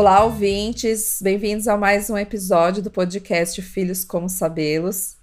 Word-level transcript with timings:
Olá, 0.00 0.24
ouvintes! 0.24 1.20
Bem-vindos 1.20 1.68
a 1.68 1.76
mais 1.76 2.08
um 2.08 2.16
episódio 2.16 2.82
do 2.82 2.90
podcast 2.90 3.60
Filhos 3.60 4.02
Como 4.02 4.30
Sabê-los. 4.30 5.18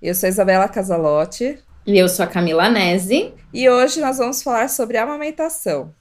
Eu 0.00 0.14
sou 0.14 0.26
Isabela 0.26 0.66
Casalotti. 0.70 1.58
E 1.86 1.98
eu 1.98 2.08
sou 2.08 2.24
a 2.24 2.26
Camila 2.26 2.70
Nese. 2.70 3.34
E 3.52 3.68
hoje 3.68 4.00
nós 4.00 4.16
vamos 4.16 4.42
falar 4.42 4.70
sobre 4.70 4.96
amamentação. 4.96 5.94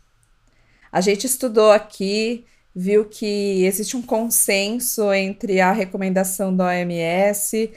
A 0.90 1.02
gente 1.02 1.28
estudou 1.28 1.74
aqui, 1.74 2.46
viu 2.74 3.04
que 3.04 3.66
existe 3.66 3.98
um 3.98 4.02
consenso 4.02 5.12
entre 5.12 5.60
a 5.60 5.74
recomendação 5.74 6.56
da 6.56 6.68
OMS, 6.68 7.70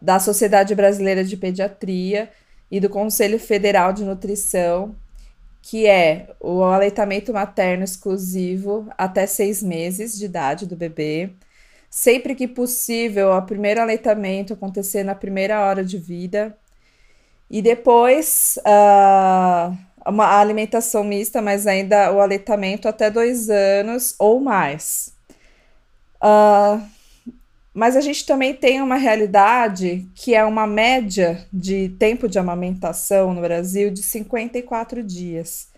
da 0.00 0.20
Sociedade 0.20 0.72
Brasileira 0.72 1.24
de 1.24 1.36
Pediatria 1.36 2.30
e 2.70 2.78
do 2.78 2.88
Conselho 2.88 3.40
Federal 3.40 3.92
de 3.92 4.04
Nutrição 4.04 4.94
que 5.62 5.86
é 5.86 6.28
o 6.40 6.62
aleitamento 6.62 7.32
materno 7.32 7.84
exclusivo 7.84 8.88
até 8.96 9.26
seis 9.26 9.62
meses 9.62 10.18
de 10.18 10.24
idade 10.24 10.66
do 10.66 10.76
bebê. 10.76 11.30
Sempre 11.90 12.34
que 12.34 12.46
possível, 12.48 13.30
o 13.32 13.42
primeiro 13.42 13.80
aleitamento 13.80 14.52
acontecer 14.52 15.02
na 15.04 15.14
primeira 15.14 15.60
hora 15.60 15.84
de 15.84 15.98
vida. 15.98 16.56
E 17.50 17.60
depois, 17.60 18.58
uh, 18.60 19.76
uma 20.06 20.38
alimentação 20.38 21.04
mista, 21.04 21.42
mas 21.42 21.66
ainda 21.66 22.12
o 22.12 22.20
aleitamento 22.20 22.88
até 22.88 23.10
dois 23.10 23.50
anos 23.50 24.14
ou 24.18 24.40
mais. 24.40 25.14
Uh, 26.22 26.80
mas 27.80 27.96
a 27.96 28.02
gente 28.02 28.26
também 28.26 28.52
tem 28.52 28.82
uma 28.82 28.96
realidade 28.96 30.06
que 30.14 30.34
é 30.34 30.44
uma 30.44 30.66
média 30.66 31.46
de 31.50 31.88
tempo 31.98 32.28
de 32.28 32.38
amamentação 32.38 33.32
no 33.32 33.40
Brasil 33.40 33.90
de 33.90 34.02
54 34.02 35.02
dias. 35.02 35.68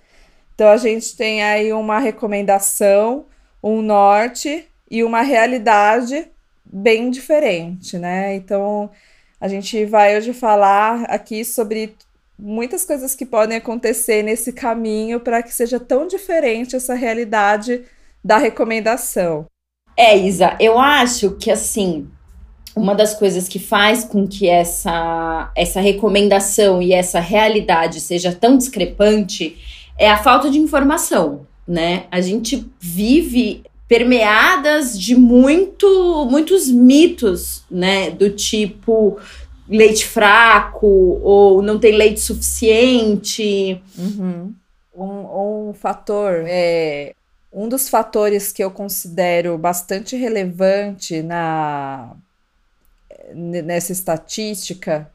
Então 0.52 0.66
a 0.66 0.76
gente 0.76 1.16
tem 1.16 1.44
aí 1.44 1.72
uma 1.72 2.00
recomendação, 2.00 3.26
um 3.62 3.80
norte 3.80 4.66
e 4.90 5.04
uma 5.04 5.22
realidade 5.22 6.26
bem 6.64 7.08
diferente, 7.08 7.96
né? 7.96 8.34
Então 8.34 8.90
a 9.40 9.46
gente 9.46 9.84
vai 9.84 10.16
hoje 10.16 10.32
falar 10.32 11.04
aqui 11.04 11.44
sobre 11.44 11.94
muitas 12.36 12.84
coisas 12.84 13.14
que 13.14 13.24
podem 13.24 13.58
acontecer 13.58 14.24
nesse 14.24 14.52
caminho 14.52 15.20
para 15.20 15.40
que 15.40 15.54
seja 15.54 15.78
tão 15.78 16.08
diferente 16.08 16.74
essa 16.74 16.94
realidade 16.94 17.84
da 18.24 18.38
recomendação. 18.38 19.46
É, 19.96 20.16
Isa, 20.16 20.56
eu 20.58 20.78
acho 20.78 21.32
que 21.32 21.50
assim, 21.50 22.08
uma 22.74 22.94
das 22.94 23.14
coisas 23.14 23.48
que 23.48 23.58
faz 23.58 24.04
com 24.04 24.26
que 24.26 24.48
essa, 24.48 25.50
essa 25.54 25.80
recomendação 25.80 26.80
e 26.80 26.92
essa 26.92 27.20
realidade 27.20 28.00
seja 28.00 28.32
tão 28.32 28.56
discrepante 28.56 29.56
é 29.98 30.10
a 30.10 30.16
falta 30.16 30.50
de 30.50 30.58
informação, 30.58 31.46
né? 31.68 32.04
A 32.10 32.20
gente 32.20 32.66
vive 32.80 33.62
permeadas 33.86 34.98
de 34.98 35.14
muito, 35.14 36.26
muitos 36.30 36.68
mitos, 36.68 37.62
né? 37.70 38.10
Do 38.10 38.30
tipo 38.30 39.18
leite 39.68 40.06
fraco 40.06 41.20
ou 41.22 41.62
não 41.62 41.78
tem 41.78 41.94
leite 41.94 42.20
suficiente. 42.20 43.80
Uhum. 43.96 44.54
Um, 44.94 45.68
um 45.68 45.74
fator 45.74 46.44
é 46.46 47.14
um 47.52 47.68
dos 47.68 47.88
fatores 47.88 48.52
que 48.52 48.64
eu 48.64 48.70
considero 48.70 49.58
bastante 49.58 50.16
relevante 50.16 51.22
na, 51.22 52.16
nessa 53.34 53.92
estatística, 53.92 55.10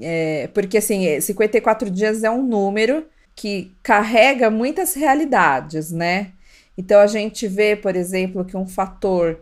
é, 0.00 0.48
porque 0.48 0.78
assim, 0.78 1.20
54 1.20 1.90
dias 1.90 2.24
é 2.24 2.30
um 2.30 2.42
número 2.42 3.06
que 3.34 3.72
carrega 3.82 4.50
muitas 4.50 4.94
realidades, 4.94 5.92
né? 5.92 6.32
Então 6.76 7.00
a 7.00 7.06
gente 7.06 7.46
vê, 7.46 7.76
por 7.76 7.94
exemplo, 7.94 8.44
que 8.44 8.56
um 8.56 8.66
fator 8.66 9.40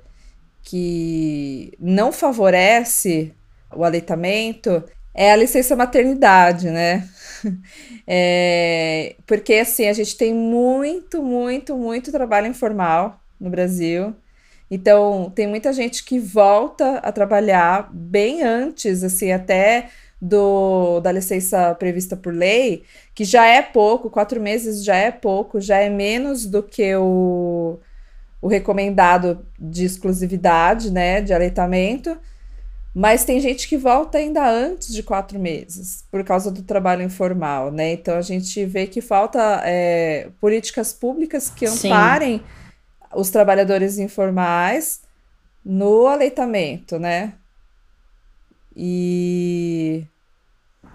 que 0.63 1.73
não 1.79 2.13
favorece 2.13 3.33
o 3.75 3.85
aleitamento 3.85 4.83
é 5.15 5.33
a 5.33 5.37
licença 5.37 5.75
maternidade, 5.77 6.71
né? 6.71 7.09
É, 8.09 9.17
porque 9.27 9.55
assim, 9.55 9.87
a 9.89 9.93
gente 9.93 10.17
tem 10.17 10.33
muito, 10.33 11.23
muito, 11.23 11.77
muito 11.77 12.13
trabalho 12.13 12.47
informal 12.47 13.21
no 13.41 13.51
Brasil. 13.51 14.15
Então, 14.71 15.31
tem 15.35 15.47
muita 15.47 15.73
gente 15.73 16.05
que 16.05 16.19
volta 16.19 16.99
a 16.99 17.13
trabalhar 17.13 17.89
bem 17.93 18.43
antes, 18.43 19.03
assim, 19.05 19.33
até 19.33 19.91
do, 20.21 21.01
da 21.01 21.13
licença 21.13 21.75
prevista 21.75 22.17
por 22.17 22.35
lei, 22.35 22.85
que 23.15 23.25
já 23.25 23.47
é 23.47 23.63
pouco, 23.63 24.11
quatro 24.11 24.41
meses 24.41 24.85
já 24.85 24.97
é 24.97 25.11
pouco, 25.11 25.61
já 25.61 25.79
é 25.79 25.89
menos 25.89 26.47
do 26.47 26.63
que 26.63 26.95
o, 26.97 27.79
o 28.41 28.49
recomendado 28.49 29.47
de 29.59 29.85
exclusividade, 29.85 30.91
né, 30.91 31.21
de 31.21 31.33
aleitamento. 31.33 32.19
Mas 32.99 33.27
tem 33.27 33.39
gente 33.41 33.69
que 33.69 33.77
volta 33.77 34.17
ainda 34.17 34.51
antes 34.51 34.91
de 34.91 35.03
quatro 35.03 35.39
meses, 35.39 36.03
por 36.11 36.25
causa 36.25 36.51
do 36.51 36.63
trabalho 36.63 37.03
informal, 37.03 37.71
né? 37.71 37.93
Então 37.93 38.17
a 38.17 38.23
gente 38.23 38.65
vê 38.65 38.87
que 38.87 39.03
falta 39.03 39.61
é, 39.67 40.31
políticas 40.41 40.95
públicas 40.95 41.51
que 41.51 41.67
amparem 41.67 42.39
Sim. 42.39 42.45
os 43.15 43.29
trabalhadores 43.29 43.99
informais 43.99 45.03
no 45.63 46.07
aleitamento, 46.07 46.99
né? 46.99 47.35
E. 48.75 50.07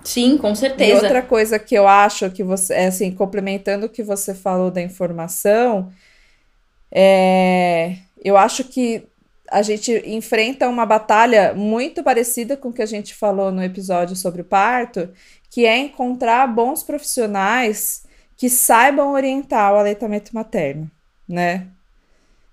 Sim, 0.04 0.40
com 0.40 0.56
certeza. 0.56 0.90
E 0.90 0.96
outra 0.96 1.22
coisa 1.22 1.60
que 1.60 1.76
eu 1.76 1.88
acho 1.88 2.32
que 2.32 2.44
você, 2.44 2.74
é 2.74 2.88
assim, 2.88 3.12
complementando 3.12 3.86
o 3.86 3.90
que 3.90 4.02
você 4.02 4.34
falou 4.34 4.72
da 4.72 4.82
informação, 4.82 5.94
é, 6.92 7.98
eu 8.26 8.36
acho 8.38 8.64
que 8.64 9.08
a 9.52 9.62
gente 9.62 9.92
enfrenta 10.06 10.70
uma 10.70 10.86
batalha 10.86 11.54
muito 11.54 12.02
parecida 12.02 12.56
com 12.56 12.70
o 12.70 12.74
que 12.74 12.82
a 12.82 12.86
gente 12.86 13.14
falou 13.14 13.52
no 13.52 13.62
episódio 13.62 14.16
sobre 14.16 14.42
o 14.42 14.46
parto, 14.46 15.10
que 15.50 15.66
é 15.66 15.78
encontrar 15.78 16.48
bons 16.48 16.82
profissionais 16.82 18.04
que 18.38 18.50
saibam 18.50 19.12
orientar 19.12 19.74
o 19.74 19.78
aleitamento 19.78 20.34
materno, 20.34 20.90
né? 21.28 21.68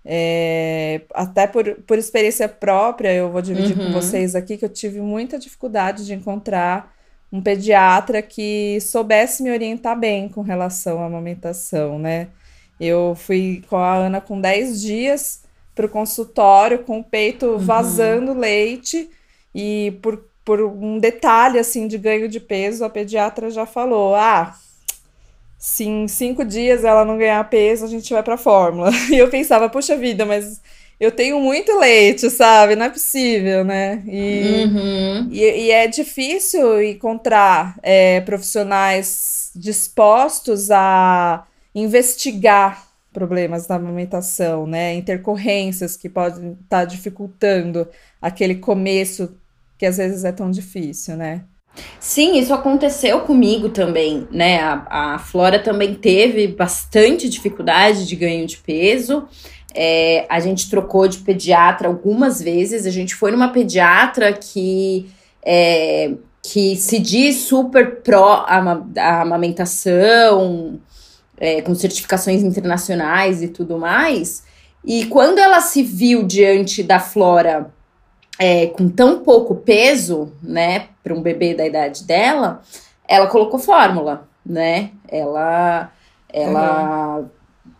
É, 0.04 1.02
até 1.14 1.46
por, 1.46 1.76
por 1.86 1.98
experiência 1.98 2.48
própria, 2.48 3.12
eu 3.12 3.30
vou 3.30 3.42
dividir 3.42 3.78
uhum. 3.78 3.86
com 3.86 3.92
vocês 3.92 4.34
aqui 4.34 4.56
que 4.56 4.64
eu 4.64 4.68
tive 4.68 5.00
muita 5.00 5.38
dificuldade 5.38 6.04
de 6.04 6.14
encontrar 6.14 6.94
um 7.30 7.40
pediatra 7.40 8.22
que 8.22 8.80
soubesse 8.80 9.42
me 9.42 9.50
orientar 9.50 9.98
bem 9.98 10.28
com 10.28 10.40
relação 10.40 11.00
à 11.00 11.06
amamentação, 11.06 11.98
né? 11.98 12.28
Eu 12.80 13.14
fui 13.14 13.62
com 13.68 13.76
a 13.76 13.94
Ana 13.94 14.20
com 14.20 14.40
10 14.40 14.80
dias 14.80 15.47
para 15.78 15.86
o 15.86 15.88
consultório 15.88 16.80
com 16.80 16.98
o 16.98 17.04
peito 17.04 17.46
uhum. 17.46 17.58
vazando 17.58 18.32
leite 18.32 19.08
e 19.54 19.96
por, 20.02 20.24
por 20.44 20.60
um 20.60 20.98
detalhe 20.98 21.56
assim 21.56 21.86
de 21.86 21.96
ganho 21.96 22.28
de 22.28 22.40
peso, 22.40 22.84
a 22.84 22.90
pediatra 22.90 23.48
já 23.48 23.64
falou: 23.64 24.16
ah, 24.16 24.56
se 25.56 25.84
em 25.84 26.08
cinco 26.08 26.44
dias 26.44 26.82
ela 26.82 27.04
não 27.04 27.16
ganhar 27.16 27.48
peso, 27.48 27.84
a 27.84 27.88
gente 27.88 28.12
vai 28.12 28.24
para 28.24 28.36
fórmula. 28.36 28.90
E 29.08 29.16
eu 29.18 29.30
pensava, 29.30 29.68
puxa 29.68 29.96
vida, 29.96 30.26
mas 30.26 30.60
eu 30.98 31.12
tenho 31.12 31.38
muito 31.38 31.78
leite, 31.78 32.28
sabe? 32.28 32.74
Não 32.74 32.86
é 32.86 32.90
possível, 32.90 33.64
né? 33.64 34.02
E, 34.04 34.64
uhum. 34.64 35.28
e, 35.30 35.42
e, 35.42 35.70
é 35.70 35.86
difícil 35.86 36.82
encontrar 36.82 37.78
é, 37.84 38.20
profissionais 38.22 39.52
dispostos 39.54 40.72
a 40.72 41.46
investigar 41.72 42.87
problemas 43.12 43.66
da 43.66 43.76
amamentação, 43.76 44.66
né? 44.66 44.94
Intercorrências 44.94 45.96
que 45.96 46.08
podem 46.08 46.52
estar 46.52 46.80
tá 46.80 46.84
dificultando 46.84 47.88
aquele 48.20 48.56
começo 48.56 49.34
que 49.76 49.86
às 49.86 49.96
vezes 49.96 50.24
é 50.24 50.32
tão 50.32 50.50
difícil, 50.50 51.16
né? 51.16 51.44
Sim, 52.00 52.38
isso 52.38 52.52
aconteceu 52.52 53.20
comigo 53.20 53.68
também, 53.68 54.26
né? 54.30 54.60
A, 54.60 55.14
a 55.14 55.18
Flora 55.18 55.58
também 55.58 55.94
teve 55.94 56.48
bastante 56.48 57.28
dificuldade 57.28 58.06
de 58.06 58.16
ganho 58.16 58.46
de 58.46 58.56
peso. 58.58 59.28
É, 59.74 60.26
a 60.28 60.40
gente 60.40 60.68
trocou 60.68 61.06
de 61.06 61.18
pediatra 61.18 61.88
algumas 61.88 62.42
vezes. 62.42 62.86
A 62.86 62.90
gente 62.90 63.14
foi 63.14 63.30
numa 63.30 63.48
pediatra 63.52 64.32
que, 64.32 65.08
é, 65.44 66.12
que 66.42 66.74
se 66.76 66.98
diz 66.98 67.36
super 67.36 68.00
pró 68.02 68.44
a 68.46 69.20
amamentação, 69.20 70.80
é, 71.40 71.62
com 71.62 71.74
certificações 71.74 72.42
internacionais 72.42 73.42
e 73.42 73.48
tudo 73.48 73.78
mais. 73.78 74.42
E 74.84 75.06
quando 75.06 75.38
ela 75.38 75.60
se 75.60 75.82
viu 75.82 76.22
diante 76.22 76.82
da 76.82 76.98
Flora 76.98 77.70
é, 78.38 78.66
com 78.68 78.88
tão 78.88 79.20
pouco 79.20 79.56
peso, 79.56 80.32
né, 80.42 80.88
para 81.02 81.14
um 81.14 81.20
bebê 81.20 81.54
da 81.54 81.66
idade 81.66 82.04
dela, 82.04 82.62
ela 83.06 83.26
colocou 83.26 83.58
fórmula, 83.58 84.28
né? 84.44 84.90
Ela, 85.08 85.90
ela, 86.32 87.18
uhum. 87.18 87.28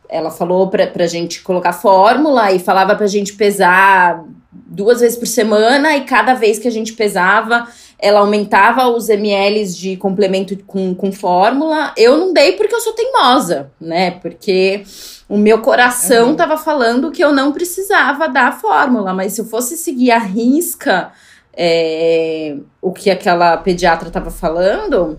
ela 0.08 0.31
falou 0.31 0.69
para 0.69 0.90
a 0.96 1.06
gente 1.06 1.43
colocar 1.43 1.72
fórmula 1.72 2.50
e 2.50 2.58
falava 2.58 2.96
para 2.96 3.05
a 3.05 3.08
gente 3.08 3.34
pesar 3.34 4.25
duas 4.50 5.00
vezes 5.00 5.19
por 5.19 5.26
semana 5.26 5.96
e 5.96 6.05
cada 6.05 6.34
vez 6.34 6.58
que 6.58 6.66
a 6.66 6.70
gente 6.72 6.94
pesava 6.94 7.69
ela 7.99 8.21
aumentava 8.21 8.87
os 8.89 9.09
ml 9.09 9.65
de 9.67 9.97
complemento 9.97 10.56
com, 10.65 10.95
com 10.95 11.11
fórmula. 11.11 11.93
Eu 11.97 12.17
não 12.17 12.33
dei 12.33 12.53
porque 12.53 12.75
eu 12.75 12.81
sou 12.81 12.93
teimosa, 12.93 13.73
né? 13.81 14.12
Porque 14.12 14.85
o 15.29 15.37
meu 15.37 15.61
coração 15.61 16.33
estava 16.33 16.55
uhum. 16.55 16.61
falando 16.61 17.11
que 17.11 17.23
eu 17.23 17.33
não 17.33 17.53
precisava 17.53 18.29
dar 18.29 18.49
a 18.49 18.53
fórmula, 18.53 19.12
mas 19.12 19.33
se 19.33 19.41
eu 19.41 19.45
fosse 19.45 19.77
seguir 19.77 20.12
a 20.12 20.19
risca 20.19 21.12
é, 21.61 22.56
o 22.81 22.93
que 22.93 23.11
aquela 23.11 23.56
pediatra 23.56 24.06
estava 24.06 24.31
falando, 24.31 25.19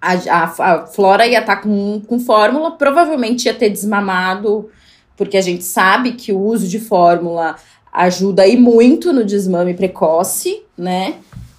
a, 0.00 0.12
a, 0.12 0.44
a, 0.44 0.86
Flora 0.86 1.26
ia 1.26 1.40
estar 1.40 1.56
tá 1.56 1.62
com, 1.62 2.00
com 2.06 2.20
fórmula, 2.20 2.70
provavelmente 2.70 3.46
ia 3.46 3.54
ter 3.54 3.68
desmamado, 3.68 4.70
porque 5.16 5.36
a 5.36 5.40
gente 5.40 5.64
sabe 5.64 6.12
que 6.12 6.32
o 6.32 6.38
uso 6.38 6.68
de 6.68 6.78
fórmula 6.78 7.56
ajuda 7.92 8.42
aí 8.42 8.56
muito 8.56 9.12
no 9.12 9.24
desmame 9.24 9.74
precoce, 9.74 10.62
né? 10.78 11.16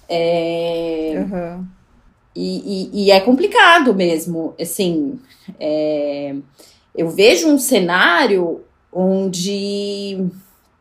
É, 0.08 1.12
uhum. 1.16 1.66
e, 2.34 2.90
e, 2.92 3.04
e, 3.04 3.10
é 3.10 3.20
complicado 3.20 3.94
mesmo, 3.94 4.54
assim, 4.60 5.18
é, 5.58 6.34
eu 6.96 7.08
vejo 7.10 7.48
um 7.48 7.58
cenário 7.58 8.62
onde 8.92 10.26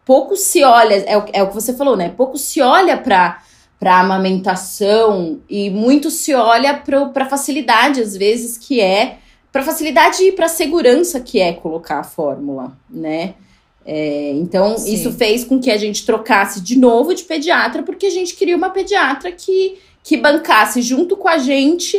pouco 0.06 0.36
se 0.36 0.64
olha, 0.64 0.96
é 0.96 1.18
o, 1.18 1.26
é 1.34 1.44
o 1.44 1.48
que 1.48 1.56
você 1.56 1.74
falou, 1.74 1.96
né? 1.96 2.10
Pouco 2.10 2.38
se 2.38 2.62
olha 2.62 2.98
para 2.98 3.42
para 3.80 4.00
amamentação 4.00 5.42
e 5.50 5.70
muito 5.70 6.10
se 6.10 6.34
olha 6.34 6.74
para 6.74 7.26
facilidade 7.26 8.00
às 8.00 8.16
vezes 8.16 8.58
que 8.58 8.80
é 8.80 9.18
para 9.52 9.62
facilidade 9.62 10.24
e 10.24 10.32
para 10.32 10.48
segurança 10.48 11.20
que 11.20 11.42
é 11.42 11.52
colocar 11.52 12.00
a 12.00 12.04
fórmula, 12.04 12.78
né? 12.90 13.36
É, 13.86 14.32
então, 14.32 14.78
Sim. 14.78 14.94
isso 14.94 15.12
fez 15.12 15.44
com 15.44 15.60
que 15.60 15.70
a 15.70 15.78
gente 15.78 16.06
trocasse 16.06 16.62
de 16.62 16.78
novo 16.78 17.14
de 17.14 17.24
pediatra, 17.24 17.84
porque 17.84 18.06
a 18.06 18.12
gente 18.12 18.36
queria 18.36 18.56
uma 18.56 18.70
pediatra 18.70 19.32
que, 19.32 19.78
que 20.02 20.16
bancasse 20.16 20.82
junto 20.82 21.18
com 21.18 21.28
a 21.28 21.38
gente 21.38 21.98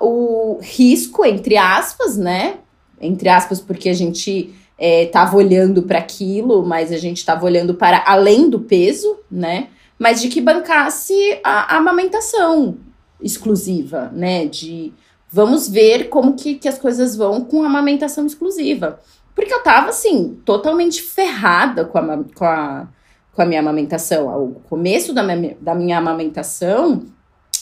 o 0.00 0.58
risco, 0.60 1.24
entre 1.24 1.56
aspas, 1.56 2.16
né? 2.16 2.58
Entre 3.00 3.28
aspas, 3.28 3.60
porque 3.60 3.88
a 3.88 3.94
gente 3.94 4.52
estava 4.78 5.34
é, 5.34 5.38
olhando 5.38 5.82
para 5.82 5.98
aquilo, 5.98 6.64
mas 6.64 6.90
a 6.90 6.96
gente 6.96 7.18
estava 7.18 7.44
olhando 7.44 7.74
para 7.74 8.02
além 8.06 8.48
do 8.48 8.60
peso, 8.60 9.18
né? 9.30 9.68
Mas 9.98 10.20
de 10.20 10.28
que 10.28 10.40
bancasse 10.40 11.38
a, 11.44 11.74
a 11.74 11.78
amamentação 11.78 12.78
exclusiva, 13.22 14.10
né? 14.14 14.46
De 14.46 14.92
vamos 15.30 15.68
ver 15.68 16.08
como 16.08 16.34
que, 16.34 16.56
que 16.56 16.68
as 16.68 16.78
coisas 16.78 17.14
vão 17.14 17.44
com 17.44 17.62
a 17.62 17.66
amamentação 17.66 18.26
exclusiva. 18.26 18.98
Porque 19.34 19.52
eu 19.52 19.62
tava, 19.62 19.88
assim, 19.88 20.40
totalmente 20.44 21.02
ferrada 21.02 21.84
com 21.84 21.98
a, 21.98 22.24
com 22.34 22.44
a, 22.44 22.88
com 23.32 23.42
a 23.42 23.46
minha 23.46 23.60
amamentação. 23.60 24.28
O 24.42 24.60
começo 24.68 25.12
da 25.12 25.22
minha, 25.22 25.56
da 25.60 25.74
minha 25.74 25.98
amamentação 25.98 27.06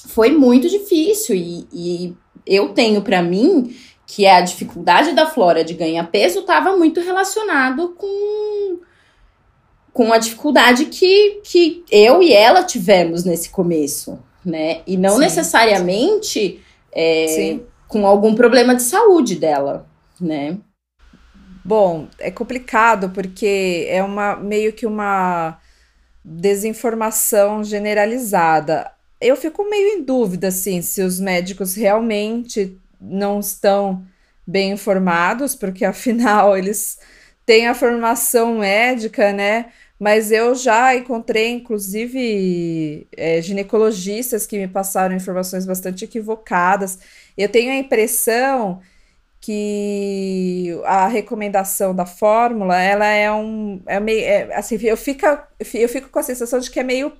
foi 0.07 0.31
muito 0.31 0.69
difícil. 0.69 1.37
E, 1.37 1.69
e 1.73 2.17
eu 2.47 2.71
tenho 2.71 3.03
para 3.03 3.23
mim 3.23 3.75
que 4.09 4.25
é 4.25 4.37
a 4.37 4.41
dificuldade 4.41 5.13
da 5.13 5.27
Flora 5.27 5.63
de 5.63 5.75
ganhar 5.75 6.11
peso, 6.11 6.41
estava 6.41 6.75
muito 6.75 6.99
relacionado 6.99 7.91
com, 7.91 8.79
com 9.93 10.11
a 10.11 10.17
dificuldade 10.17 10.87
que, 10.87 11.43
que 11.45 11.85
eu 11.91 12.23
e 12.23 12.33
ela 12.33 12.65
tivemos 12.65 13.25
nesse 13.25 13.51
começo, 13.51 14.19
né? 14.43 14.81
E 14.87 14.97
não 14.97 15.17
Sim. 15.17 15.21
necessariamente 15.21 16.59
é, 16.91 17.59
com 17.87 18.07
algum 18.07 18.35
problema 18.35 18.75
de 18.75 18.83
saúde 18.83 19.35
dela, 19.37 19.87
né? 20.19 20.57
Bom, 21.69 22.09
é 22.19 22.31
complicado 22.31 23.11
porque 23.11 23.87
é 23.91 24.03
uma 24.03 24.37
meio 24.37 24.73
que 24.73 24.87
uma 24.87 25.61
desinformação 26.25 27.63
generalizada. 27.63 28.91
Eu 29.21 29.37
fico 29.37 29.69
meio 29.69 29.99
em 29.99 30.03
dúvida 30.03 30.49
assim 30.49 30.81
se 30.81 31.03
os 31.03 31.21
médicos 31.21 31.75
realmente 31.75 32.81
não 32.99 33.39
estão 33.41 34.03
bem 34.47 34.73
informados, 34.73 35.55
porque 35.55 35.85
afinal 35.87 36.57
eles 36.57 36.99
têm 37.45 37.69
a 37.69 37.75
formação 37.75 38.61
médica, 38.61 39.31
né? 39.31 39.67
Mas 40.01 40.33
eu 40.33 40.55
já 40.55 40.97
encontrei, 40.97 41.51
inclusive, 41.51 43.07
é, 43.15 43.43
ginecologistas 43.43 44.47
que 44.47 44.57
me 44.59 44.69
passaram 44.69 45.15
informações 45.15 45.67
bastante 45.67 46.03
equivocadas. 46.07 46.99
Eu 47.37 47.51
tenho 47.51 47.73
a 47.73 47.77
impressão 47.77 48.81
que 49.41 50.81
a 50.85 51.07
recomendação 51.07 51.95
da 51.95 52.05
fórmula, 52.07 52.81
ela 52.81 53.07
é 53.07 53.31
um, 53.33 53.81
é 53.87 54.01
meio, 54.01 54.25
é, 54.25 54.55
assim, 54.55 54.77
eu 54.83 54.97
fico, 54.97 55.27
eu 55.75 55.89
fico 55.89 56.09
com 56.09 56.19
a 56.19 56.23
sensação 56.23 56.59
de 56.59 56.71
que 56.71 56.81
é 56.81 56.83
meio 56.83 57.13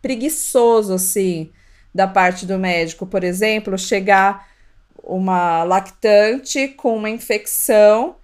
preguiçoso, 0.00 0.94
assim, 0.94 1.52
da 1.94 2.06
parte 2.06 2.46
do 2.46 2.58
médico, 2.58 3.06
por 3.06 3.22
exemplo, 3.24 3.78
chegar 3.78 4.48
uma 5.02 5.64
lactante 5.64 6.68
com 6.68 6.96
uma 6.96 7.10
infecção 7.10 8.16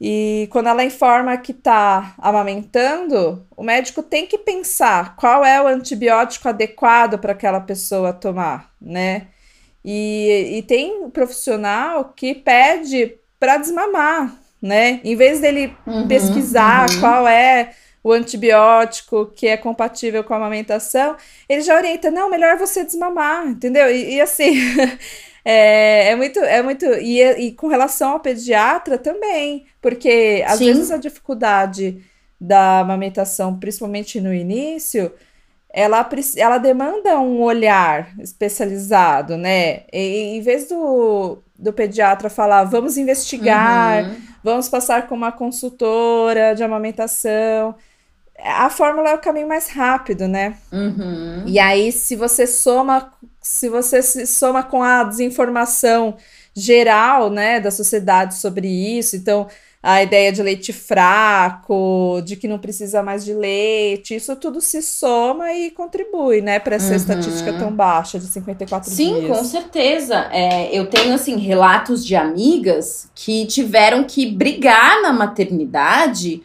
e 0.00 0.48
quando 0.52 0.68
ela 0.68 0.84
informa 0.84 1.36
que 1.38 1.52
está 1.52 2.14
amamentando, 2.18 3.46
o 3.56 3.62
médico 3.62 4.02
tem 4.02 4.26
que 4.26 4.36
pensar 4.36 5.16
qual 5.16 5.44
é 5.44 5.60
o 5.60 5.66
antibiótico 5.66 6.48
adequado 6.48 7.18
para 7.18 7.32
aquela 7.32 7.60
pessoa 7.60 8.12
tomar, 8.12 8.70
né? 8.80 9.28
E, 9.86 10.58
e 10.58 10.62
tem 10.62 11.08
profissional 11.10 12.12
que 12.16 12.34
pede 12.34 13.14
para 13.38 13.56
desmamar, 13.56 14.36
né? 14.60 15.00
Em 15.04 15.14
vez 15.14 15.38
dele 15.38 15.72
uhum, 15.86 16.08
pesquisar 16.08 16.90
uhum. 16.90 17.00
qual 17.00 17.28
é 17.28 17.70
o 18.02 18.12
antibiótico 18.12 19.26
que 19.26 19.46
é 19.46 19.56
compatível 19.56 20.24
com 20.24 20.34
a 20.34 20.36
amamentação, 20.36 21.16
ele 21.48 21.60
já 21.60 21.76
orienta, 21.76 22.10
não, 22.10 22.30
melhor 22.30 22.56
você 22.56 22.84
desmamar, 22.84 23.46
entendeu? 23.46 23.88
E, 23.90 24.14
e 24.14 24.20
assim, 24.20 24.54
é, 25.44 26.10
é, 26.10 26.16
muito, 26.16 26.40
é 26.40 26.62
muito. 26.62 26.84
E, 26.84 27.20
e 27.20 27.52
com 27.52 27.68
relação 27.68 28.10
ao 28.10 28.20
pediatra 28.20 28.98
também, 28.98 29.66
porque 29.80 30.44
às 30.46 30.58
Sim. 30.58 30.66
vezes 30.66 30.90
a 30.90 30.96
dificuldade 30.96 32.02
da 32.40 32.80
amamentação, 32.80 33.58
principalmente 33.58 34.20
no 34.20 34.34
início, 34.34 35.12
ela, 35.76 36.08
ela 36.36 36.56
demanda 36.56 37.20
um 37.20 37.42
olhar 37.42 38.08
especializado, 38.18 39.36
né? 39.36 39.82
E, 39.92 40.38
em 40.38 40.40
vez 40.40 40.70
do, 40.70 41.36
do 41.54 41.70
pediatra 41.70 42.30
falar, 42.30 42.64
vamos 42.64 42.96
investigar, 42.96 44.04
uhum. 44.04 44.16
vamos 44.42 44.70
passar 44.70 45.06
com 45.06 45.14
uma 45.14 45.30
consultora 45.30 46.54
de 46.54 46.64
amamentação. 46.64 47.74
A 48.42 48.70
fórmula 48.70 49.10
é 49.10 49.14
o 49.16 49.20
caminho 49.20 49.46
mais 49.46 49.68
rápido, 49.68 50.26
né? 50.26 50.56
Uhum. 50.72 51.44
E 51.46 51.58
aí, 51.58 51.92
se 51.92 52.16
você 52.16 52.46
soma, 52.46 53.12
se 53.42 53.68
você 53.68 54.00
se 54.00 54.26
soma 54.26 54.62
com 54.62 54.82
a 54.82 55.04
desinformação 55.04 56.16
geral, 56.54 57.28
né, 57.28 57.60
da 57.60 57.70
sociedade 57.70 58.36
sobre 58.36 58.66
isso, 58.66 59.14
então 59.14 59.46
a 59.88 60.02
ideia 60.02 60.32
de 60.32 60.42
leite 60.42 60.72
fraco, 60.72 62.20
de 62.24 62.34
que 62.34 62.48
não 62.48 62.58
precisa 62.58 63.04
mais 63.04 63.24
de 63.24 63.32
leite, 63.32 64.16
isso 64.16 64.34
tudo 64.34 64.60
se 64.60 64.82
soma 64.82 65.52
e 65.52 65.70
contribui, 65.70 66.40
né, 66.40 66.58
para 66.58 66.74
essa 66.74 66.90
uhum. 66.90 66.96
estatística 66.96 67.52
tão 67.52 67.70
baixa 67.70 68.18
de 68.18 68.26
54 68.26 68.90
Sim, 68.90 69.20
dias. 69.20 69.20
Sim, 69.20 69.28
com 69.28 69.44
certeza. 69.44 70.28
É, 70.32 70.76
eu 70.76 70.86
tenho, 70.86 71.14
assim, 71.14 71.36
relatos 71.36 72.04
de 72.04 72.16
amigas 72.16 73.08
que 73.14 73.46
tiveram 73.46 74.02
que 74.02 74.26
brigar 74.26 75.00
na 75.02 75.12
maternidade 75.12 76.42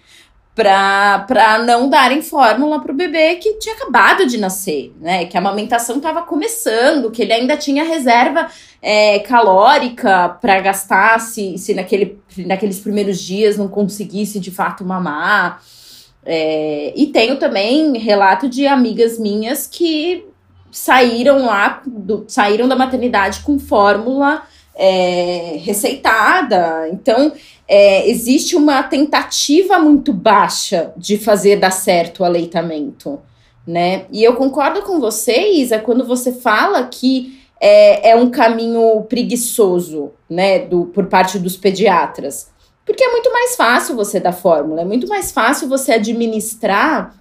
para 0.54 1.64
não 1.66 1.90
darem 1.90 2.22
fórmula 2.22 2.82
para 2.82 2.92
o 2.92 2.96
bebê 2.96 3.36
que 3.36 3.54
tinha 3.54 3.74
acabado 3.74 4.26
de 4.26 4.38
nascer, 4.38 4.94
né? 5.00 5.26
Que 5.26 5.38
a 5.38 5.40
amamentação 5.40 5.98
estava 5.98 6.24
começando, 6.24 7.10
que 7.10 7.22
ele 7.22 7.32
ainda 7.32 7.56
tinha 7.56 7.86
reserva 7.86 8.50
é, 8.82 9.20
calórica 9.20 10.30
para 10.42 10.60
gastar 10.60 11.20
se, 11.22 11.58
se 11.58 11.74
naquele, 11.74 12.20
naqueles 12.38 12.80
primeiros 12.80 13.20
dias 13.20 13.58
não 13.58 13.70
conseguisse 13.70 14.40
de 14.40 14.52
fato 14.52 14.84
mamar. 14.84 15.62
É, 16.26 16.94
e 16.96 17.08
tenho 17.08 17.38
também 17.38 17.98
relato 17.98 18.50
de 18.50 18.68
amigas 18.68 19.18
minhas 19.18 19.66
que 19.66 20.26
saíram 20.70 21.46
lá, 21.46 21.82
do, 21.86 22.26
saíram 22.28 22.68
da 22.68 22.76
maternidade 22.76 23.40
com 23.40 23.58
fórmula 23.58 24.44
é, 24.76 25.58
receitada. 25.64 26.90
Então, 26.90 27.32
é, 27.74 28.10
existe 28.10 28.54
uma 28.54 28.84
tentativa 28.84 29.80
muito 29.80 30.12
baixa 30.12 30.92
de 30.98 31.18
fazer 31.18 31.56
dar 31.56 31.72
certo 31.72 32.20
o 32.20 32.26
aleitamento, 32.26 33.18
né? 33.66 34.08
E 34.12 34.22
eu 34.22 34.36
concordo 34.36 34.82
com 34.82 35.00
você, 35.00 35.54
Isa, 35.54 35.80
quando 35.80 36.06
você 36.06 36.34
fala 36.34 36.86
que 36.88 37.40
é, 37.62 38.10
é 38.10 38.16
um 38.18 38.30
caminho 38.30 39.02
preguiçoso, 39.04 40.12
né, 40.30 40.60
do, 40.60 40.88
por 40.88 41.06
parte 41.06 41.40
dos 41.40 41.56
pediatras. 41.56 42.52
Porque 42.86 43.06
é 43.06 43.12
muito 43.12 43.32
mais 43.32 43.56
fácil 43.56 43.96
você 43.96 44.20
dar 44.20 44.34
fórmula, 44.34 44.82
é 44.82 44.86
muito 44.86 45.08
mais 45.08 45.32
fácil 45.32 45.70
você 45.70 45.94
administrar 45.94 47.16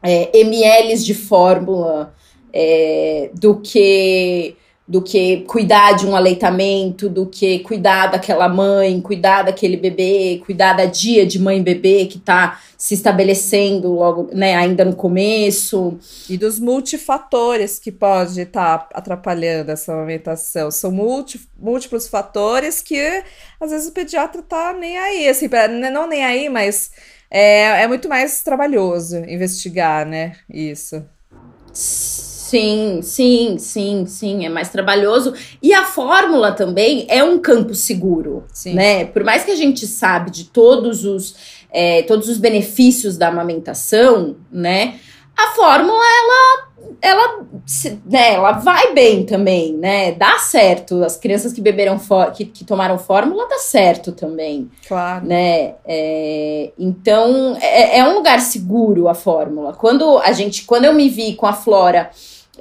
é, 0.00 0.38
ml 0.38 0.98
de 0.98 1.14
fórmula 1.14 2.14
é, 2.52 3.30
do 3.34 3.56
que 3.56 4.54
do 4.90 5.00
que 5.00 5.42
cuidar 5.42 5.92
de 5.92 6.04
um 6.04 6.16
aleitamento, 6.16 7.08
do 7.08 7.24
que 7.24 7.60
cuidar 7.60 8.08
daquela 8.08 8.48
mãe, 8.48 9.00
cuidar 9.00 9.44
daquele 9.44 9.76
bebê, 9.76 10.42
cuidar 10.44 10.72
da 10.72 10.84
dia 10.84 11.24
de 11.24 11.38
mãe 11.38 11.62
bebê 11.62 12.06
que 12.06 12.18
está 12.18 12.60
se 12.76 12.94
estabelecendo 12.94 13.92
logo, 13.92 14.30
né, 14.32 14.56
ainda 14.56 14.84
no 14.84 14.96
começo. 14.96 15.96
E 16.28 16.36
dos 16.36 16.58
multifatores 16.58 17.78
que 17.78 17.92
pode 17.92 18.40
estar 18.40 18.78
tá 18.78 18.88
atrapalhando 18.98 19.70
essa 19.70 19.92
amamentação. 19.92 20.72
São 20.72 20.90
multi, 20.90 21.40
múltiplos 21.56 22.08
fatores 22.08 22.82
que 22.82 23.22
às 23.60 23.70
vezes 23.70 23.88
o 23.88 23.92
pediatra 23.92 24.42
tá 24.42 24.72
nem 24.72 24.98
aí, 24.98 25.28
assim, 25.28 25.48
não 25.92 26.08
nem 26.08 26.24
aí, 26.24 26.48
mas 26.48 26.90
é, 27.30 27.82
é 27.82 27.86
muito 27.86 28.08
mais 28.08 28.42
trabalhoso 28.42 29.18
investigar, 29.18 30.04
né, 30.04 30.34
isso. 30.52 31.00
Sim, 32.50 33.00
sim, 33.00 33.58
sim, 33.58 34.06
sim, 34.06 34.44
é 34.44 34.48
mais 34.48 34.70
trabalhoso. 34.70 35.32
E 35.62 35.72
a 35.72 35.84
fórmula 35.84 36.50
também 36.50 37.06
é 37.08 37.22
um 37.22 37.38
campo 37.38 37.76
seguro, 37.76 38.42
sim. 38.52 38.74
né? 38.74 39.04
Por 39.04 39.22
mais 39.22 39.44
que 39.44 39.52
a 39.52 39.54
gente 39.54 39.86
sabe 39.86 40.32
de 40.32 40.46
todos 40.46 41.04
os, 41.04 41.36
é, 41.70 42.02
todos 42.02 42.28
os 42.28 42.38
benefícios 42.38 43.16
da 43.16 43.28
amamentação, 43.28 44.34
né? 44.50 44.98
A 45.38 45.54
fórmula, 45.54 46.02
ela 46.02 46.70
ela, 47.00 47.46
né, 48.04 48.34
ela 48.34 48.52
vai 48.52 48.92
bem 48.92 49.24
também, 49.24 49.72
né? 49.74 50.12
Dá 50.12 50.38
certo. 50.38 51.04
As 51.04 51.16
crianças 51.16 51.52
que 51.52 51.60
beberam 51.60 52.00
que, 52.34 52.44
que 52.44 52.64
tomaram 52.64 52.98
fórmula 52.98 53.48
dá 53.48 53.58
certo 53.58 54.10
também. 54.10 54.68
Claro. 54.88 55.24
Né? 55.24 55.74
É, 55.86 56.72
então 56.76 57.56
é, 57.60 57.98
é, 57.98 58.04
um 58.04 58.14
lugar 58.14 58.40
seguro 58.40 59.06
a 59.06 59.14
fórmula. 59.14 59.72
Quando 59.72 60.18
a 60.18 60.32
gente, 60.32 60.64
quando 60.64 60.86
eu 60.86 60.92
me 60.92 61.08
vi 61.08 61.34
com 61.34 61.46
a 61.46 61.52
Flora 61.52 62.10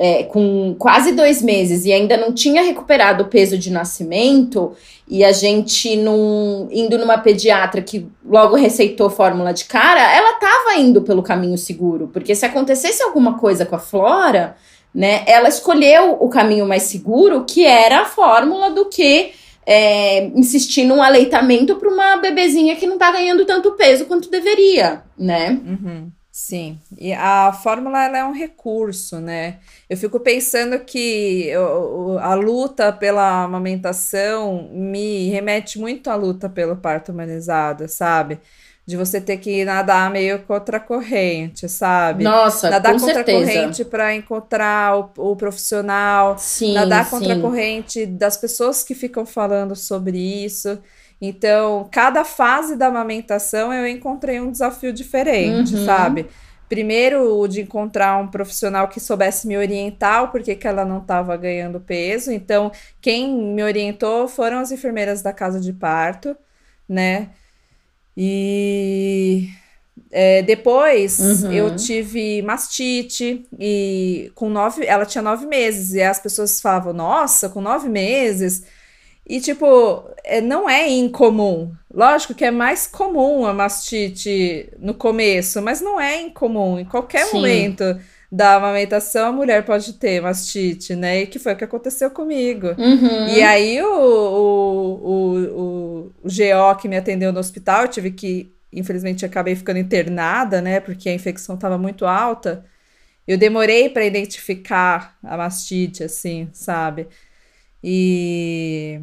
é, 0.01 0.24
com 0.24 0.74
quase 0.79 1.12
dois 1.12 1.41
meses 1.41 1.84
e 1.84 1.91
ainda 1.91 2.15
não 2.15 2.32
tinha 2.32 2.63
recuperado 2.63 3.25
o 3.25 3.27
peso 3.27 3.58
de 3.58 3.70
nascimento, 3.70 4.72
e 5.06 5.25
a 5.25 5.34
gente 5.34 5.98
num, 5.98 6.70
indo 6.72 6.98
numa 6.98 7.18
pediatra 7.18 7.82
que 7.82 8.08
logo 8.25 8.56
receitou 8.56 9.10
fórmula 9.10 9.53
de 9.53 9.65
cara, 9.65 10.00
ela 10.15 10.36
estava 10.36 10.79
indo 10.79 11.01
pelo 11.01 11.22
caminho 11.22 11.58
seguro, 11.58 12.10
porque 12.13 12.34
se 12.34 12.46
acontecesse 12.46 13.03
alguma 13.03 13.38
coisa 13.38 13.65
com 13.65 13.75
a 13.75 13.79
Flora, 13.79 14.56
né, 14.96 15.24
ela 15.27 15.50
escolheu 15.50 16.15
o 16.18 16.29
caminho 16.29 16.65
mais 16.65 16.84
seguro, 16.84 17.44
que 17.44 17.65
era 17.65 18.03
a 18.03 18.06
fórmula 18.06 18.72
do 18.72 18.86
que 18.86 19.32
é, 19.65 20.27
insistir 20.27 20.86
num 20.86 21.03
aleitamento 21.03 21.75
para 21.75 21.89
uma 21.89 22.15
bebezinha 22.15 22.77
que 22.77 22.88
não 22.88 22.94
está 22.94 23.12
ganhando 23.12 23.46
tanto 23.46 23.74
peso 23.74 24.06
quanto 24.06 24.32
deveria, 24.32 25.03
né? 25.18 25.60
Uhum. 25.65 26.10
Sim, 26.41 26.79
e 26.98 27.12
a 27.13 27.51
fórmula 27.51 28.05
ela 28.05 28.17
é 28.17 28.24
um 28.24 28.31
recurso, 28.31 29.19
né? 29.19 29.58
Eu 29.89 29.98
fico 29.98 30.19
pensando 30.22 30.79
que 30.79 31.51
a 32.22 32.34
luta 32.34 32.93
pela 32.93 33.43
amamentação 33.43 34.69
me 34.72 35.29
remete 35.29 35.77
muito 35.77 36.10
à 36.10 36.15
luta 36.15 36.50
pelo 36.50 36.77
parto 36.77 37.12
humanizado, 37.12 37.88
sabe? 37.89 38.39
De 38.88 38.96
você 38.96 39.19
ter 39.19 39.38
que 39.38 39.65
nadar 39.65 40.10
meio 40.10 40.39
contra 40.43 40.77
a 40.77 40.79
corrente, 40.79 41.67
sabe? 41.67 42.24
Nossa, 42.24 42.69
nadar 42.69 42.93
com 42.93 43.00
contra 43.00 43.15
certeza. 43.15 43.38
a 43.38 43.41
corrente 43.41 43.86
para 43.86 44.15
encontrar 44.15 44.98
o, 44.98 45.31
o, 45.31 45.36
profissional, 45.36 46.38
sim, 46.39 46.74
nadar 46.74 47.10
contra 47.10 47.36
sim. 47.36 47.39
a 47.39 47.41
corrente 47.41 48.05
das 48.05 48.38
pessoas 48.38 48.81
que 48.81 48.96
ficam 48.96 49.25
falando 49.25 49.75
sobre 49.75 50.17
isso. 50.17 50.79
Então, 51.22 51.88
cada 51.92 52.24
fase 52.24 52.76
da 52.76 52.88
amamentação 52.88 53.74
eu 53.74 53.86
encontrei 53.86 54.40
um 54.40 54.52
desafio 54.52 54.94
diferente, 54.94 55.76
uhum. 55.76 55.86
sabe? 55.86 56.28
Primeiro, 56.70 57.40
o 57.40 57.48
de 57.48 57.62
encontrar 57.62 58.18
um 58.18 58.28
profissional 58.28 58.88
que 58.88 59.00
soubesse 59.00 59.48
me 59.48 59.58
orientar 59.58 60.32
porque 60.32 60.56
que 60.56 60.68
ela 60.68 60.86
não 60.86 61.00
estava 61.00 61.36
ganhando 61.36 61.80
peso. 61.80 62.32
Então, 62.32 62.72
quem 63.02 63.36
me 63.36 63.64
orientou 63.64 64.28
foram 64.28 64.60
as 64.60 64.72
enfermeiras 64.72 65.22
da 65.22 65.34
casa 65.34 65.60
de 65.60 65.74
parto, 65.74 66.38
né? 66.88 67.30
E 68.16 69.50
é, 70.12 70.42
depois 70.42 71.20
uhum. 71.44 71.52
eu 71.52 71.76
tive 71.76 72.42
mastite 72.44 73.46
e 73.60 74.32
com 74.36 74.50
nove, 74.50 74.86
ela 74.86 75.06
tinha 75.06 75.22
nove 75.22 75.46
meses 75.46 75.94
e 75.94 76.02
as 76.02 76.20
pessoas 76.20 76.62
falavam, 76.62 76.94
nossa, 76.94 77.50
com 77.50 77.62
nove 77.62 77.90
meses 77.90 78.64
e, 79.30 79.40
tipo, 79.40 80.10
é, 80.24 80.42
não 80.42 80.68
é 80.68 80.90
incomum. 80.90 81.72
Lógico 81.94 82.34
que 82.34 82.44
é 82.44 82.50
mais 82.50 82.88
comum 82.88 83.46
a 83.46 83.54
mastite 83.54 84.68
no 84.80 84.96
começo, 84.96 85.62
mas 85.62 85.80
não 85.82 86.02
é 86.02 86.20
incomum. 86.20 86.80
Em 86.80 86.86
qualquer 86.86 87.28
Sim. 87.28 87.38
momento 87.38 87.84
da 88.32 88.56
amamentação, 88.56 89.28
a 89.28 89.32
mulher 89.32 89.64
pode 89.66 89.94
ter 89.94 90.20
mastite, 90.20 90.96
né? 90.96 91.22
E 91.22 91.28
que 91.28 91.38
foi 91.38 91.54
o 91.54 91.56
que 91.56 91.64
aconteceu 91.64 92.10
comigo. 92.10 92.70
Uhum. 92.70 93.28
E 93.28 93.44
aí, 93.44 93.80
o, 93.84 93.88
o, 93.88 94.94
o, 95.04 95.38
o, 95.38 96.14
o 96.24 96.28
GO 96.28 96.82
que 96.82 96.88
me 96.88 96.98
atendeu 96.98 97.32
no 97.32 97.40
hospital, 97.40 97.84
eu 97.84 97.88
tive 97.88 98.10
que, 98.10 98.52
infelizmente, 98.74 99.26
acabei 99.26 99.56
ficando 99.56 99.78
internada, 99.78 100.60
né? 100.60 100.80
Porque 100.80 101.08
a 101.08 101.14
infecção 101.14 101.54
estava 101.54 101.78
muito 101.78 102.04
alta. 102.08 102.66
Eu 103.28 103.38
demorei 103.38 103.90
para 103.90 104.06
identificar 104.06 105.20
a 105.24 105.38
mastite, 105.38 106.04
assim, 106.04 106.50
sabe? 106.52 107.08
E 107.84 109.02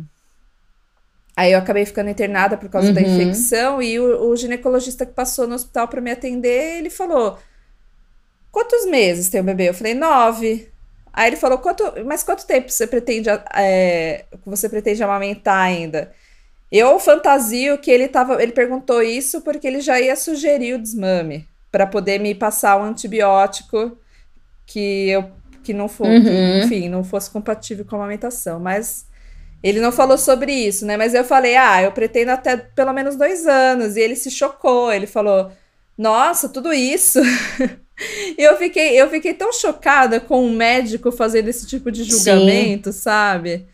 Aí 1.36 1.52
eu 1.52 1.58
acabei 1.58 1.84
ficando 1.84 2.08
internada 2.08 2.56
por 2.56 2.70
causa 2.70 2.88
uhum. 2.88 2.94
da 2.94 3.02
infecção 3.02 3.82
e 3.82 4.00
o, 4.00 4.30
o, 4.30 4.36
ginecologista 4.36 5.04
que 5.04 5.12
passou 5.12 5.46
no 5.46 5.54
hospital 5.54 5.86
para 5.86 6.00
me 6.00 6.10
atender, 6.10 6.78
ele 6.78 6.88
falou: 6.88 7.38
Quantos 8.50 8.86
meses 8.86 9.28
tem 9.28 9.42
o 9.42 9.44
bebê? 9.44 9.68
Eu 9.68 9.74
falei: 9.74 9.92
Nove. 9.92 10.70
Aí 11.12 11.28
ele 11.28 11.36
falou: 11.36 11.58
quanto, 11.58 11.84
Mas 12.06 12.22
quanto 12.22 12.46
tempo 12.46 12.70
você 12.70 12.86
pretende, 12.86 13.28
é, 13.54 14.24
você 14.46 14.66
pretende 14.66 15.02
amamentar 15.02 15.58
ainda? 15.58 16.10
Eu 16.72 16.98
fantasio 16.98 17.76
que 17.78 17.90
ele 17.90 18.08
tava. 18.08 18.42
Ele 18.42 18.52
perguntou 18.52 19.02
isso 19.02 19.42
porque 19.42 19.66
ele 19.66 19.80
já 19.80 20.00
ia 20.00 20.16
sugerir 20.16 20.74
o 20.74 20.78
desmame 20.80 21.46
para 21.70 21.86
poder 21.86 22.18
me 22.18 22.34
passar 22.34 22.78
um 22.80 22.84
antibiótico 22.84 23.98
que 24.64 25.10
eu 25.10 25.30
que 25.62 25.74
não 25.74 25.88
fosse, 25.88 26.10
uhum. 26.12 26.58
enfim, 26.60 26.88
não 26.88 27.02
fosse 27.02 27.28
compatível 27.28 27.84
com 27.84 27.96
a 27.96 27.98
amamentação. 27.98 28.60
Mas 28.60 29.04
ele 29.62 29.80
não 29.80 29.90
falou 29.90 30.18
sobre 30.18 30.52
isso, 30.52 30.84
né? 30.86 30.96
Mas 30.96 31.14
eu 31.14 31.24
falei, 31.24 31.56
ah, 31.56 31.82
eu 31.82 31.92
pretendo 31.92 32.30
até 32.30 32.56
pelo 32.56 32.92
menos 32.92 33.16
dois 33.16 33.46
anos. 33.46 33.96
E 33.96 34.00
ele 34.00 34.14
se 34.14 34.30
chocou. 34.30 34.92
Ele 34.92 35.06
falou, 35.06 35.50
nossa, 35.96 36.48
tudo 36.48 36.72
isso. 36.72 37.20
e 38.38 38.42
eu 38.42 38.56
fiquei, 38.56 39.00
eu 39.00 39.08
fiquei 39.08 39.34
tão 39.34 39.52
chocada 39.52 40.20
com 40.20 40.44
um 40.44 40.54
médico 40.54 41.10
fazendo 41.10 41.48
esse 41.48 41.66
tipo 41.66 41.90
de 41.90 42.04
julgamento, 42.04 42.92
Sim. 42.92 42.98
sabe? 42.98 43.66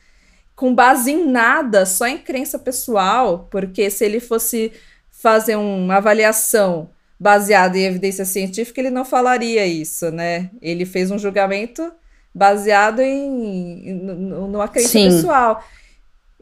Com 0.55 0.75
base 0.75 1.11
em 1.11 1.27
nada, 1.27 1.85
só 1.85 2.07
em 2.07 2.19
crença 2.19 2.59
pessoal. 2.59 3.49
Porque 3.51 3.91
se 3.91 4.05
ele 4.05 4.21
fosse 4.21 4.73
fazer 5.11 5.57
uma 5.57 5.97
avaliação 5.97 6.91
baseada 7.19 7.77
em 7.79 7.85
evidência 7.85 8.25
científica, 8.25 8.81
ele 8.81 8.91
não 8.91 9.05
falaria 9.05 9.67
isso, 9.67 10.11
né? 10.11 10.51
Ele 10.61 10.85
fez 10.85 11.11
um 11.11 11.19
julgamento 11.19 11.93
baseado 12.35 13.01
em, 13.01 13.89
em 13.89 13.95
numa 13.95 14.69
crença 14.69 14.89
Sim. 14.89 15.11
pessoal. 15.11 15.63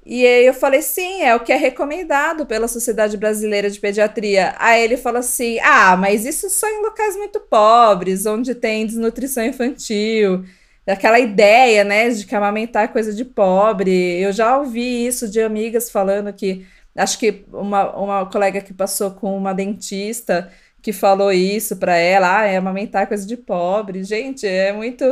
E 0.04 0.26
aí 0.26 0.46
eu 0.46 0.54
falei, 0.54 0.82
sim, 0.82 1.22
é 1.22 1.34
o 1.36 1.40
que 1.40 1.52
é 1.52 1.56
recomendado 1.56 2.46
pela 2.46 2.66
Sociedade 2.66 3.16
Brasileira 3.16 3.70
de 3.70 3.78
Pediatria. 3.78 4.54
Aí 4.58 4.82
ele 4.82 4.96
falou 4.96 5.20
assim: 5.20 5.58
ah, 5.60 5.96
mas 5.96 6.24
isso 6.24 6.48
só 6.50 6.68
em 6.68 6.82
locais 6.82 7.16
muito 7.16 7.38
pobres, 7.40 8.26
onde 8.26 8.54
tem 8.54 8.86
desnutrição 8.86 9.44
infantil. 9.44 10.44
Aquela 10.86 11.20
ideia, 11.20 11.84
né, 11.84 12.08
de 12.08 12.26
que 12.26 12.34
amamentar 12.34 12.84
é 12.84 12.88
coisa 12.88 13.12
de 13.12 13.24
pobre. 13.24 13.92
Eu 14.20 14.32
já 14.32 14.58
ouvi 14.58 15.06
isso 15.06 15.28
de 15.28 15.40
amigas 15.40 15.90
falando 15.90 16.32
que. 16.32 16.66
Acho 16.96 17.18
que 17.18 17.44
uma, 17.52 17.96
uma 17.96 18.26
colega 18.26 18.60
que 18.60 18.74
passou 18.74 19.12
com 19.12 19.36
uma 19.36 19.54
dentista 19.54 20.50
que 20.82 20.92
falou 20.92 21.30
isso 21.32 21.76
para 21.76 21.96
ela: 21.96 22.40
ah, 22.40 22.46
é 22.46 22.56
amamentar 22.56 23.02
é 23.02 23.06
coisa 23.06 23.26
de 23.26 23.36
pobre. 23.36 24.02
Gente, 24.02 24.46
é 24.46 24.72
muito 24.72 25.04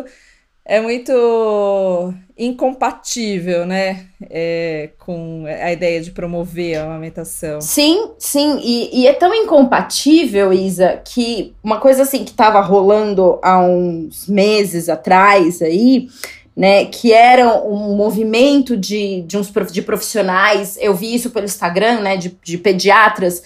é 0.69 0.83
muito 0.83 2.13
incompatível, 2.37 3.65
né, 3.65 4.05
é, 4.31 4.91
com 4.99 5.45
a 5.47 5.73
ideia 5.73 6.01
de 6.03 6.11
promover 6.11 6.77
a 6.77 6.85
amamentação. 6.85 7.59
Sim, 7.63 8.11
sim, 8.19 8.61
e, 8.63 9.01
e, 9.01 9.07
é 9.07 9.15
tão 9.15 9.35
incompatível, 9.35 10.53
Isa, 10.53 11.01
que 11.03 11.55
uma 11.65 11.81
coisa 11.81 12.03
assim 12.03 12.23
que 12.23 12.31
estava 12.31 12.61
rolando 12.61 13.39
há 13.43 13.59
uns 13.59 14.29
meses 14.29 14.91
atrás 14.91 15.63
aí, 15.63 16.09
né, 16.55 16.85
que 16.85 17.15
era 17.15 17.65
um 17.65 17.97
movimento 17.97 18.77
de, 18.77 19.23
de 19.23 19.39
uns 19.39 19.51
de 19.73 19.81
profissionais, 19.81 20.77
eu 20.81 20.95
vi 20.95 21.15
isso 21.15 21.31
pelo 21.31 21.47
Instagram, 21.47 22.01
né, 22.01 22.17
de, 22.19 22.37
de 22.45 22.59
pediatras, 22.59 23.43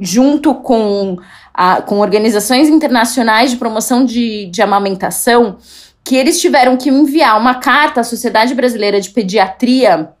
junto 0.00 0.54
com, 0.54 1.18
a, 1.52 1.82
com 1.82 1.98
organizações 1.98 2.68
internacionais 2.70 3.50
de 3.50 3.58
promoção 3.58 4.06
de, 4.06 4.46
de 4.46 4.62
amamentação, 4.62 5.58
que 6.04 6.16
eles 6.16 6.40
tiveram 6.40 6.76
que 6.76 6.88
enviar 6.88 7.38
uma 7.38 7.56
carta 7.56 8.00
à 8.00 8.04
Sociedade 8.04 8.54
Brasileira 8.54 9.00
de 9.00 9.10
Pediatria 9.10 10.12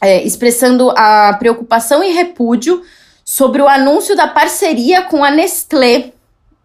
é, 0.00 0.22
expressando 0.24 0.90
a 0.96 1.34
preocupação 1.38 2.02
e 2.02 2.12
repúdio 2.12 2.82
sobre 3.24 3.62
o 3.62 3.68
anúncio 3.68 4.16
da 4.16 4.26
parceria 4.26 5.02
com 5.02 5.22
a 5.22 5.30
Nestlé. 5.30 6.12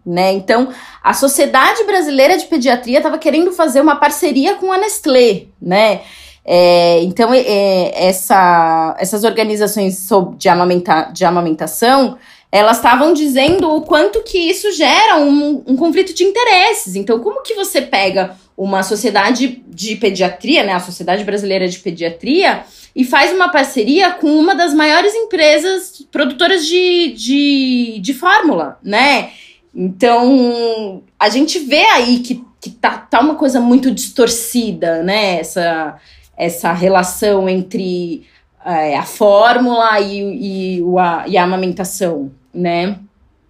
Né? 0.05 0.31
Então, 0.31 0.69
a 1.03 1.13
Sociedade 1.13 1.83
Brasileira 1.83 2.37
de 2.37 2.45
Pediatria 2.45 2.97
estava 2.97 3.17
querendo 3.17 3.51
fazer 3.51 3.81
uma 3.81 3.97
parceria 3.97 4.55
com 4.55 4.71
a 4.71 4.77
Nestlé, 4.77 5.45
né? 5.61 6.01
É, 6.49 7.03
então, 7.03 7.33
é, 7.33 7.91
essa, 8.07 8.95
essas 8.97 9.25
organizações 9.25 10.07
de, 10.37 10.47
amamenta, 10.47 11.09
de 11.11 11.25
amamentação, 11.25 12.17
elas 12.51 12.77
estavam 12.77 13.13
dizendo 13.13 13.69
o 13.69 13.81
quanto 13.81 14.23
que 14.23 14.37
isso 14.37 14.71
gera 14.71 15.17
um, 15.17 15.63
um, 15.67 15.75
conflito 15.75 16.13
de 16.13 16.23
interesses. 16.23 16.95
Então, 16.95 17.19
como 17.19 17.43
que 17.43 17.53
você 17.53 17.81
pega 17.81 18.35
uma 18.55 18.83
sociedade 18.83 19.63
de 19.67 19.95
pediatria, 19.97 20.63
né, 20.63 20.73
a 20.73 20.79
Sociedade 20.79 21.23
Brasileira 21.23 21.67
de 21.67 21.77
Pediatria, 21.79 22.63
e 22.95 23.05
faz 23.05 23.31
uma 23.31 23.49
parceria 23.49 24.11
com 24.11 24.27
uma 24.27 24.55
das 24.55 24.73
maiores 24.73 25.13
empresas 25.13 26.03
produtoras 26.11 26.65
de, 26.65 27.13
de, 27.13 27.99
de 28.01 28.13
fórmula, 28.13 28.79
né? 28.81 29.29
Então, 29.75 31.03
a 31.19 31.29
gente 31.29 31.59
vê 31.59 31.83
aí 31.85 32.19
que, 32.19 32.43
que 32.59 32.71
tá, 32.71 32.97
tá 32.97 33.19
uma 33.19 33.35
coisa 33.35 33.59
muito 33.59 33.91
distorcida, 33.91 35.03
né? 35.03 35.39
Essa, 35.39 35.99
essa 36.35 36.73
relação 36.73 37.47
entre 37.47 38.25
é, 38.67 38.97
a 38.97 39.03
fórmula 39.03 39.99
e, 40.01 40.75
e, 40.77 40.81
o, 40.81 40.99
a, 40.99 41.23
e 41.25 41.37
a 41.37 41.43
amamentação, 41.43 42.31
né? 42.53 42.99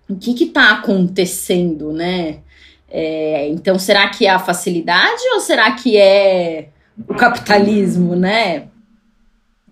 O 0.08 0.16
que 0.16 0.44
está 0.44 0.74
acontecendo, 0.74 1.92
né? 1.92 2.38
É, 2.90 3.50
então, 3.50 3.78
será 3.80 4.08
que 4.10 4.26
é 4.26 4.30
a 4.30 4.40
facilidade 4.40 5.22
ou 5.34 5.40
será 5.42 5.72
que 5.72 5.98
é 5.98 6.70
o 7.08 7.16
capitalismo, 7.16 8.16
né? 8.16 8.68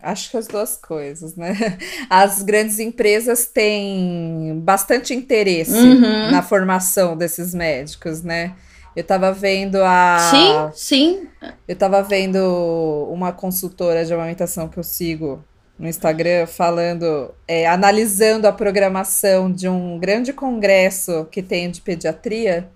Acho 0.01 0.29
que 0.29 0.37
as 0.37 0.47
duas 0.47 0.77
coisas, 0.77 1.35
né? 1.35 1.77
As 2.09 2.41
grandes 2.41 2.79
empresas 2.79 3.45
têm 3.45 4.59
bastante 4.63 5.13
interesse 5.13 5.77
uhum. 5.77 6.31
na 6.31 6.41
formação 6.41 7.15
desses 7.15 7.53
médicos, 7.53 8.21
né? 8.21 8.53
Eu 8.95 9.01
estava 9.01 9.31
vendo 9.33 9.83
a. 9.83 10.29
Sim, 10.31 10.71
sim. 10.73 11.27
Eu 11.67 11.73
estava 11.73 12.01
vendo 12.01 13.09
uma 13.11 13.33
consultora 13.33 14.05
de 14.05 14.13
amamentação 14.13 14.69
que 14.69 14.77
eu 14.77 14.83
sigo 14.83 15.43
no 15.77 15.87
Instagram 15.87 16.47
falando, 16.47 17.33
é, 17.45 17.67
analisando 17.67 18.47
a 18.47 18.53
programação 18.53 19.51
de 19.51 19.67
um 19.67 19.99
grande 19.99 20.31
congresso 20.31 21.27
que 21.29 21.43
tem 21.43 21.69
de 21.69 21.81
pediatria. 21.81 22.69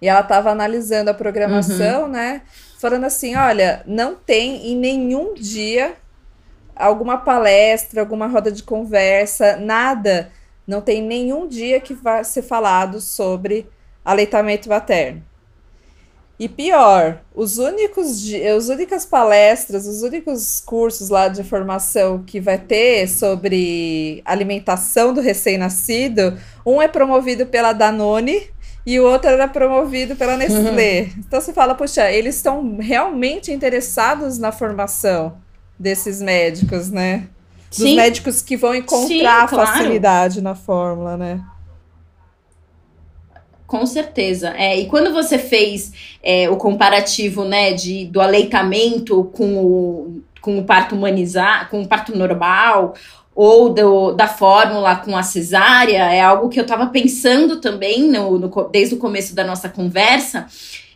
E 0.00 0.08
ela 0.08 0.20
estava 0.20 0.50
analisando 0.50 1.10
a 1.10 1.14
programação, 1.14 2.04
uhum. 2.04 2.08
né? 2.08 2.40
Falando 2.78 3.04
assim: 3.04 3.36
olha, 3.36 3.82
não 3.86 4.14
tem 4.14 4.72
em 4.72 4.76
nenhum 4.76 5.34
dia 5.34 5.94
alguma 6.74 7.18
palestra, 7.18 8.00
alguma 8.00 8.26
roda 8.26 8.50
de 8.50 8.62
conversa, 8.62 9.58
nada. 9.58 10.32
Não 10.66 10.80
tem 10.80 11.02
nenhum 11.02 11.46
dia 11.46 11.80
que 11.80 11.92
vai 11.92 12.24
ser 12.24 12.42
falado 12.42 12.98
sobre 13.00 13.68
aleitamento 14.02 14.70
materno. 14.70 15.22
E 16.40 16.48
pior, 16.48 17.20
os 17.34 17.58
únicos 17.58 18.24
as 18.56 18.70
únicas 18.70 19.04
palestras, 19.04 19.86
os 19.86 20.02
únicos 20.02 20.62
cursos 20.64 21.10
lá 21.10 21.28
de 21.28 21.44
formação 21.44 22.22
que 22.26 22.40
vai 22.40 22.56
ter 22.56 23.06
sobre 23.08 24.22
alimentação 24.24 25.12
do 25.12 25.20
recém-nascido, 25.20 26.38
um 26.64 26.80
é 26.80 26.88
promovido 26.88 27.44
pela 27.44 27.74
Danone 27.74 28.48
e 28.86 28.98
o 28.98 29.04
outro 29.04 29.28
era 29.28 29.46
promovido 29.46 30.16
pela 30.16 30.34
Nestlé. 30.38 31.02
Uhum. 31.02 31.08
Então 31.18 31.42
você 31.42 31.52
fala, 31.52 31.74
puxa, 31.74 32.10
eles 32.10 32.36
estão 32.36 32.78
realmente 32.78 33.52
interessados 33.52 34.38
na 34.38 34.50
formação 34.50 35.34
desses 35.78 36.22
médicos, 36.22 36.90
né? 36.90 37.28
Dos 37.68 37.80
Sim. 37.80 37.96
médicos 37.96 38.40
que 38.40 38.56
vão 38.56 38.74
encontrar 38.74 39.06
Sim, 39.06 39.54
claro. 39.54 39.72
facilidade 39.72 40.40
na 40.40 40.54
fórmula, 40.54 41.18
né? 41.18 41.44
Com 43.70 43.86
certeza. 43.86 44.52
É, 44.56 44.76
e 44.80 44.86
quando 44.86 45.12
você 45.12 45.38
fez 45.38 45.92
é, 46.20 46.50
o 46.50 46.56
comparativo 46.56 47.44
né, 47.44 47.72
de, 47.72 48.04
do 48.06 48.20
aleitamento 48.20 49.30
com 49.32 49.64
o, 49.64 50.22
com 50.40 50.58
o 50.58 50.64
parto 50.64 50.96
humanizar, 50.96 51.70
com 51.70 51.80
o 51.80 51.86
parto 51.86 52.18
normal, 52.18 52.94
ou 53.32 53.68
do, 53.72 54.10
da 54.10 54.26
fórmula 54.26 54.96
com 54.96 55.16
a 55.16 55.22
cesárea, 55.22 56.12
é 56.12 56.20
algo 56.20 56.48
que 56.48 56.58
eu 56.58 56.64
estava 56.64 56.88
pensando 56.88 57.60
também 57.60 58.10
no, 58.10 58.40
no, 58.40 58.68
desde 58.72 58.96
o 58.96 58.98
começo 58.98 59.36
da 59.36 59.44
nossa 59.44 59.68
conversa. 59.68 60.48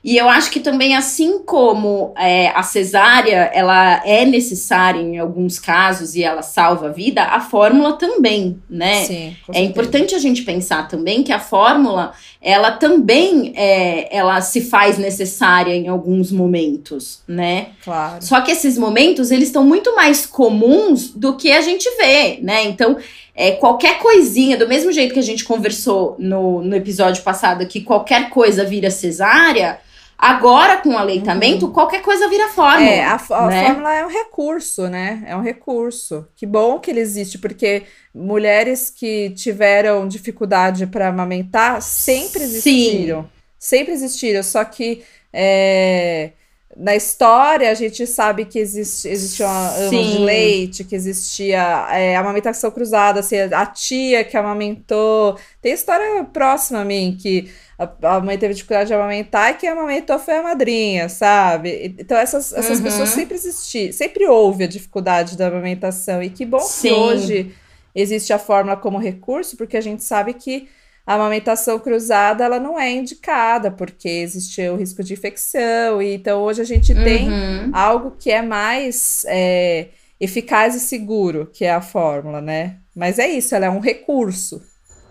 E 0.05 0.19
eu 0.19 0.29
acho 0.29 0.51
que 0.51 0.61
também, 0.61 0.95
assim 0.95 1.39
como 1.39 2.13
é, 2.19 2.49
a 2.49 2.63
cesárea 2.63 3.51
ela 3.55 4.03
é 4.05 4.27
necessária 4.27 5.01
em 5.01 5.19
alguns 5.19 5.59
casos 5.59 6.15
e 6.15 6.23
ela 6.23 6.43
salva 6.43 6.89
a 6.89 6.93
vida, 6.93 7.23
a 7.23 7.41
fórmula 7.41 7.95
também, 7.95 8.61
né? 8.69 9.05
Sim, 9.07 9.37
é 9.55 9.63
importante 9.63 10.15
a 10.15 10.19
gente 10.19 10.43
pensar 10.43 10.89
também 10.89 11.23
que 11.23 11.33
a 11.33 11.41
fórmula 11.41 12.13
ela 12.43 12.73
também 12.73 13.55
é, 13.57 14.15
ela 14.15 14.43
se 14.43 14.61
faz 14.61 14.99
necessária 14.99 15.75
em 15.75 15.89
alguns 15.89 16.31
momentos, 16.31 17.23
né? 17.27 17.69
Claro. 17.83 18.23
Só 18.23 18.43
que 18.43 18.51
esses 18.51 18.77
momentos 18.77 19.31
eles 19.31 19.49
estão 19.49 19.65
muito 19.65 19.97
mais 19.97 20.27
comuns 20.27 21.09
do 21.09 21.35
que 21.35 21.51
a 21.51 21.63
gente 21.63 21.89
vê, 21.97 22.41
né? 22.43 22.65
Então 22.65 22.99
é, 23.35 23.53
qualquer 23.53 23.99
coisinha, 24.01 24.59
do 24.59 24.69
mesmo 24.69 24.93
jeito 24.93 25.15
que 25.15 25.19
a 25.21 25.23
gente 25.23 25.45
conversou 25.45 26.15
no, 26.19 26.61
no 26.61 26.77
episódio 26.77 27.23
passado, 27.23 27.67
que 27.67 27.81
qualquer 27.81 28.29
coisa 28.29 28.65
vira 28.65 28.91
cesárea, 28.91 29.79
Agora, 30.17 30.79
com 30.79 30.91
o 30.91 30.97
aleitamento, 30.97 31.67
uhum. 31.67 31.73
qualquer 31.73 32.03
coisa 32.03 32.29
vira 32.29 32.49
fórmula. 32.49 32.91
É, 32.91 33.05
a, 33.05 33.21
a 33.31 33.47
né? 33.47 33.67
fórmula 33.67 33.95
é 33.95 34.07
um 34.07 34.09
recurso, 34.09 34.89
né? 34.89 35.23
É 35.27 35.37
um 35.37 35.43
recurso. 35.43 36.27
Que 36.37 36.47
bom 36.47 36.79
que 36.79 36.91
ele 36.91 37.01
existe, 37.01 37.39
porque 37.39 37.83
mulheres 38.15 38.91
que 38.91 39.31
tiveram 39.31 40.07
dificuldade 40.07 40.87
para 40.87 41.09
amamentar 41.09 41.83
sempre 41.83 42.43
existiram. 42.43 43.23
Sim. 43.23 43.29
Sempre 43.59 43.93
existiram, 43.95 44.43
só 44.43 44.65
que 44.65 45.03
é, 45.33 46.33
na 46.77 46.97
história 46.97 47.71
a 47.71 47.75
gente 47.75 48.07
sabe 48.07 48.45
que 48.45 48.59
existe, 48.59 49.09
existia 49.09 49.47
uma 49.47 49.89
de 49.91 50.19
leite, 50.19 50.85
que 50.85 50.95
existia 50.95 51.87
é, 51.91 52.17
amamentação 52.17 52.71
cruzada, 52.71 53.21
assim, 53.21 53.39
a 53.39 53.67
tia 53.67 54.25
que 54.25 54.37
amamentou. 54.37 55.39
Tem 55.63 55.73
história 55.73 56.25
próxima 56.25 56.81
a 56.81 56.85
mim 56.85 57.17
que 57.21 57.51
a, 57.79 58.17
a 58.17 58.21
mãe 58.21 58.37
teve 58.37 58.55
dificuldade 58.55 58.89
de 58.89 58.95
amamentar 58.95 59.53
e 59.53 59.55
quem 59.55 59.69
amamentou 59.69 60.19
foi 60.19 60.35
a 60.35 60.43
madrinha, 60.43 61.09
sabe? 61.09 61.95
Então 61.99 62.17
essas, 62.17 62.53
essas 62.53 62.79
uhum. 62.79 62.85
pessoas 62.85 63.09
sempre 63.11 63.35
existiam, 63.37 63.93
sempre 63.93 64.27
houve 64.27 64.65
a 64.65 64.69
dificuldade 64.69 65.37
da 65.37 65.47
amamentação. 65.47 66.23
E 66.23 66.29
que 66.29 66.45
bom 66.45 66.61
Sim. 66.61 66.89
que 66.89 66.95
hoje 66.95 67.55
existe 67.95 68.33
a 68.33 68.39
fórmula 68.39 68.77
como 68.77 68.99
recurso, 68.99 69.57
porque 69.57 69.77
a 69.77 69.81
gente 69.81 70.03
sabe 70.03 70.35
que 70.35 70.69
a 71.07 71.15
amamentação 71.15 71.79
cruzada 71.79 72.45
ela 72.45 72.59
não 72.59 72.79
é 72.79 72.91
indicada, 72.91 73.71
porque 73.71 74.09
existe 74.09 74.67
o 74.69 74.77
risco 74.77 75.03
de 75.03 75.13
infecção. 75.13 76.01
E, 76.01 76.15
então 76.15 76.43
hoje 76.43 76.63
a 76.63 76.65
gente 76.65 76.93
uhum. 76.93 77.05
tem 77.05 77.29
algo 77.73 78.17
que 78.19 78.31
é 78.31 78.41
mais 78.41 79.25
é, 79.29 79.89
eficaz 80.19 80.75
e 80.75 80.81
seguro, 80.81 81.51
que 81.53 81.65
é 81.65 81.73
a 81.73 81.83
fórmula, 81.83 82.41
né? 82.41 82.77
Mas 82.95 83.19
é 83.19 83.29
isso, 83.29 83.55
ela 83.55 83.67
é 83.67 83.71
um 83.71 83.81
recurso. 83.81 84.63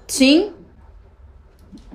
Sim, 0.08 0.54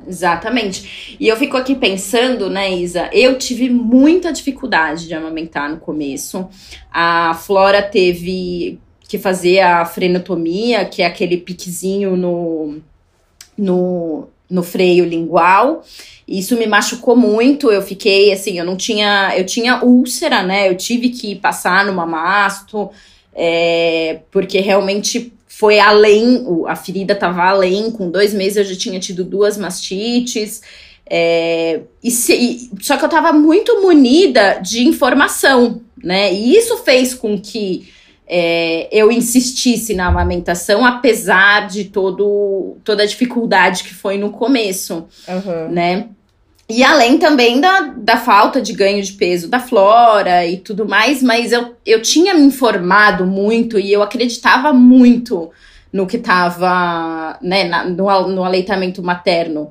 Exatamente. 0.06 1.16
E 1.20 1.28
eu 1.28 1.36
fico 1.36 1.54
aqui 1.56 1.74
pensando, 1.74 2.48
né, 2.48 2.72
Isa? 2.72 3.10
Eu 3.12 3.36
tive 3.36 3.68
muita 3.68 4.32
dificuldade 4.32 5.06
de 5.06 5.12
amamentar 5.12 5.70
no 5.70 5.76
começo. 5.76 6.48
A 6.90 7.34
Flora 7.34 7.82
teve 7.82 8.78
que 9.06 9.18
fazer 9.18 9.60
a 9.60 9.84
frenotomia, 9.84 10.86
que 10.86 11.02
é 11.02 11.06
aquele 11.06 11.36
piquezinho 11.36 12.16
no, 12.16 12.80
no, 13.58 14.28
no 14.48 14.62
freio 14.62 15.04
lingual. 15.04 15.84
Isso 16.26 16.56
me 16.56 16.66
machucou 16.66 17.16
muito. 17.16 17.70
Eu 17.70 17.82
fiquei 17.82 18.32
assim, 18.32 18.58
eu 18.58 18.64
não 18.64 18.76
tinha. 18.76 19.34
Eu 19.36 19.44
tinha 19.44 19.84
úlcera, 19.84 20.42
né? 20.42 20.68
Eu 20.68 20.76
tive 20.76 21.10
que 21.10 21.34
passar 21.34 21.84
no 21.84 21.92
mamasto, 21.92 22.90
é, 23.34 24.20
porque 24.30 24.60
realmente 24.60 25.32
foi 25.48 25.80
além, 25.80 26.46
a 26.68 26.76
ferida 26.76 27.14
estava 27.14 27.42
além, 27.42 27.90
com 27.90 28.08
dois 28.08 28.32
meses 28.32 28.58
eu 28.58 28.64
já 28.64 28.76
tinha 28.76 29.00
tido 29.00 29.24
duas 29.24 29.58
mastites. 29.58 30.62
É, 31.10 31.80
e 32.04 32.10
se, 32.10 32.34
e, 32.34 32.70
só 32.80 32.96
que 32.96 33.02
eu 33.02 33.08
estava 33.08 33.32
muito 33.32 33.80
munida 33.80 34.60
de 34.62 34.86
informação, 34.86 35.80
né? 36.00 36.32
E 36.32 36.56
isso 36.56 36.76
fez 36.78 37.14
com 37.14 37.40
que 37.40 37.88
é, 38.28 38.88
eu 38.92 39.10
insistisse 39.10 39.94
na 39.94 40.06
amamentação, 40.06 40.84
apesar 40.84 41.66
de 41.66 41.84
todo, 41.84 42.76
toda 42.84 43.02
a 43.02 43.06
dificuldade 43.06 43.82
que 43.84 43.94
foi 43.94 44.18
no 44.18 44.30
começo, 44.30 45.06
uhum. 45.26 45.68
né? 45.70 46.08
E 46.70 46.84
além 46.84 47.16
também 47.16 47.62
da, 47.62 47.80
da 47.96 48.18
falta 48.18 48.60
de 48.60 48.74
ganho 48.74 49.02
de 49.02 49.14
peso 49.14 49.48
da 49.48 49.58
Flora 49.58 50.44
e 50.46 50.58
tudo 50.58 50.86
mais, 50.86 51.22
mas 51.22 51.50
eu, 51.50 51.74
eu 51.86 52.02
tinha 52.02 52.34
me 52.34 52.42
informado 52.42 53.24
muito 53.24 53.78
e 53.78 53.90
eu 53.90 54.02
acreditava 54.02 54.70
muito 54.70 55.50
no 55.90 56.06
que 56.06 56.18
estava 56.18 57.38
né, 57.40 57.64
na, 57.64 57.84
no, 57.84 58.28
no 58.28 58.44
aleitamento 58.44 59.02
materno. 59.02 59.70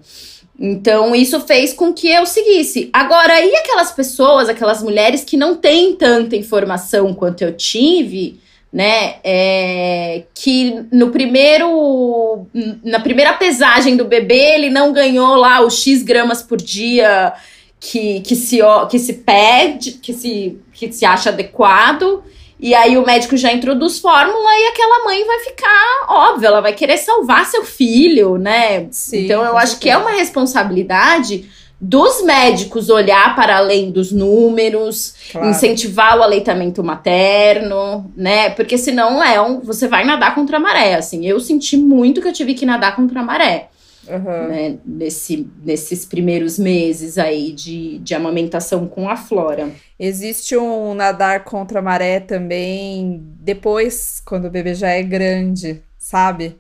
Então, 0.60 1.14
isso 1.14 1.40
fez 1.42 1.72
com 1.72 1.94
que 1.94 2.08
eu 2.08 2.26
seguisse. 2.26 2.90
Agora, 2.92 3.40
e 3.46 3.56
aquelas 3.56 3.92
pessoas, 3.92 4.50
aquelas 4.50 4.82
mulheres 4.82 5.24
que 5.24 5.38
não 5.38 5.56
têm 5.56 5.96
tanta 5.96 6.36
informação 6.36 7.14
quanto 7.14 7.44
eu 7.44 7.54
tive, 7.54 8.40
né? 8.78 9.16
É, 9.24 10.26
que 10.36 10.86
no 10.92 11.10
primeiro. 11.10 12.46
Na 12.84 13.00
primeira 13.00 13.34
pesagem 13.34 13.98
do 13.98 14.06
bebê, 14.06 14.54
ele 14.54 14.70
não 14.70 14.94
ganhou 14.94 15.36
lá 15.36 15.62
os 15.62 15.82
X 15.82 16.04
gramas 16.04 16.44
por 16.44 16.60
dia 16.60 17.34
que, 17.80 18.22
que, 18.22 18.36
se, 18.36 18.60
que 18.92 19.00
se 19.00 19.14
pede, 19.14 19.94
que 19.94 20.14
se, 20.14 20.60
que 20.72 20.92
se 20.92 21.04
acha 21.08 21.30
adequado. 21.30 22.24
E 22.60 22.76
aí 22.76 22.96
o 23.00 23.06
médico 23.06 23.36
já 23.36 23.52
introduz 23.52 23.98
fórmula 23.98 24.50
e 24.52 24.68
aquela 24.68 25.06
mãe 25.06 25.26
vai 25.26 25.40
ficar, 25.40 26.06
óbvio, 26.10 26.46
ela 26.46 26.62
vai 26.62 26.74
querer 26.74 26.98
salvar 26.98 27.48
seu 27.48 27.64
filho, 27.64 28.38
né? 28.38 28.88
Sim, 28.92 29.26
então 29.26 29.44
eu 29.44 29.58
acho 29.58 29.80
que 29.80 29.90
é 29.90 29.98
uma 29.98 30.12
responsabilidade 30.12 31.50
dos 31.80 32.24
médicos 32.24 32.90
olhar 32.90 33.36
para 33.36 33.58
além 33.58 33.92
dos 33.92 34.12
números, 34.12 35.14
claro. 35.32 35.50
incentivar 35.50 36.18
o 36.18 36.24
aleitamento 36.24 36.84
materno, 36.84 38.12
né? 38.16 38.50
Porque 38.50 38.78
senão 38.78 39.24
é 39.24 39.40
um, 39.42 39.60
você 39.60 39.88
vai 39.88 40.04
nadar 40.06 40.34
contra 40.34 40.58
a 40.58 40.60
maré, 40.60 40.96
assim. 40.96 41.26
Eu 41.26 41.40
senti 41.40 41.78
muito 41.78 42.22
que 42.22 42.28
eu 42.28 42.34
tive 42.34 42.54
que 42.54 42.66
nadar 42.66 42.96
contra 42.96 43.20
a 43.20 43.24
maré 43.24 43.70
uhum. 44.10 44.48
né, 44.48 44.78
nesse, 44.86 45.48
nesses 45.64 46.06
primeiros 46.06 46.58
meses 46.58 47.18
aí 47.18 47.52
de, 47.52 48.00
de 48.00 48.16
amamentação 48.16 48.88
com 48.88 49.10
a 49.10 49.16
Flora. 49.16 49.70
Existe 50.00 50.56
um 50.58 50.94
nadar 50.94 51.44
contra 51.44 51.80
a 51.80 51.82
maré 51.82 52.20
também 52.20 53.22
depois, 53.40 54.22
quando 54.26 54.46
o 54.46 54.52
bebê 54.52 54.74
já 54.74 54.90
é 54.90 55.04
grande, 55.04 55.82
sabe? 55.98 56.56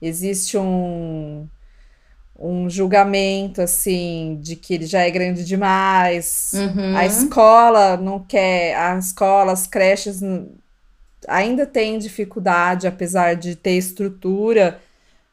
Existe 0.00 0.56
um, 0.56 1.46
um 2.38 2.68
julgamento 2.68 3.62
assim 3.62 4.38
de 4.40 4.56
que 4.56 4.74
ele 4.74 4.86
já 4.86 5.00
é 5.00 5.10
grande 5.10 5.44
demais. 5.44 6.52
Uhum. 6.54 6.96
A 6.96 7.06
escola 7.06 7.96
não 7.96 8.18
quer, 8.18 8.76
a 8.76 8.98
escola, 8.98 9.52
as 9.52 9.66
creches 9.66 10.20
ainda 11.28 11.66
têm 11.66 11.98
dificuldade, 11.98 12.86
apesar 12.86 13.34
de 13.34 13.56
ter 13.56 13.72
estrutura 13.72 14.80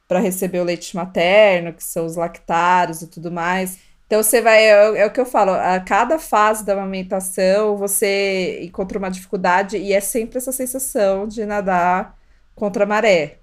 para 0.08 0.20
receber 0.20 0.60
o 0.60 0.64
leite 0.64 0.96
materno, 0.96 1.74
que 1.74 1.84
são 1.84 2.06
os 2.06 2.16
lactários 2.16 3.02
e 3.02 3.08
tudo 3.08 3.32
mais. 3.32 3.80
Então 4.06 4.22
você 4.22 4.42
vai, 4.42 4.66
é, 4.66 5.00
é, 5.00 5.06
o 5.06 5.12
que 5.12 5.22
eu 5.22 5.26
falo, 5.26 5.52
a 5.52 5.80
cada 5.80 6.20
fase 6.20 6.66
da 6.66 6.74
amamentação 6.74 7.78
você 7.78 8.60
encontra 8.62 9.00
uma 9.00 9.10
dificuldade 9.10 9.78
e 9.78 9.94
é 9.94 10.02
sempre 10.02 10.38
essa 10.38 10.52
sensação 10.52 11.26
de 11.26 11.46
nadar 11.46 12.18
contra 12.54 12.84
a 12.84 12.88
maré, 12.88 13.38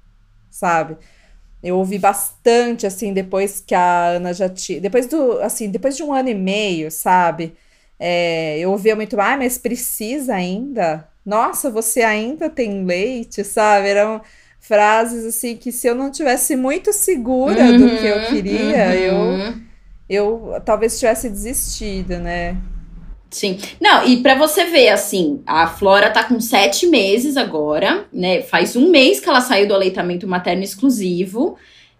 sabe? 0.50 0.98
Eu 1.62 1.76
ouvi 1.76 1.98
bastante 1.98 2.86
assim 2.86 3.12
depois 3.12 3.60
que 3.66 3.74
a 3.74 4.10
Ana 4.10 4.32
já 4.32 4.48
tinha, 4.48 4.80
depois 4.80 5.06
do, 5.06 5.38
assim, 5.40 5.70
depois 5.70 5.96
de 5.96 6.02
um 6.02 6.12
ano 6.12 6.28
e 6.28 6.34
meio, 6.34 6.90
sabe? 6.90 7.54
É, 7.98 8.58
eu 8.58 8.70
ouvia 8.70 8.94
muito, 8.94 9.20
ah, 9.20 9.36
mas 9.36 9.58
precisa 9.58 10.34
ainda? 10.34 11.08
Nossa, 11.26 11.70
você 11.70 12.02
ainda 12.02 12.48
tem 12.48 12.84
leite, 12.84 13.42
sabe? 13.44 13.88
Eram 13.88 14.20
frases 14.60 15.24
assim 15.24 15.56
que 15.56 15.72
se 15.72 15.86
eu 15.86 15.94
não 15.94 16.10
tivesse 16.10 16.54
muito 16.56 16.92
segura 16.92 17.64
uhum, 17.64 17.78
do 17.78 17.98
que 17.98 18.06
eu 18.06 18.26
queria, 18.26 18.86
uhum. 18.86 19.62
eu, 20.08 20.54
eu 20.54 20.60
talvez 20.60 20.98
tivesse 20.98 21.28
desistido, 21.28 22.18
né? 22.18 22.56
Sim. 23.30 23.58
Não, 23.80 24.06
e 24.06 24.18
para 24.18 24.34
você 24.34 24.64
ver, 24.64 24.88
assim, 24.88 25.42
a 25.46 25.66
Flora 25.66 26.10
tá 26.10 26.24
com 26.24 26.40
sete 26.40 26.86
meses 26.86 27.36
agora, 27.36 28.06
né? 28.12 28.42
Faz 28.42 28.74
um 28.74 28.88
mês 28.88 29.20
que 29.20 29.28
ela 29.28 29.40
saiu 29.40 29.68
do 29.68 29.74
aleitamento 29.74 30.26
materno 30.26 30.62
exclusivo. 30.62 31.56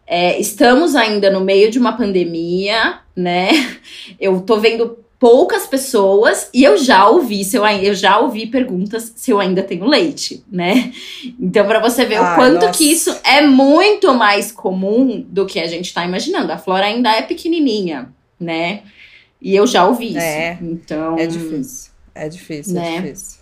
É, 0.06 0.40
estamos 0.40 0.96
ainda 0.96 1.30
no 1.30 1.40
meio 1.40 1.70
de 1.70 1.78
uma 1.78 1.92
pandemia, 1.92 3.00
né? 3.14 3.50
Eu 4.18 4.40
tô 4.40 4.58
vendo 4.58 4.98
poucas 5.18 5.66
pessoas 5.66 6.48
e 6.54 6.62
eu 6.62 6.78
já 6.78 7.08
ouvi 7.08 7.44
se 7.44 7.56
eu, 7.56 7.66
eu 7.66 7.92
já 7.92 8.20
ouvi 8.20 8.46
perguntas 8.46 9.12
se 9.16 9.32
eu 9.32 9.40
ainda 9.40 9.64
tenho 9.64 9.84
leite, 9.84 10.44
né? 10.50 10.92
Então 11.40 11.66
para 11.66 11.80
você 11.80 12.04
ver 12.04 12.20
o 12.20 12.34
quanto 12.36 12.66
nossa. 12.66 12.70
que 12.70 12.84
isso 12.84 13.14
é 13.24 13.40
muito 13.40 14.14
mais 14.14 14.52
comum 14.52 15.24
do 15.28 15.44
que 15.44 15.58
a 15.58 15.66
gente 15.66 15.92
tá 15.92 16.04
imaginando. 16.04 16.52
A 16.52 16.56
Flora 16.56 16.86
ainda 16.86 17.10
é 17.10 17.22
pequenininha, 17.22 18.14
né? 18.38 18.82
E 19.40 19.54
eu 19.54 19.66
já 19.66 19.86
ouvi 19.86 20.08
isso. 20.08 20.18
É, 20.18 20.58
então 20.60 21.18
é 21.18 21.26
difícil. 21.26 21.92
É 22.14 22.28
difícil, 22.28 22.76
é 22.76 22.80
né? 22.80 22.96
é 22.96 23.00
difícil. 23.00 23.38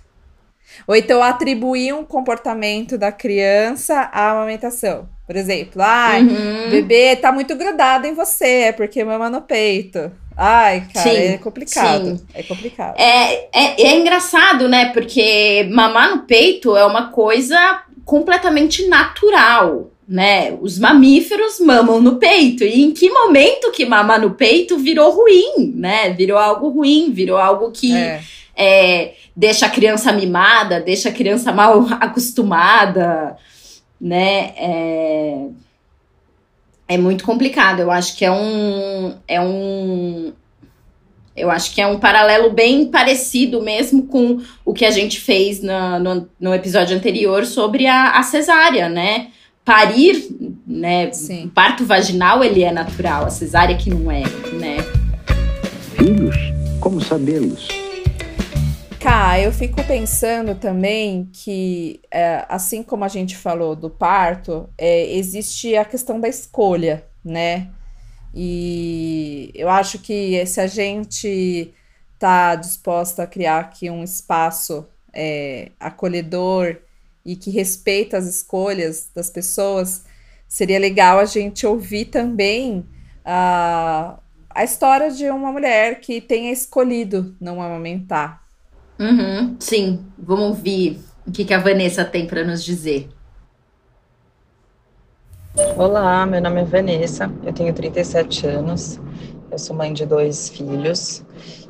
Ou 0.87 0.95
então 0.95 1.23
atribuir 1.23 1.95
um 1.95 2.05
comportamento 2.05 2.99
da 2.99 3.11
criança 3.11 4.11
à 4.13 4.33
amamentação. 4.33 5.09
Por 5.27 5.35
exemplo, 5.35 5.83
ah, 5.83 6.19
uhum. 6.21 6.71
bebê 6.71 7.17
tá 7.17 7.33
muito 7.33 7.57
grudado 7.57 8.07
em 8.07 8.15
você, 8.15 8.65
é 8.65 8.73
porque 8.73 9.03
mama 9.03 9.29
no 9.31 9.43
peito. 9.43 10.13
Ai, 10.37 10.87
cara, 10.93 11.11
sim, 11.11 11.17
é 11.17 11.39
complicado. 11.39 12.19
Sim. 12.19 12.27
É 12.35 12.43
complicado. 12.43 12.95
É, 12.99 13.49
é, 13.53 13.83
é 13.83 13.99
engraçado, 13.99 14.69
né? 14.69 14.93
Porque 14.93 15.67
mamar 15.73 16.15
no 16.15 16.23
peito 16.25 16.77
é 16.77 16.85
uma 16.85 17.11
coisa 17.11 17.83
completamente 18.05 18.87
natural, 18.87 19.91
né? 20.09 20.57
Os 20.61 20.79
mamíferos 20.79 21.59
mamam 21.61 22.01
no 22.01 22.17
peito. 22.17 22.65
E 22.65 22.83
em 22.83 22.93
que 22.93 23.11
momento 23.11 23.73
que 23.73 23.85
mamar 23.85 24.21
no 24.21 24.33
peito 24.33 24.79
virou 24.79 25.11
ruim, 25.11 25.73
né? 25.75 26.11
Virou 26.11 26.39
algo 26.39 26.69
ruim, 26.69 27.11
virou 27.13 27.37
algo 27.37 27.71
que 27.71 27.93
é. 27.95 28.23
É, 28.59 29.15
deixa 29.35 29.67
a 29.67 29.71
criança 29.71 30.11
mimada, 30.13 30.81
deixa 30.81 31.11
a 31.11 31.13
criança 31.13 31.53
mal 31.53 31.87
acostumada, 32.01 33.37
né? 34.01 34.55
É 34.57 35.47
é 36.89 36.97
muito 36.97 37.25
complicado. 37.25 37.81
Eu 37.81 37.91
acho 37.91 38.17
que 38.17 38.25
é 38.25 38.31
um. 38.31 39.15
É 39.27 39.41
um. 39.41 40.33
Eu 41.37 41.51
acho 41.51 41.75
que 41.75 41.81
é 41.83 41.87
um 41.87 41.99
paralelo 41.99 42.51
bem 42.51 42.87
parecido 42.87 43.61
mesmo 43.61 44.07
com 44.07 44.41
o 44.65 44.73
que 44.73 44.87
a 44.87 44.91
gente 44.91 45.21
fez 45.21 45.63
na, 45.63 45.99
no, 45.99 46.27
no 46.41 46.55
episódio 46.55 46.97
anterior 46.97 47.45
sobre 47.45 47.87
a, 47.87 48.13
a 48.13 48.23
cesárea, 48.23 48.89
né? 48.89 49.29
Parir, 49.67 50.29
né? 50.65 51.13
Sim. 51.13 51.47
O 51.47 51.51
parto 51.51 51.85
vaginal 51.85 52.45
ele 52.45 52.63
é 52.63 52.71
natural, 52.71 53.25
a 53.25 53.31
cesárea 53.31 53.77
que 53.77 53.91
não 53.91 54.09
é, 54.13 54.21
né? 54.53 54.77
Filhos? 55.97 56.37
Como 56.81 57.01
sabê-los? 57.01 57.67
Cá, 59.01 59.41
eu 59.41 59.51
fico 59.51 59.83
pensando 59.83 60.55
também 60.55 61.29
que, 61.33 62.01
é, 62.13 62.47
assim 62.49 62.81
como 62.81 63.03
a 63.03 63.09
gente 63.09 63.37
falou 63.37 63.75
do 63.75 63.91
parto, 63.91 64.71
é, 64.79 65.13
existe 65.17 65.77
a 65.77 65.85
questão 65.85 66.21
da 66.21 66.29
escolha, 66.29 67.05
né? 67.25 67.67
E 68.33 69.51
eu 69.53 69.69
acho 69.69 69.99
que 69.99 70.47
se 70.47 70.61
a 70.61 70.69
gente 70.69 71.75
está 72.15 72.55
disposta 72.55 73.25
a 73.25 73.27
criar 73.27 73.59
aqui 73.59 73.91
um 73.91 74.05
espaço 74.05 74.87
é, 75.13 75.73
acolhedor 75.81 76.77
e 77.27 77.37
que 77.37 77.51
respeita 77.51 78.17
as 78.17 78.27
escolhas 78.27 79.11
das 79.15 79.29
pessoas, 79.29 80.05
seria 80.49 80.79
legal 80.79 81.19
a 81.19 81.27
gente 81.27 81.67
ouvir 81.67 82.07
também 82.07 82.87
a, 83.25 84.19
a 84.49 84.65
história 84.65 85.11
de 85.11 85.29
uma 85.29 85.53
mulher 85.53 86.01
que 86.01 86.21
tenha 86.23 86.51
escolhido 86.53 87.37
não 87.39 87.61
amamentar, 87.61 88.47
Uhum, 88.99 89.57
sim, 89.61 90.07
vamos 90.19 90.47
ouvir 90.47 90.99
o 91.27 91.31
que, 91.31 91.45
que 91.45 91.53
a 91.53 91.59
Vanessa 91.59 92.03
tem 92.03 92.27
para 92.27 92.43
nos 92.43 92.65
dizer. 92.65 93.11
Olá, 95.77 96.25
meu 96.25 96.41
nome 96.41 96.63
é 96.63 96.65
Vanessa, 96.65 97.31
eu 97.45 97.53
tenho 97.53 97.75
37 97.75 98.47
anos, 98.47 98.99
eu 99.51 99.59
sou 99.59 99.77
mãe 99.77 99.93
de 99.93 100.07
dois 100.07 100.49
filhos 100.49 101.23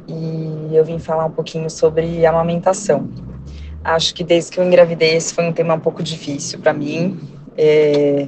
e 0.06 0.76
eu 0.76 0.84
vim 0.84 1.00
falar 1.00 1.26
um 1.26 1.32
pouquinho 1.32 1.68
sobre 1.68 2.24
amamentação. 2.24 3.08
Acho 3.87 4.12
que 4.12 4.25
desde 4.25 4.51
que 4.51 4.59
eu 4.59 4.64
engravidei 4.64 5.14
esse 5.14 5.33
foi 5.33 5.44
um 5.44 5.53
tema 5.53 5.75
um 5.75 5.79
pouco 5.79 6.03
difícil 6.03 6.59
para 6.59 6.72
mim. 6.72 7.20
É... 7.57 8.27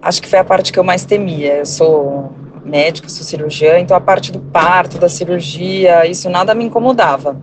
Acho 0.00 0.20
que 0.20 0.26
foi 0.26 0.40
a 0.40 0.44
parte 0.44 0.72
que 0.72 0.78
eu 0.80 0.82
mais 0.82 1.04
temia. 1.04 1.58
Eu 1.58 1.66
sou 1.66 2.32
médica, 2.64 3.08
sou 3.08 3.24
cirurgiã, 3.24 3.78
então 3.78 3.96
a 3.96 4.00
parte 4.00 4.32
do 4.32 4.40
parto, 4.40 4.98
da 4.98 5.08
cirurgia, 5.08 6.04
isso 6.06 6.28
nada 6.28 6.56
me 6.56 6.64
incomodava. 6.64 7.40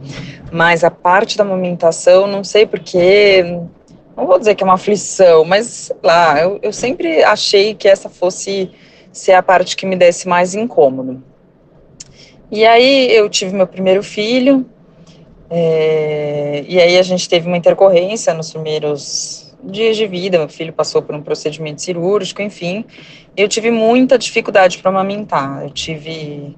Mas 0.51 0.83
a 0.83 0.91
parte 0.91 1.37
da 1.37 1.43
amamentação, 1.45 2.27
não 2.27 2.43
sei 2.43 2.65
porque, 2.65 3.43
não 4.17 4.27
vou 4.27 4.37
dizer 4.37 4.55
que 4.55 4.63
é 4.63 4.65
uma 4.65 4.73
aflição, 4.73 5.45
mas 5.45 5.67
sei 5.67 5.95
lá, 6.03 6.41
eu, 6.41 6.59
eu 6.61 6.73
sempre 6.73 7.23
achei 7.23 7.75
que 7.75 7.87
essa 7.87 8.09
fosse 8.09 8.71
ser 9.09 9.33
a 9.33 9.43
parte 9.43 9.77
que 9.77 9.85
me 9.85 9.95
desse 9.95 10.27
mais 10.27 10.53
incômodo. 10.53 11.23
E 12.51 12.65
aí 12.65 13.09
eu 13.15 13.29
tive 13.29 13.55
meu 13.55 13.67
primeiro 13.67 14.03
filho, 14.03 14.65
é, 15.49 16.63
e 16.67 16.79
aí 16.79 16.97
a 16.97 17.01
gente 17.01 17.27
teve 17.27 17.47
uma 17.47 17.57
intercorrência 17.57 18.33
nos 18.33 18.51
primeiros 18.51 19.55
dias 19.63 19.97
de 19.97 20.07
vida, 20.07 20.37
meu 20.37 20.47
filho 20.47 20.71
passou 20.71 21.01
por 21.01 21.15
um 21.15 21.21
procedimento 21.21 21.81
cirúrgico, 21.81 22.41
enfim, 22.41 22.85
eu 23.35 23.47
tive 23.47 23.71
muita 23.71 24.17
dificuldade 24.17 24.77
para 24.77 24.89
amamentar. 24.89 25.63
Eu 25.63 25.69
tive, 25.69 26.55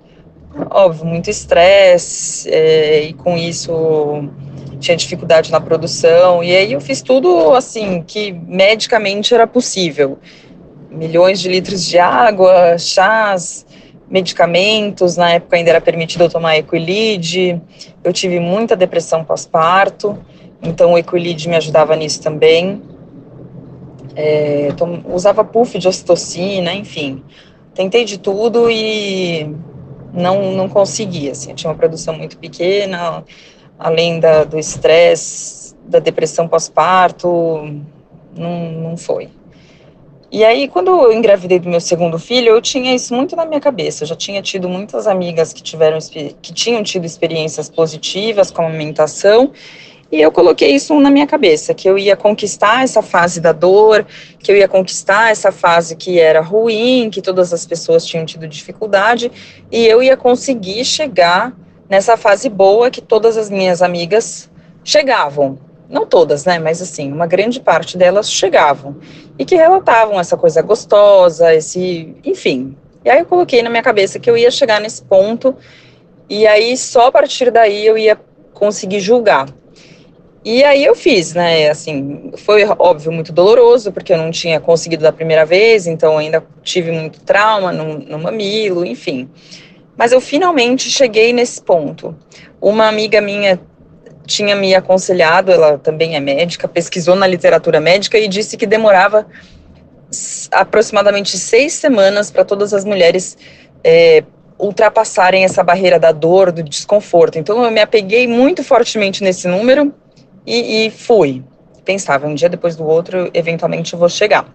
óbvio, 0.70 1.06
muito 1.06 1.30
estresse 1.30 2.50
é, 2.50 3.04
e 3.04 3.14
com 3.14 3.38
isso 3.38 3.72
tinha 4.80 4.98
dificuldade 4.98 5.52
na 5.52 5.62
produção. 5.62 6.44
E 6.44 6.56
aí 6.56 6.74
eu 6.74 6.82
fiz 6.82 7.02
tudo 7.02 7.54
assim 7.54 8.04
que 8.06 8.32
medicamente 8.32 9.34
era 9.34 9.48
possível. 9.48 10.18
Milhões 10.90 11.40
de 11.40 11.50
litros 11.50 11.86
de 11.86 11.98
água, 12.00 12.78
chás, 12.78 13.66
medicamentos. 14.12 15.16
Na 15.16 15.32
época 15.32 15.56
ainda 15.56 15.70
era 15.70 15.82
permitido 15.82 16.30
tomar 16.30 16.58
Equilid. 16.58 17.60
Eu 18.04 18.12
tive 18.12 18.40
muita 18.40 18.76
depressão 18.76 19.24
pós-parto, 19.24 20.20
então 20.62 20.94
o 20.94 20.98
Equilid 20.98 21.48
me 21.48 21.56
ajudava 21.56 21.96
nisso 21.96 22.22
também. 22.22 22.82
É, 24.14 24.68
usava 25.06 25.44
puff 25.44 25.80
de 25.80 25.88
ocitocina, 25.88 26.74
enfim. 26.74 27.24
Tentei 27.74 28.04
de 28.04 28.20
tudo 28.20 28.70
e 28.70 29.56
não, 30.14 30.52
não 30.52 30.68
conseguia, 30.68 31.32
assim, 31.32 31.52
eu 31.52 31.56
tinha 31.56 31.72
uma 31.72 31.78
produção 31.78 32.14
muito 32.14 32.38
pequena, 32.38 33.24
além 33.80 34.20
da, 34.20 34.44
do 34.44 34.60
estresse, 34.60 35.74
da 35.86 36.00
depressão 36.00 36.50
pós-parto, 36.50 37.30
não, 38.36 38.72
não 38.72 38.98
foi. 38.98 39.30
E 40.34 40.46
aí, 40.46 40.70
quando 40.70 40.88
eu 40.88 41.12
engravidei 41.12 41.60
do 41.60 41.68
meu 41.68 41.82
segundo 41.82 42.18
filho, 42.18 42.52
eu 42.52 42.62
tinha 42.62 42.96
isso 42.96 43.14
muito 43.14 43.36
na 43.36 43.44
minha 43.44 43.60
cabeça. 43.60 44.04
Eu 44.04 44.08
já 44.08 44.16
tinha 44.16 44.42
tido 44.42 44.70
muitas 44.70 45.06
amigas 45.06 45.52
que 45.52 45.62
tiveram 45.62 46.00
que 46.00 46.54
tinham 46.54 46.82
tido 46.84 47.04
experiências 47.04 47.70
positivas 47.70 48.50
com 48.50 48.62
a 48.62 48.66
amamentação, 48.68 49.52
e 50.10 50.22
eu 50.22 50.32
coloquei 50.32 50.72
isso 50.72 50.98
na 51.02 51.10
minha 51.10 51.28
cabeça, 51.28 51.74
que 51.74 51.88
eu 51.88 51.98
ia 51.98 52.16
conquistar 52.16 52.82
essa 52.82 53.02
fase 53.02 53.42
da 53.42 53.52
dor, 53.52 54.06
que 54.40 54.50
eu 54.50 54.56
ia 54.56 54.70
conquistar 54.70 55.32
essa 55.32 55.52
fase 55.52 55.98
que 55.98 56.18
era 56.18 56.40
ruim, 56.40 57.10
que 57.10 57.22
todas 57.22 57.52
as 57.52 57.66
pessoas 57.66 58.06
tinham 58.06 58.26
tido 58.26 58.48
dificuldade, 58.48 59.30
e 59.70 59.86
eu 59.86 60.02
ia 60.02 60.16
conseguir 60.16 60.86
chegar 60.86 61.54
nessa 61.90 62.16
fase 62.16 62.48
boa 62.48 62.90
que 62.90 63.02
todas 63.02 63.36
as 63.36 63.50
minhas 63.50 63.82
amigas 63.82 64.50
chegavam 64.82 65.60
não 65.92 66.06
todas, 66.06 66.46
né, 66.46 66.58
mas 66.58 66.82
assim, 66.82 67.12
uma 67.12 67.28
grande 67.28 67.60
parte 67.60 67.98
delas 67.98 68.32
chegavam 68.32 68.96
e 69.38 69.44
que 69.44 69.56
relatavam 69.56 70.20
essa 70.20 70.38
coisa 70.38 70.62
gostosa, 70.62 71.54
esse, 71.54 72.16
enfim. 72.24 72.76
E 73.04 73.10
aí 73.10 73.20
eu 73.20 73.26
coloquei 73.26 73.62
na 73.62 73.70
minha 73.70 73.84
cabeça 73.84 74.20
que 74.20 74.30
eu 74.30 74.38
ia 74.38 74.50
chegar 74.50 74.80
nesse 74.80 75.04
ponto 75.04 75.56
e 76.30 76.48
aí 76.48 76.78
só 76.78 77.08
a 77.08 77.12
partir 77.12 77.52
daí 77.52 77.86
eu 77.86 77.98
ia 77.98 78.18
conseguir 78.54 79.02
julgar. 79.02 79.50
E 80.44 80.64
aí 80.64 80.84
eu 80.84 80.96
fiz, 80.96 81.34
né, 81.36 81.70
assim, 81.70 82.32
foi 82.38 82.64
óbvio 82.80 83.12
muito 83.12 83.32
doloroso, 83.32 83.92
porque 83.92 84.12
eu 84.12 84.18
não 84.18 84.32
tinha 84.32 84.60
conseguido 84.60 85.04
da 85.04 85.12
primeira 85.12 85.46
vez, 85.46 85.86
então 85.86 86.18
ainda 86.18 86.44
tive 86.64 86.92
muito 86.92 87.20
trauma 87.22 87.72
no, 87.72 88.00
no 88.00 88.18
mamilo, 88.18 88.84
enfim. 88.84 89.30
Mas 89.96 90.12
eu 90.12 90.20
finalmente 90.20 90.90
cheguei 90.90 91.32
nesse 91.32 91.62
ponto. 91.62 92.16
Uma 92.60 92.88
amiga 92.88 93.22
minha 93.22 93.60
tinha 94.32 94.56
me 94.56 94.74
aconselhado, 94.74 95.52
ela 95.52 95.78
também 95.78 96.16
é 96.16 96.20
médica, 96.20 96.68
pesquisou 96.68 97.16
na 97.16 97.28
literatura 97.28 97.80
médica 97.80 98.18
e 98.18 98.28
disse 98.28 98.58
que 98.58 98.66
demorava 98.66 99.28
aproximadamente 100.52 101.38
seis 101.38 101.74
semanas 101.74 102.32
para 102.32 102.44
todas 102.44 102.74
as 102.74 102.84
mulheres 102.84 103.38
é, 103.84 104.24
ultrapassarem 104.58 105.44
essa 105.44 105.64
barreira 105.64 106.00
da 106.00 106.12
dor, 106.12 106.52
do 106.52 106.64
desconforto. 106.64 107.38
Então 107.38 107.64
eu 107.64 107.72
me 107.72 107.82
apeguei 107.82 108.28
muito 108.28 108.64
fortemente 108.64 109.24
nesse 109.24 109.48
número 109.48 109.94
e, 110.46 110.86
e 110.86 110.90
fui. 110.90 111.44
Pensava, 111.84 112.28
um 112.28 112.36
dia 112.36 112.50
depois 112.50 112.76
do 112.76 112.86
outro, 112.86 113.30
eventualmente 113.34 113.94
eu 113.94 114.00
vou 114.00 114.10
chegar. 114.10 114.46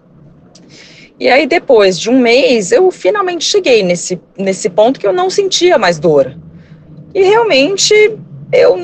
E 1.19 1.27
aí, 1.29 1.47
depois 1.47 1.99
de 1.99 2.11
um 2.11 2.19
mês, 2.19 2.71
eu 2.71 2.91
finalmente 2.91 3.43
cheguei 3.43 3.81
nesse, 3.81 4.21
nesse 4.37 4.69
ponto 4.69 4.99
que 4.99 5.07
eu 5.07 5.11
não 5.11 5.31
sentia 5.31 5.77
mais 5.77 5.97
dor. 5.97 6.37
E 7.13 7.23
realmente 7.23 7.93
eu 8.53 8.77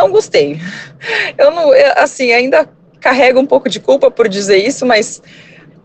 não 0.00 0.10
gostei. 0.10 0.58
Eu 1.36 1.50
não, 1.50 1.70
assim, 1.96 2.32
ainda 2.32 2.68
carrego 3.00 3.40
um 3.40 3.46
pouco 3.46 3.68
de 3.68 3.80
culpa 3.80 4.10
por 4.10 4.28
dizer 4.28 4.58
isso, 4.58 4.86
mas 4.86 5.22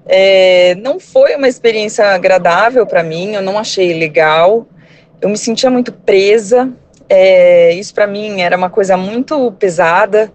é, 0.05 0.75
não 0.75 0.99
foi 0.99 1.35
uma 1.35 1.47
experiência 1.47 2.05
agradável 2.05 2.85
para 2.85 3.03
mim. 3.03 3.33
Eu 3.33 3.41
não 3.41 3.57
achei 3.57 3.93
legal. 3.93 4.67
Eu 5.21 5.29
me 5.29 5.37
sentia 5.37 5.69
muito 5.69 5.91
presa. 5.91 6.71
É, 7.09 7.73
isso 7.73 7.93
para 7.93 8.07
mim 8.07 8.41
era 8.41 8.55
uma 8.55 8.69
coisa 8.69 8.95
muito 8.95 9.51
pesada. 9.53 10.31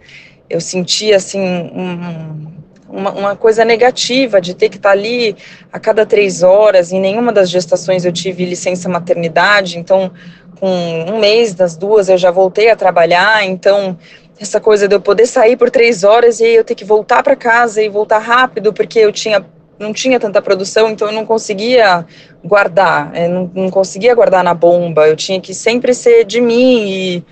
Eu 0.49 0.61
sentia 0.61 1.17
assim 1.17 1.41
um, 1.41 2.53
uma, 2.89 3.13
uma, 3.13 3.37
coisa 3.37 3.65
negativa 3.65 4.41
de 4.41 4.55
ter 4.55 4.69
que 4.69 4.77
estar 4.77 4.91
tá 4.91 4.93
ali 4.93 5.37
a 5.73 5.79
cada 5.79 6.05
três 6.05 6.43
horas. 6.43 6.91
Em 6.93 7.01
nenhuma 7.01 7.33
das 7.33 7.49
gestações 7.49 8.05
eu 8.05 8.13
tive 8.13 8.45
licença 8.45 8.89
maternidade, 8.89 9.79
então 9.79 10.13
com 10.61 10.69
um 11.11 11.19
mês 11.19 11.55
das 11.55 11.75
duas 11.75 12.11
eu 12.11 12.19
já 12.19 12.31
voltei 12.31 12.71
a 12.71 12.77
trabalhar, 12.77 13.45
então 13.47 13.97
essa 14.39 14.61
coisa 14.61 14.87
de 14.87 14.95
eu 14.95 15.01
poder 15.01 15.27
sair 15.27 15.57
por 15.57 15.71
três 15.71 16.05
horas 16.05 16.39
e 16.39 16.47
eu 16.47 16.63
ter 16.65 16.75
que 16.75 16.85
voltar 16.85 17.23
para 17.23 17.35
casa 17.35 17.83
e 17.83 17.89
voltar 17.89 18.19
rápido 18.19 18.73
porque 18.73 18.99
eu 18.99 19.11
tinha 19.11 19.45
não 19.79 19.95
tinha 19.95 20.21
tanta 20.21 20.43
produção, 20.43 20.91
então 20.91 21.09
eu 21.09 21.15
não 21.15 21.25
conseguia 21.25 22.05
guardar, 22.45 23.17
eu 23.17 23.31
não, 23.31 23.51
não 23.55 23.71
conseguia 23.71 24.15
guardar 24.15 24.45
na 24.45 24.53
bomba, 24.53 25.09
eu 25.09 25.17
tinha 25.17 25.41
que 25.41 25.55
sempre 25.55 25.95
ser 25.95 26.25
de 26.25 26.39
mim 26.39 26.87
e 26.87 27.25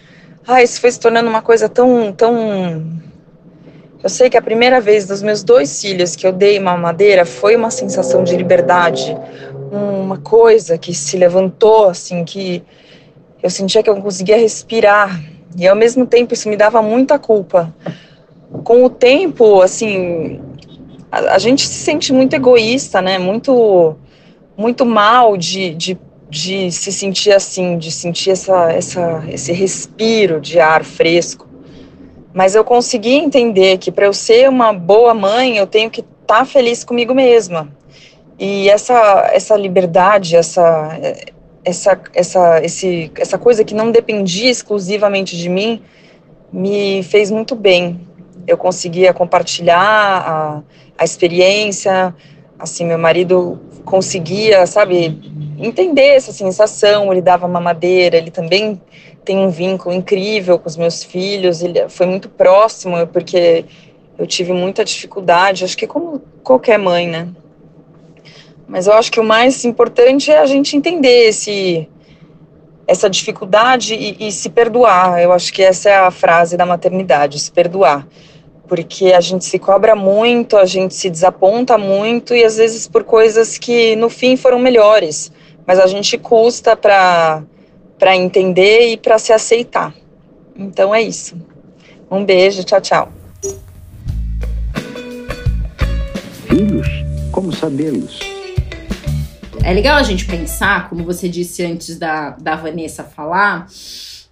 ah, 0.46 0.62
isso 0.62 0.80
foi 0.80 0.90
se 0.90 0.98
tornando 0.98 1.28
uma 1.28 1.42
coisa 1.42 1.68
tão 1.68 2.10
tão 2.10 2.82
eu 4.02 4.08
sei 4.08 4.30
que 4.30 4.36
a 4.38 4.42
primeira 4.42 4.80
vez 4.80 5.06
dos 5.06 5.22
meus 5.22 5.42
dois 5.42 5.78
filhos 5.78 6.16
que 6.16 6.26
eu 6.26 6.32
dei 6.32 6.58
uma 6.58 6.76
madeira 6.76 7.26
foi 7.26 7.54
uma 7.54 7.70
sensação 7.70 8.24
de 8.24 8.34
liberdade, 8.34 9.14
uma 9.70 10.16
coisa 10.16 10.78
que 10.78 10.94
se 10.94 11.18
levantou 11.18 11.90
assim 11.90 12.24
que 12.24 12.64
eu 13.42 13.50
sentia 13.50 13.82
que 13.82 13.90
eu 13.90 13.94
não 13.94 14.02
conseguia 14.02 14.36
respirar 14.36 15.20
e 15.56 15.66
ao 15.66 15.76
mesmo 15.76 16.06
tempo 16.06 16.34
isso 16.34 16.48
me 16.48 16.56
dava 16.56 16.82
muita 16.82 17.18
culpa. 17.18 17.74
Com 18.64 18.84
o 18.84 18.90
tempo, 18.90 19.60
assim, 19.60 20.40
a, 21.10 21.34
a 21.34 21.38
gente 21.38 21.66
se 21.66 21.74
sente 21.74 22.12
muito 22.12 22.34
egoísta, 22.34 23.00
né? 23.00 23.18
Muito, 23.18 23.96
muito 24.56 24.84
mal 24.86 25.36
de, 25.36 25.74
de, 25.74 25.98
de 26.28 26.70
se 26.70 26.92
sentir 26.92 27.32
assim, 27.32 27.78
de 27.78 27.90
sentir 27.90 28.30
essa, 28.30 28.72
essa, 28.72 29.24
esse 29.28 29.52
respiro 29.52 30.40
de 30.40 30.60
ar 30.60 30.84
fresco. 30.84 31.46
Mas 32.32 32.54
eu 32.54 32.62
consegui 32.62 33.14
entender 33.14 33.78
que 33.78 33.90
para 33.90 34.06
eu 34.06 34.12
ser 34.12 34.48
uma 34.48 34.72
boa 34.72 35.14
mãe, 35.14 35.56
eu 35.56 35.66
tenho 35.66 35.90
que 35.90 36.00
estar 36.00 36.38
tá 36.38 36.44
feliz 36.44 36.84
comigo 36.84 37.14
mesma. 37.14 37.68
E 38.38 38.68
essa, 38.68 39.28
essa 39.32 39.56
liberdade, 39.56 40.36
essa, 40.36 40.96
essa, 41.68 42.00
essa, 42.14 42.64
esse, 42.64 43.12
essa 43.16 43.38
coisa 43.38 43.62
que 43.62 43.74
não 43.74 43.90
dependia 43.90 44.50
exclusivamente 44.50 45.36
de 45.36 45.48
mim 45.48 45.82
me 46.50 47.02
fez 47.02 47.30
muito 47.30 47.54
bem. 47.54 48.00
Eu 48.46 48.56
conseguia 48.56 49.12
compartilhar 49.12 49.78
a, 49.78 50.62
a 50.96 51.04
experiência, 51.04 52.14
assim, 52.58 52.86
meu 52.86 52.98
marido 52.98 53.60
conseguia, 53.84 54.66
sabe, 54.66 55.20
entender 55.58 56.16
essa 56.16 56.32
sensação, 56.32 57.12
ele 57.12 57.20
dava 57.20 57.46
mamadeira, 57.46 58.16
ele 58.16 58.30
também 58.30 58.80
tem 59.24 59.38
um 59.38 59.50
vínculo 59.50 59.94
incrível 59.94 60.58
com 60.58 60.68
os 60.68 60.76
meus 60.76 61.04
filhos, 61.04 61.62
ele 61.62 61.86
foi 61.90 62.06
muito 62.06 62.30
próximo, 62.30 63.06
porque 63.08 63.66
eu 64.18 64.26
tive 64.26 64.52
muita 64.54 64.84
dificuldade, 64.84 65.64
acho 65.64 65.76
que 65.76 65.86
como 65.86 66.22
qualquer 66.42 66.78
mãe, 66.78 67.06
né? 67.06 67.28
Mas 68.68 68.86
eu 68.86 68.92
acho 68.92 69.10
que 69.10 69.18
o 69.18 69.24
mais 69.24 69.64
importante 69.64 70.30
é 70.30 70.38
a 70.38 70.46
gente 70.46 70.76
entender 70.76 71.28
esse, 71.28 71.88
essa 72.86 73.08
dificuldade 73.08 73.94
e, 73.94 74.28
e, 74.28 74.30
se 74.30 74.50
perdoar. 74.50 75.22
Eu 75.22 75.32
acho 75.32 75.50
que 75.52 75.62
essa 75.62 75.88
é 75.88 75.96
a 75.96 76.10
frase 76.10 76.54
da 76.54 76.66
maternidade, 76.66 77.40
se 77.40 77.50
perdoar. 77.50 78.06
Porque 78.68 79.14
a 79.14 79.20
gente 79.22 79.46
se 79.46 79.58
cobra 79.58 79.96
muito, 79.96 80.58
a 80.58 80.66
gente 80.66 80.94
se 80.94 81.08
desaponta 81.08 81.78
muito 81.78 82.34
e 82.34 82.44
às 82.44 82.58
vezes 82.58 82.86
por 82.86 83.04
coisas 83.04 83.56
que 83.56 83.96
no 83.96 84.10
fim 84.10 84.36
foram 84.36 84.58
melhores. 84.58 85.32
Mas 85.66 85.78
a 85.78 85.86
gente 85.86 86.18
custa 86.18 86.76
para 86.76 87.46
entender 88.14 88.88
e 88.88 88.98
para 88.98 89.18
se 89.18 89.32
aceitar. 89.32 89.94
Então 90.54 90.94
é 90.94 91.00
isso. 91.00 91.36
Um 92.10 92.22
beijo, 92.22 92.62
tchau, 92.64 92.80
tchau. 92.82 93.08
Filhos? 96.46 96.88
Como 97.32 97.50
sabê-los? 97.52 98.27
É 99.62 99.72
legal 99.72 99.96
a 99.96 100.02
gente 100.02 100.24
pensar, 100.24 100.88
como 100.88 101.04
você 101.04 101.28
disse 101.28 101.64
antes 101.64 101.98
da, 101.98 102.30
da 102.30 102.56
Vanessa 102.56 103.04
falar, 103.04 103.66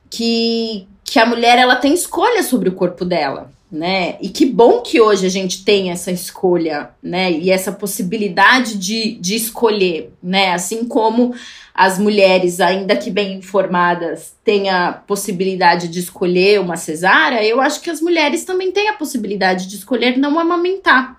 que, 0.09 0.87
que 1.05 1.19
a 1.19 1.27
mulher 1.27 1.59
ela 1.59 1.77
tem 1.77 1.93
escolha 1.93 2.43
sobre 2.43 2.69
o 2.69 2.73
corpo 2.73 3.05
dela, 3.05 3.51
né? 3.71 4.17
E 4.21 4.29
que 4.29 4.47
bom 4.47 4.81
que 4.81 5.01
hoje 5.01 5.27
a 5.27 5.29
gente 5.29 5.65
tem 5.65 5.91
essa 5.91 6.11
escolha, 6.11 6.91
né? 7.03 7.31
E 7.33 7.51
essa 7.51 7.73
possibilidade 7.73 8.79
de, 8.79 9.17
de 9.17 9.35
escolher, 9.35 10.13
né? 10.23 10.53
Assim 10.55 10.85
como 10.85 11.35
as 11.75 11.99
mulheres, 11.99 12.59
ainda 12.61 12.97
que 12.97 13.11
bem 13.11 13.35
informadas, 13.35 14.35
têm 14.43 14.71
a 14.71 14.93
possibilidade 14.93 15.89
de 15.89 16.01
escolher 16.01 16.61
uma 16.61 16.77
cesárea, 16.77 17.45
eu 17.45 17.61
acho 17.61 17.83
que 17.83 17.91
as 17.91 18.01
mulheres 18.01 18.45
também 18.45 18.73
têm 18.73 18.89
a 18.89 18.95
possibilidade 18.95 19.69
de 19.69 19.77
escolher 19.77 20.17
não 20.17 20.39
amamentar. 20.39 21.19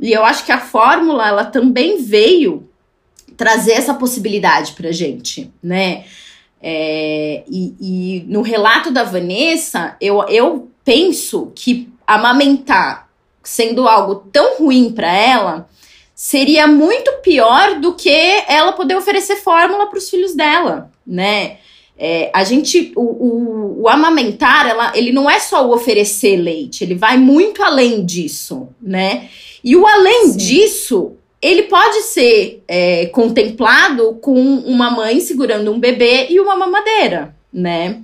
E 0.00 0.12
eu 0.12 0.24
acho 0.24 0.46
que 0.46 0.52
a 0.52 0.60
fórmula, 0.60 1.28
ela 1.28 1.44
também 1.44 2.02
veio 2.02 2.67
trazer 3.38 3.72
essa 3.72 3.94
possibilidade 3.94 4.72
pra 4.72 4.90
gente, 4.90 5.50
né? 5.62 6.04
É, 6.60 7.44
e, 7.48 7.74
e, 7.80 8.24
no 8.26 8.42
relato 8.42 8.90
da 8.90 9.04
Vanessa, 9.04 9.96
eu, 10.00 10.24
eu 10.24 10.68
penso 10.84 11.52
que 11.54 11.88
amamentar 12.04 13.08
sendo 13.44 13.86
algo 13.86 14.16
tão 14.32 14.58
ruim 14.58 14.90
para 14.90 15.10
ela 15.10 15.68
seria 16.14 16.66
muito 16.66 17.12
pior 17.22 17.78
do 17.78 17.94
que 17.94 18.10
ela 18.48 18.72
poder 18.72 18.96
oferecer 18.96 19.36
fórmula 19.36 19.86
para 19.86 19.98
os 19.98 20.10
filhos 20.10 20.34
dela, 20.34 20.90
né? 21.06 21.58
É, 21.96 22.30
a 22.34 22.42
gente, 22.42 22.92
o, 22.96 23.02
o, 23.02 23.82
o, 23.82 23.88
amamentar, 23.88 24.68
ela, 24.68 24.92
ele 24.96 25.12
não 25.12 25.30
é 25.30 25.38
só 25.38 25.66
o 25.66 25.72
oferecer 25.72 26.36
leite, 26.36 26.82
ele 26.82 26.96
vai 26.96 27.16
muito 27.16 27.62
além 27.62 28.04
disso, 28.04 28.68
né? 28.82 29.28
E 29.62 29.76
o 29.76 29.86
além 29.86 30.26
Sim. 30.26 30.36
disso 30.36 31.16
ele 31.40 31.64
pode 31.64 32.02
ser 32.02 32.62
é, 32.66 33.06
contemplado 33.06 34.14
com 34.16 34.34
uma 34.34 34.90
mãe 34.90 35.20
segurando 35.20 35.72
um 35.72 35.78
bebê 35.78 36.26
e 36.28 36.40
uma 36.40 36.56
mamadeira, 36.56 37.34
né? 37.52 38.02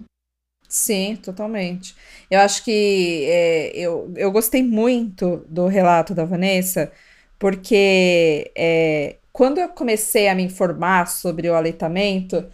Sim, 0.69 1.17
totalmente. 1.17 1.95
Eu 2.31 2.41
acho 2.41 2.65
que 2.65 3.25
é, 3.29 3.73
eu, 3.77 4.13
eu 4.17 4.31
gostei 4.33 4.63
muito 4.63 5.45
do 5.49 5.67
relato 5.67 6.15
da 6.15 6.25
Vanessa, 6.25 6.91
porque 7.39 8.51
é, 8.57 9.17
quando 9.33 9.59
eu 9.59 9.69
comecei 9.69 10.29
a 10.29 10.35
me 10.35 10.45
informar 10.45 11.07
sobre 11.09 11.49
o 11.49 11.55
aleitamento, 11.55 12.45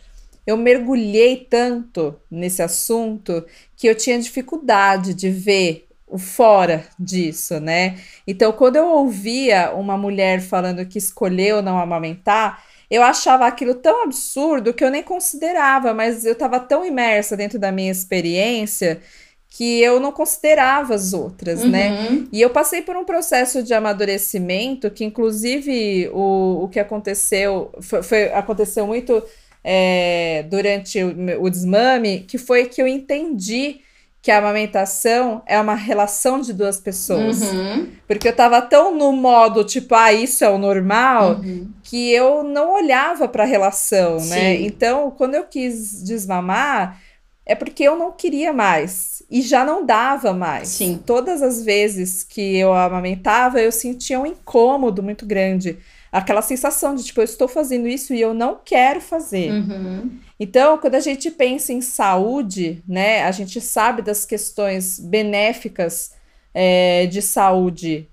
eu 0.46 0.56
mergulhei 0.56 1.46
tanto 1.48 2.18
nesse 2.30 2.62
assunto 2.62 3.44
que 3.76 3.86
eu 3.86 3.94
tinha 3.94 4.18
dificuldade 4.18 5.14
de 5.14 5.30
ver 5.30 5.86
fora 6.18 6.84
disso, 6.98 7.60
né? 7.60 7.98
Então, 8.26 8.52
quando 8.52 8.76
eu 8.76 8.86
ouvia 8.86 9.72
uma 9.72 9.96
mulher 9.96 10.40
falando 10.40 10.86
que 10.86 10.98
escolheu 10.98 11.62
não 11.62 11.78
amamentar, 11.78 12.62
eu 12.90 13.02
achava 13.02 13.46
aquilo 13.46 13.74
tão 13.74 14.02
absurdo 14.02 14.74
que 14.74 14.84
eu 14.84 14.90
nem 14.90 15.02
considerava, 15.02 15.94
mas 15.94 16.24
eu 16.24 16.32
estava 16.32 16.58
tão 16.58 16.84
imersa 16.84 17.36
dentro 17.36 17.58
da 17.58 17.70
minha 17.70 17.90
experiência 17.90 19.00
que 19.48 19.80
eu 19.80 19.98
não 19.98 20.12
considerava 20.12 20.94
as 20.94 21.12
outras, 21.12 21.64
né? 21.64 21.90
uhum. 21.90 22.20
né? 22.20 22.28
E 22.32 22.40
eu 22.40 22.50
passei 22.50 22.82
por 22.82 22.96
um 22.96 23.04
processo 23.04 23.62
de 23.62 23.74
amadurecimento 23.74 24.90
que, 24.90 25.04
inclusive, 25.04 26.08
o, 26.12 26.64
o 26.64 26.68
que 26.68 26.78
aconteceu 26.78 27.70
foi, 27.80 28.02
foi 28.02 28.32
aconteceu 28.32 28.86
muito 28.86 29.22
é, 29.62 30.44
durante 30.48 31.02
o, 31.02 31.42
o 31.42 31.50
desmame, 31.50 32.20
que 32.20 32.38
foi 32.38 32.66
que 32.66 32.80
eu 32.80 32.86
entendi 32.86 33.80
que 34.22 34.30
a 34.30 34.38
amamentação 34.38 35.42
é 35.46 35.58
uma 35.58 35.74
relação 35.74 36.40
de 36.40 36.52
duas 36.52 36.78
pessoas. 36.78 37.40
Uhum. 37.40 37.88
Porque 38.06 38.28
eu 38.28 38.36
tava 38.36 38.60
tão 38.60 38.94
no 38.94 39.12
modo, 39.12 39.64
tipo, 39.64 39.94
ah, 39.94 40.12
isso 40.12 40.44
é 40.44 40.50
o 40.50 40.58
normal, 40.58 41.40
uhum. 41.42 41.70
que 41.82 42.10
eu 42.10 42.42
não 42.42 42.74
olhava 42.74 43.26
para 43.26 43.44
a 43.44 43.46
relação, 43.46 44.16
né? 44.16 44.20
Sim. 44.20 44.30
né? 44.30 44.60
Então, 44.60 45.10
quando 45.10 45.36
eu 45.36 45.44
quis 45.44 46.02
desmamar, 46.02 47.00
é 47.46 47.54
porque 47.54 47.82
eu 47.82 47.96
não 47.96 48.12
queria 48.12 48.52
mais. 48.52 49.22
E 49.30 49.40
já 49.40 49.64
não 49.64 49.86
dava 49.86 50.34
mais. 50.34 50.68
Sim. 50.68 51.00
Todas 51.04 51.40
as 51.40 51.62
vezes 51.62 52.22
que 52.22 52.58
eu 52.58 52.74
amamentava, 52.74 53.60
eu 53.60 53.72
sentia 53.72 54.20
um 54.20 54.26
incômodo 54.26 55.02
muito 55.02 55.24
grande 55.24 55.78
aquela 56.12 56.42
sensação 56.42 56.94
de 56.94 57.04
tipo, 57.04 57.20
eu 57.20 57.24
estou 57.24 57.46
fazendo 57.46 57.86
isso 57.86 58.12
e 58.12 58.20
eu 58.20 58.34
não 58.34 58.58
quero 58.64 59.00
fazer. 59.00 59.52
Uhum. 59.52 60.10
Então, 60.38 60.78
quando 60.78 60.94
a 60.96 61.00
gente 61.00 61.30
pensa 61.30 61.72
em 61.72 61.80
saúde, 61.80 62.82
né, 62.88 63.24
a 63.24 63.30
gente 63.30 63.60
sabe 63.60 64.02
das 64.02 64.24
questões 64.24 64.98
benéficas 64.98 66.14
é, 66.52 67.06
de 67.06 67.22
saúde 67.22 68.08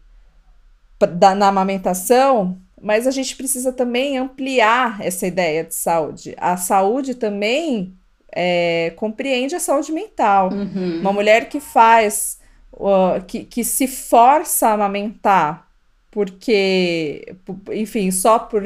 da, 0.99 1.33
na 1.33 1.47
amamentação, 1.47 2.57
mas 2.79 3.07
a 3.07 3.11
gente 3.11 3.35
precisa 3.35 3.71
também 3.71 4.17
ampliar 4.17 5.01
essa 5.01 5.25
ideia 5.25 5.63
de 5.63 5.73
saúde. 5.73 6.35
A 6.37 6.57
saúde 6.57 7.15
também 7.15 7.95
é, 8.31 8.93
compreende 8.95 9.55
a 9.55 9.59
saúde 9.59 9.91
mental. 9.91 10.51
Uhum. 10.51 10.99
Uma 10.99 11.13
mulher 11.13 11.49
que 11.49 11.59
faz, 11.59 12.39
uh, 12.73 13.23
que, 13.25 13.43
que 13.43 13.63
se 13.63 13.87
força 13.87 14.67
a 14.67 14.73
amamentar 14.73 15.66
porque, 16.11 17.35
enfim, 17.71 18.11
só 18.11 18.39
por 18.39 18.63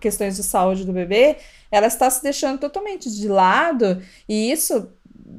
questões 0.00 0.36
de 0.36 0.42
saúde 0.42 0.84
do 0.84 0.92
bebê, 0.92 1.36
ela 1.70 1.86
está 1.86 2.08
se 2.10 2.22
deixando 2.22 2.58
totalmente 2.58 3.10
de 3.10 3.26
lado 3.28 4.02
e 4.28 4.50
isso 4.50 4.88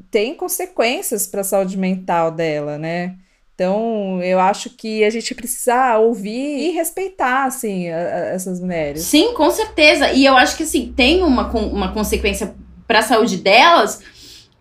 tem 0.09 0.35
consequências 0.35 1.27
para 1.27 1.41
a 1.41 1.43
saúde 1.43 1.77
mental 1.77 2.31
dela, 2.31 2.77
né? 2.77 3.15
Então, 3.53 4.21
eu 4.21 4.37
acho 4.37 4.69
que 4.71 5.03
a 5.05 5.09
gente 5.09 5.33
precisa 5.33 5.97
ouvir 5.97 6.57
e 6.67 6.71
respeitar, 6.71 7.45
assim, 7.45 7.89
a, 7.89 7.97
a, 7.97 8.19
essas 8.33 8.59
mulheres. 8.59 9.03
Sim, 9.03 9.33
com 9.33 9.49
certeza. 9.49 10.11
E 10.11 10.25
eu 10.25 10.35
acho 10.35 10.57
que, 10.57 10.63
assim, 10.63 10.93
tem 10.93 11.23
uma, 11.23 11.49
uma 11.49 11.93
consequência 11.93 12.53
para 12.85 12.99
a 12.99 13.03
saúde 13.03 13.37
delas, 13.37 14.01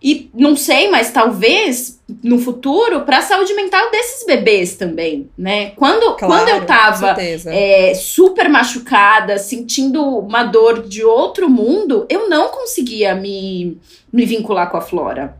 e 0.04 0.30
não 0.34 0.54
sei, 0.54 0.90
mas 0.90 1.10
talvez 1.10 1.98
no 2.22 2.38
futuro 2.38 3.00
para 3.06 3.18
a 3.18 3.22
saúde 3.22 3.54
mental 3.54 3.90
desses 3.90 4.26
bebês 4.26 4.76
também, 4.76 5.30
né? 5.36 5.70
Quando, 5.70 6.14
claro, 6.16 6.34
quando 6.34 6.48
eu 6.50 6.66
tava 6.66 7.16
é, 7.46 7.94
super 7.94 8.50
machucada, 8.50 9.38
sentindo 9.38 10.02
uma 10.18 10.44
dor 10.44 10.86
de 10.86 11.02
outro 11.02 11.48
mundo, 11.48 12.04
eu 12.10 12.28
não 12.28 12.48
conseguia 12.48 13.14
me, 13.14 13.78
me 14.12 14.26
vincular 14.26 14.70
com 14.70 14.76
a 14.76 14.82
Flora. 14.82 15.38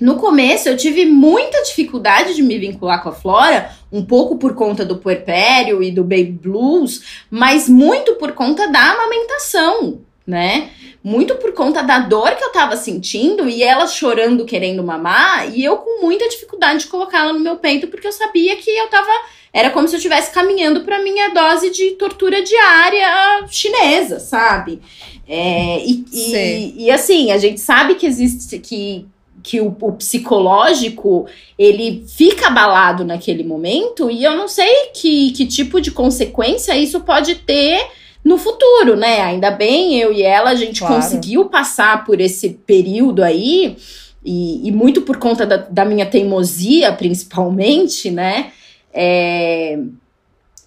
No 0.00 0.16
começo 0.16 0.66
eu 0.66 0.78
tive 0.78 1.04
muita 1.04 1.62
dificuldade 1.62 2.34
de 2.34 2.42
me 2.42 2.58
vincular 2.58 3.02
com 3.02 3.10
a 3.10 3.14
Flora, 3.14 3.70
um 3.92 4.02
pouco 4.02 4.38
por 4.38 4.54
conta 4.54 4.82
do 4.82 4.96
puerpério 4.96 5.82
e 5.82 5.90
do 5.90 6.02
baby 6.02 6.32
blues, 6.42 7.02
mas 7.30 7.68
muito 7.68 8.14
por 8.14 8.32
conta 8.32 8.66
da 8.72 8.92
amamentação, 8.92 10.00
né? 10.26 10.70
muito 11.06 11.36
por 11.36 11.52
conta 11.52 11.82
da 11.82 12.00
dor 12.00 12.34
que 12.34 12.42
eu 12.42 12.50
tava 12.50 12.76
sentindo 12.76 13.48
e 13.48 13.62
ela 13.62 13.86
chorando 13.86 14.44
querendo 14.44 14.82
mamar 14.82 15.56
e 15.56 15.64
eu 15.64 15.76
com 15.76 16.02
muita 16.04 16.28
dificuldade 16.28 16.80
de 16.80 16.86
colocá-la 16.88 17.32
no 17.32 17.38
meu 17.38 17.54
peito 17.58 17.86
porque 17.86 18.08
eu 18.08 18.12
sabia 18.12 18.56
que 18.56 18.68
eu 18.68 18.88
tava 18.88 19.12
era 19.52 19.70
como 19.70 19.86
se 19.86 19.94
eu 19.94 19.98
estivesse 19.98 20.32
caminhando 20.32 20.80
para 20.80 21.00
minha 21.00 21.28
dose 21.28 21.70
de 21.70 21.92
tortura 21.92 22.42
diária 22.42 23.46
chinesa, 23.48 24.18
sabe? 24.18 24.80
É, 25.28 25.80
e, 25.82 26.04
e, 26.12 26.84
e, 26.84 26.90
assim, 26.90 27.30
a 27.30 27.38
gente 27.38 27.60
sabe 27.60 27.94
que 27.94 28.04
existe 28.04 28.58
que, 28.58 29.06
que 29.42 29.60
o, 29.60 29.74
o, 29.80 29.92
psicológico 29.92 31.26
ele 31.58 32.04
fica 32.06 32.48
abalado 32.48 33.04
naquele 33.04 33.44
momento 33.44 34.10
e 34.10 34.24
eu 34.24 34.36
não 34.36 34.48
sei 34.48 34.90
que, 34.92 35.30
que 35.30 35.46
tipo 35.46 35.80
de 35.80 35.90
consequência 35.90 36.76
isso 36.76 37.00
pode 37.00 37.36
ter 37.36 37.80
no 38.26 38.36
futuro, 38.38 38.96
né? 38.96 39.20
Ainda 39.20 39.52
bem 39.52 40.00
eu 40.00 40.12
e 40.12 40.20
ela, 40.20 40.50
a 40.50 40.54
gente 40.56 40.80
claro. 40.80 40.96
conseguiu 40.96 41.44
passar 41.44 42.04
por 42.04 42.20
esse 42.20 42.48
período 42.66 43.22
aí, 43.22 43.76
e, 44.24 44.66
e 44.66 44.72
muito 44.72 45.02
por 45.02 45.16
conta 45.18 45.46
da, 45.46 45.58
da, 45.58 45.84
minha 45.84 46.04
teimosia, 46.04 46.92
principalmente, 46.92 48.10
né? 48.10 48.50
É, 48.92 49.78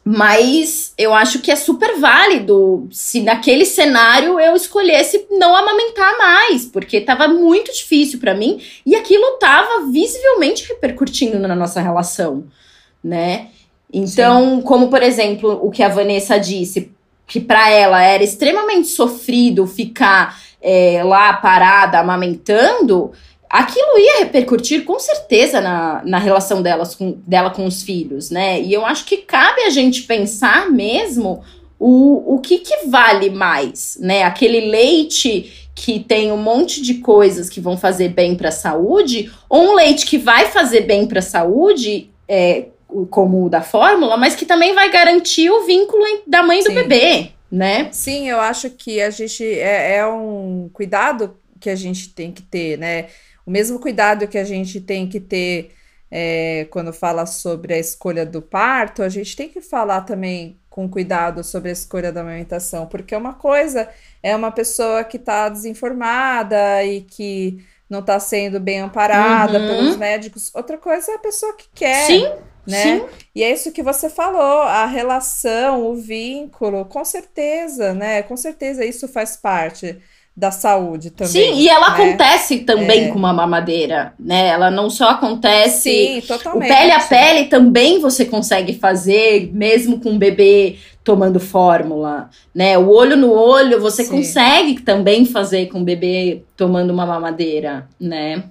mas 0.06 0.94
eu 0.98 1.14
acho 1.14 1.40
que 1.40 1.52
é 1.52 1.58
super 1.58 2.00
válido 2.00 2.88
se 2.92 3.20
naquele 3.20 3.66
cenário 3.66 4.40
eu 4.40 4.56
escolhesse 4.56 5.28
não 5.30 5.54
amamentar 5.54 6.18
mais, 6.18 6.66
porque 6.66 7.02
tava 7.02 7.28
muito 7.28 7.74
difícil 7.74 8.20
para 8.20 8.34
mim 8.34 8.62
e 8.86 8.96
aquilo 8.96 9.32
tava 9.32 9.86
visivelmente 9.92 10.66
repercutindo 10.66 11.38
na 11.38 11.54
nossa 11.58 11.82
relação, 11.82 12.46
né? 13.04 13.50
Então, 13.92 14.56
Sim. 14.56 14.62
como 14.62 14.88
por 14.88 15.04
exemplo, 15.04 15.60
o 15.62 15.70
que 15.70 15.84
a 15.84 15.90
Vanessa 15.90 16.40
disse, 16.40 16.98
que 17.30 17.40
para 17.40 17.70
ela 17.70 18.04
era 18.04 18.24
extremamente 18.24 18.88
sofrido 18.88 19.68
ficar 19.68 20.42
é, 20.62 21.02
lá 21.04 21.32
parada, 21.34 22.00
amamentando, 22.00 23.12
aquilo 23.48 23.98
ia 23.98 24.20
repercutir 24.20 24.84
com 24.84 25.00
certeza 25.00 25.62
na, 25.62 26.02
na 26.04 26.18
relação 26.18 26.62
delas 26.62 26.96
com, 26.96 27.18
dela 27.26 27.52
com 27.52 27.66
os 27.66 27.84
filhos, 27.84 28.32
né? 28.32 28.60
E 28.60 28.74
eu 28.74 28.86
acho 28.86 29.06
que 29.06 29.18
cabe 29.18 29.62
a 29.62 29.70
gente 29.70 30.04
pensar 30.04 30.70
mesmo 30.72 31.44
o, 31.80 32.36
o 32.36 32.40
que, 32.40 32.58
que 32.58 32.88
vale 32.88 33.30
mais, 33.30 33.98
né? 34.02 34.24
Aquele 34.24 34.62
leite 34.62 35.70
que 35.76 36.00
tem 36.00 36.32
um 36.32 36.38
monte 36.38 36.82
de 36.82 36.96
coisas 36.96 37.48
que 37.48 37.62
vão 37.62 37.78
fazer 37.78 38.10
bem 38.10 38.36
para 38.36 38.50
a 38.50 38.52
saúde, 38.52 39.32
ou 39.48 39.72
um 39.72 39.76
leite 39.76 40.06
que 40.06 40.18
vai 40.18 40.48
fazer 40.48 40.82
bem 40.82 41.06
para 41.06 41.20
a 41.20 41.22
saúde, 41.22 42.10
é, 42.28 42.66
como 43.10 43.46
o 43.46 43.50
da 43.50 43.62
fórmula, 43.62 44.18
mas 44.18 44.36
que 44.36 44.46
também 44.46 44.74
vai 44.74 44.90
garantir 44.90 45.50
o 45.50 45.66
vínculo 45.66 46.04
da 46.26 46.42
mãe 46.42 46.62
Sim. 46.62 46.70
do 46.70 46.76
bebê, 46.76 47.32
né? 47.52 47.90
Sim, 47.92 48.30
eu 48.30 48.40
acho 48.40 48.70
que 48.72 49.02
a 49.02 49.10
gente 49.10 49.44
é, 49.44 49.98
é 49.98 50.08
um 50.08 50.70
cuidado 50.74 51.38
que 51.60 51.70
a 51.70 51.76
gente 51.76 52.10
tem 52.14 52.32
que 52.32 52.42
ter, 52.42 52.78
né? 52.78 53.08
O 53.46 53.52
mesmo 53.52 53.80
cuidado 53.80 54.28
que 54.28 54.38
a 54.38 54.44
gente 54.44 54.82
tem 54.82 55.08
que 55.08 55.20
ter 55.20 55.72
é, 56.12 56.68
quando 56.72 56.92
fala 56.92 57.26
sobre 57.26 57.74
a 57.74 57.78
escolha 57.78 58.26
do 58.26 58.42
parto, 58.42 59.04
a 59.04 59.10
gente 59.10 59.36
tem 59.36 59.50
que 59.50 59.62
falar 59.62 60.02
também 60.02 60.58
com 60.70 60.90
cuidado 60.90 61.44
sobre 61.44 61.70
a 61.70 61.74
escolha 61.74 62.12
da 62.12 62.22
amamentação, 62.22 62.88
porque 62.88 63.16
uma 63.16 63.34
coisa 63.34 63.90
é 64.24 64.36
uma 64.36 64.52
pessoa 64.52 65.04
que 65.04 65.18
está 65.18 65.50
desinformada 65.50 66.84
e 66.84 67.02
que 67.02 67.64
não 67.90 68.00
está 68.00 68.20
sendo 68.20 68.60
bem 68.60 68.80
amparada 68.80 69.60
uhum. 69.60 69.68
pelos 69.68 69.98
médicos, 69.98 70.52
outra 70.54 70.78
coisa 70.78 71.12
é 71.12 71.16
a 71.16 71.20
pessoa 71.20 71.56
que 71.56 71.68
quer. 71.74 72.06
Sim 72.06 72.28
né? 72.66 73.00
Sim. 73.00 73.06
E 73.36 73.44
é 73.44 73.52
isso 73.52 73.72
que 73.72 73.84
você 73.84 74.10
falou, 74.10 74.62
a 74.62 74.86
relação, 74.86 75.86
o 75.86 75.96
vínculo, 75.96 76.86
com 76.86 77.04
certeza, 77.06 77.94
né? 77.94 78.22
Com 78.24 78.38
certeza 78.38 78.86
isso 78.86 79.08
faz 79.08 79.38
parte 79.38 79.98
da 80.40 80.52
saúde 80.52 81.10
também. 81.12 81.54
Sim, 81.54 81.60
e 81.60 81.68
ela 81.68 81.90
né? 81.90 81.96
acontece 81.96 82.60
também 82.60 83.06
é. 83.06 83.08
com 83.10 83.20
uma 83.20 83.34
mamadeira, 83.34 84.14
né? 84.18 84.48
Ela 84.48 84.72
não 84.72 84.90
só 84.90 85.10
acontece. 85.10 85.90
Sim, 85.90 86.22
totalmente. 86.26 86.72
O 86.72 86.74
pele 86.74 86.92
a 86.92 87.00
pele 87.02 87.46
também 87.46 88.00
você 88.00 88.24
consegue 88.24 88.74
fazer, 88.74 89.52
mesmo 89.54 90.00
com 90.00 90.12
um 90.12 90.18
bebê 90.18 90.78
tomando 91.04 91.40
fórmula, 91.40 92.30
né? 92.56 92.78
O 92.78 92.90
olho 92.90 93.18
no 93.18 93.32
olho 93.34 93.82
você 93.82 94.06
Sim. 94.06 94.12
consegue 94.12 94.82
também 94.82 95.26
fazer 95.26 95.68
com 95.68 95.82
o 95.82 95.84
bebê 95.84 96.44
tomando 96.56 96.92
uma 96.92 97.06
mamadeira, 97.06 97.90
né? 98.00 98.44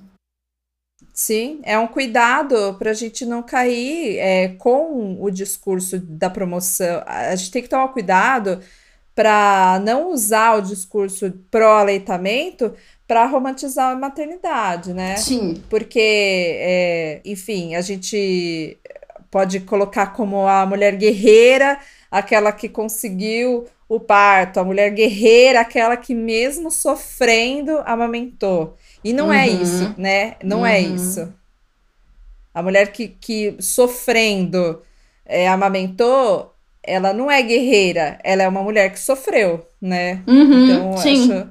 Sim, 1.19 1.59
é 1.65 1.77
um 1.77 1.89
cuidado 1.89 2.77
para 2.79 2.93
a 2.93 2.95
gente 2.95 3.27
não 3.27 3.43
cair 3.43 4.19
é, 4.19 4.49
com 4.57 5.21
o 5.21 5.29
discurso 5.33 5.99
da 5.99 6.31
promoção. 6.31 7.03
A 7.05 7.35
gente 7.35 7.51
tem 7.51 7.61
que 7.61 7.69
tomar 7.69 7.89
cuidado 7.89 8.61
para 9.17 9.83
não 9.85 10.13
usar 10.13 10.59
o 10.59 10.63
discurso 10.63 11.33
pró-aleitamento 11.51 12.73
para 13.05 13.27
romantizar 13.27 13.91
a 13.91 13.97
maternidade, 13.97 14.93
né? 14.93 15.17
Sim. 15.17 15.61
Porque, 15.69 15.99
é, 16.01 17.21
enfim, 17.25 17.75
a 17.75 17.81
gente 17.81 18.79
pode 19.29 19.59
colocar 19.59 20.13
como 20.13 20.47
a 20.47 20.65
mulher 20.65 20.95
guerreira, 20.95 21.81
aquela 22.09 22.53
que 22.53 22.69
conseguiu 22.69 23.67
o 23.89 23.99
parto, 23.99 24.61
a 24.61 24.65
mulher 24.65 24.91
guerreira, 24.91 25.63
aquela 25.63 25.97
que 25.97 26.15
mesmo 26.15 26.71
sofrendo 26.71 27.83
amamentou. 27.85 28.77
E 29.03 29.13
não 29.13 29.33
é 29.33 29.37
uhum. 29.37 29.43
é 29.43 29.49
isso, 29.49 29.95
né? 29.97 30.37
Não 30.43 30.67
é 30.67 30.71
uhum. 30.71 30.77
é 30.77 30.81
isso. 30.81 31.35
A 32.53 32.63
mulher 32.63 32.93
que, 32.93 33.09
que 33.09 33.57
sofrendo 33.61 34.83
é, 35.25 35.49
amamentou, 35.49 36.55
ela 36.83 37.13
não 37.13 37.31
é 37.31 37.41
guerreira, 37.43 38.19
ela 38.25 38.43
é 38.43 38.49
uma 38.49 38.63
mulher 38.63 38.91
que 38.91 38.99
sofreu, 38.99 39.67
né? 39.81 40.23
Uhum, 40.27 40.65
então, 40.65 40.97
sim. 40.97 41.33
acho, 41.33 41.49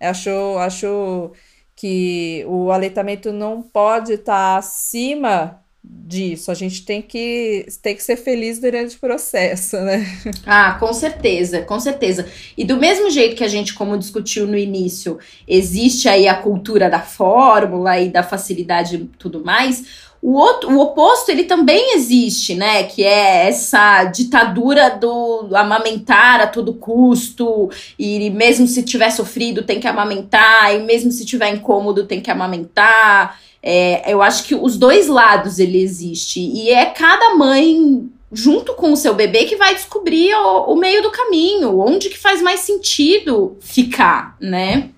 acho, 0.00 0.58
acho 0.58 1.32
que 1.76 2.44
o 2.46 2.70
aleitamento 2.70 3.32
não 3.32 3.62
pode 3.62 4.14
estar 4.14 4.54
tá 4.54 4.56
acima 4.58 5.63
disso. 5.84 6.50
A 6.50 6.54
gente 6.54 6.84
tem 6.84 7.02
que, 7.02 7.66
tem 7.82 7.94
que 7.94 8.02
ser 8.02 8.16
feliz 8.16 8.58
durante 8.58 8.96
o 8.96 9.00
processo, 9.00 9.76
né? 9.78 10.06
Ah, 10.46 10.76
com 10.78 10.92
certeza, 10.92 11.62
com 11.62 11.78
certeza. 11.78 12.26
E 12.56 12.64
do 12.64 12.76
mesmo 12.76 13.10
jeito 13.10 13.36
que 13.36 13.44
a 13.44 13.48
gente, 13.48 13.74
como 13.74 13.98
discutiu 13.98 14.46
no 14.46 14.56
início, 14.56 15.18
existe 15.46 16.08
aí 16.08 16.26
a 16.28 16.34
cultura 16.34 16.88
da 16.88 17.00
fórmula 17.00 17.98
e 17.98 18.08
da 18.08 18.22
facilidade 18.22 18.96
e 18.96 19.04
tudo 19.18 19.44
mais. 19.44 20.04
O, 20.22 20.32
outro, 20.38 20.70
o 20.70 20.80
oposto, 20.80 21.30
ele 21.30 21.44
também 21.44 21.96
existe, 21.96 22.54
né? 22.54 22.84
Que 22.84 23.04
é 23.04 23.48
essa 23.48 24.04
ditadura 24.04 24.88
do 24.88 25.50
amamentar 25.54 26.40
a 26.40 26.46
todo 26.46 26.72
custo, 26.72 27.68
e 27.98 28.30
mesmo 28.30 28.66
se 28.66 28.82
tiver 28.82 29.10
sofrido, 29.10 29.64
tem 29.64 29.78
que 29.78 29.86
amamentar, 29.86 30.74
e 30.74 30.78
mesmo 30.78 31.10
se 31.10 31.26
tiver 31.26 31.50
incômodo, 31.50 32.06
tem 32.06 32.22
que 32.22 32.30
amamentar. 32.30 33.38
É, 33.66 34.12
eu 34.12 34.20
acho 34.20 34.44
que 34.44 34.54
os 34.54 34.76
dois 34.76 35.08
lados 35.08 35.58
ele 35.58 35.80
existe. 35.80 36.38
E 36.38 36.68
é 36.68 36.84
cada 36.84 37.34
mãe, 37.34 38.10
junto 38.30 38.74
com 38.74 38.92
o 38.92 38.96
seu 38.96 39.14
bebê, 39.14 39.46
que 39.46 39.56
vai 39.56 39.74
descobrir 39.74 40.34
o, 40.34 40.74
o 40.74 40.76
meio 40.76 41.02
do 41.02 41.10
caminho, 41.10 41.80
onde 41.80 42.10
que 42.10 42.18
faz 42.18 42.42
mais 42.42 42.60
sentido 42.60 43.56
ficar, 43.62 44.36
né? 44.38 44.90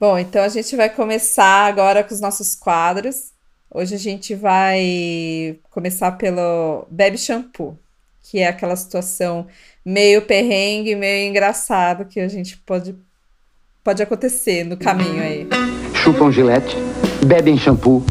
Bom, 0.00 0.18
então 0.18 0.42
a 0.42 0.48
gente 0.48 0.74
vai 0.74 0.88
começar 0.88 1.66
agora 1.66 2.02
com 2.02 2.14
os 2.14 2.20
nossos 2.20 2.54
quadros. 2.54 3.30
Hoje 3.70 3.94
a 3.94 3.98
gente 3.98 4.34
vai 4.34 5.58
começar 5.70 6.12
pelo 6.12 6.86
Bebe 6.90 7.18
Shampoo, 7.18 7.78
que 8.22 8.38
é 8.38 8.48
aquela 8.48 8.74
situação 8.74 9.46
meio 9.84 10.22
perrengue, 10.22 10.94
meio 10.94 11.28
engraçado 11.28 12.06
que 12.06 12.20
a 12.20 12.28
gente 12.28 12.56
pode, 12.56 12.96
pode 13.84 14.02
acontecer 14.02 14.64
no 14.64 14.78
caminho 14.78 15.22
aí. 15.22 15.61
Chupam 16.02 16.32
gilete 16.32 16.76
bebem 17.24 17.56
shampoo. 17.56 18.02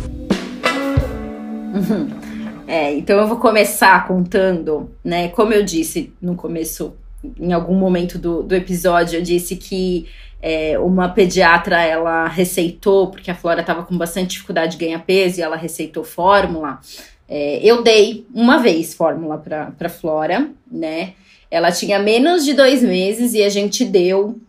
É, 2.65 2.93
então 2.93 3.19
eu 3.19 3.27
vou 3.27 3.35
começar 3.35 4.07
contando, 4.07 4.89
né? 5.03 5.27
Como 5.27 5.51
eu 5.51 5.61
disse 5.61 6.13
no 6.21 6.35
começo, 6.35 6.93
em 7.37 7.51
algum 7.51 7.75
momento 7.75 8.17
do, 8.17 8.43
do 8.43 8.55
episódio, 8.55 9.19
eu 9.19 9.21
disse 9.21 9.57
que 9.57 10.07
é, 10.41 10.79
uma 10.79 11.09
pediatra 11.09 11.81
ela 11.81 12.29
receitou, 12.29 13.07
porque 13.07 13.29
a 13.29 13.35
Flora 13.35 13.59
estava 13.59 13.83
com 13.83 13.97
bastante 13.97 14.29
dificuldade 14.29 14.77
de 14.77 14.85
ganhar 14.85 14.99
peso 14.99 15.41
e 15.41 15.43
ela 15.43 15.57
receitou 15.57 16.05
fórmula. 16.05 16.79
É, 17.27 17.59
eu 17.61 17.83
dei 17.83 18.25
uma 18.33 18.59
vez 18.59 18.93
fórmula 18.93 19.37
para 19.37 19.89
Flora, 19.89 20.49
né? 20.71 21.11
Ela 21.51 21.73
tinha 21.73 21.99
menos 21.99 22.45
de 22.45 22.53
dois 22.53 22.81
meses 22.81 23.33
e 23.33 23.43
a 23.43 23.49
gente 23.49 23.83
deu. 23.83 24.39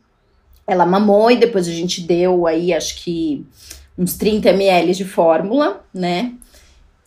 Ela 0.66 0.86
mamou 0.86 1.30
e 1.30 1.36
depois 1.36 1.66
a 1.68 1.72
gente 1.72 2.00
deu 2.00 2.46
aí, 2.46 2.72
acho 2.72 3.02
que 3.02 3.44
uns 3.98 4.14
30 4.14 4.50
ml 4.50 4.94
de 4.94 5.04
fórmula, 5.04 5.84
né? 5.92 6.32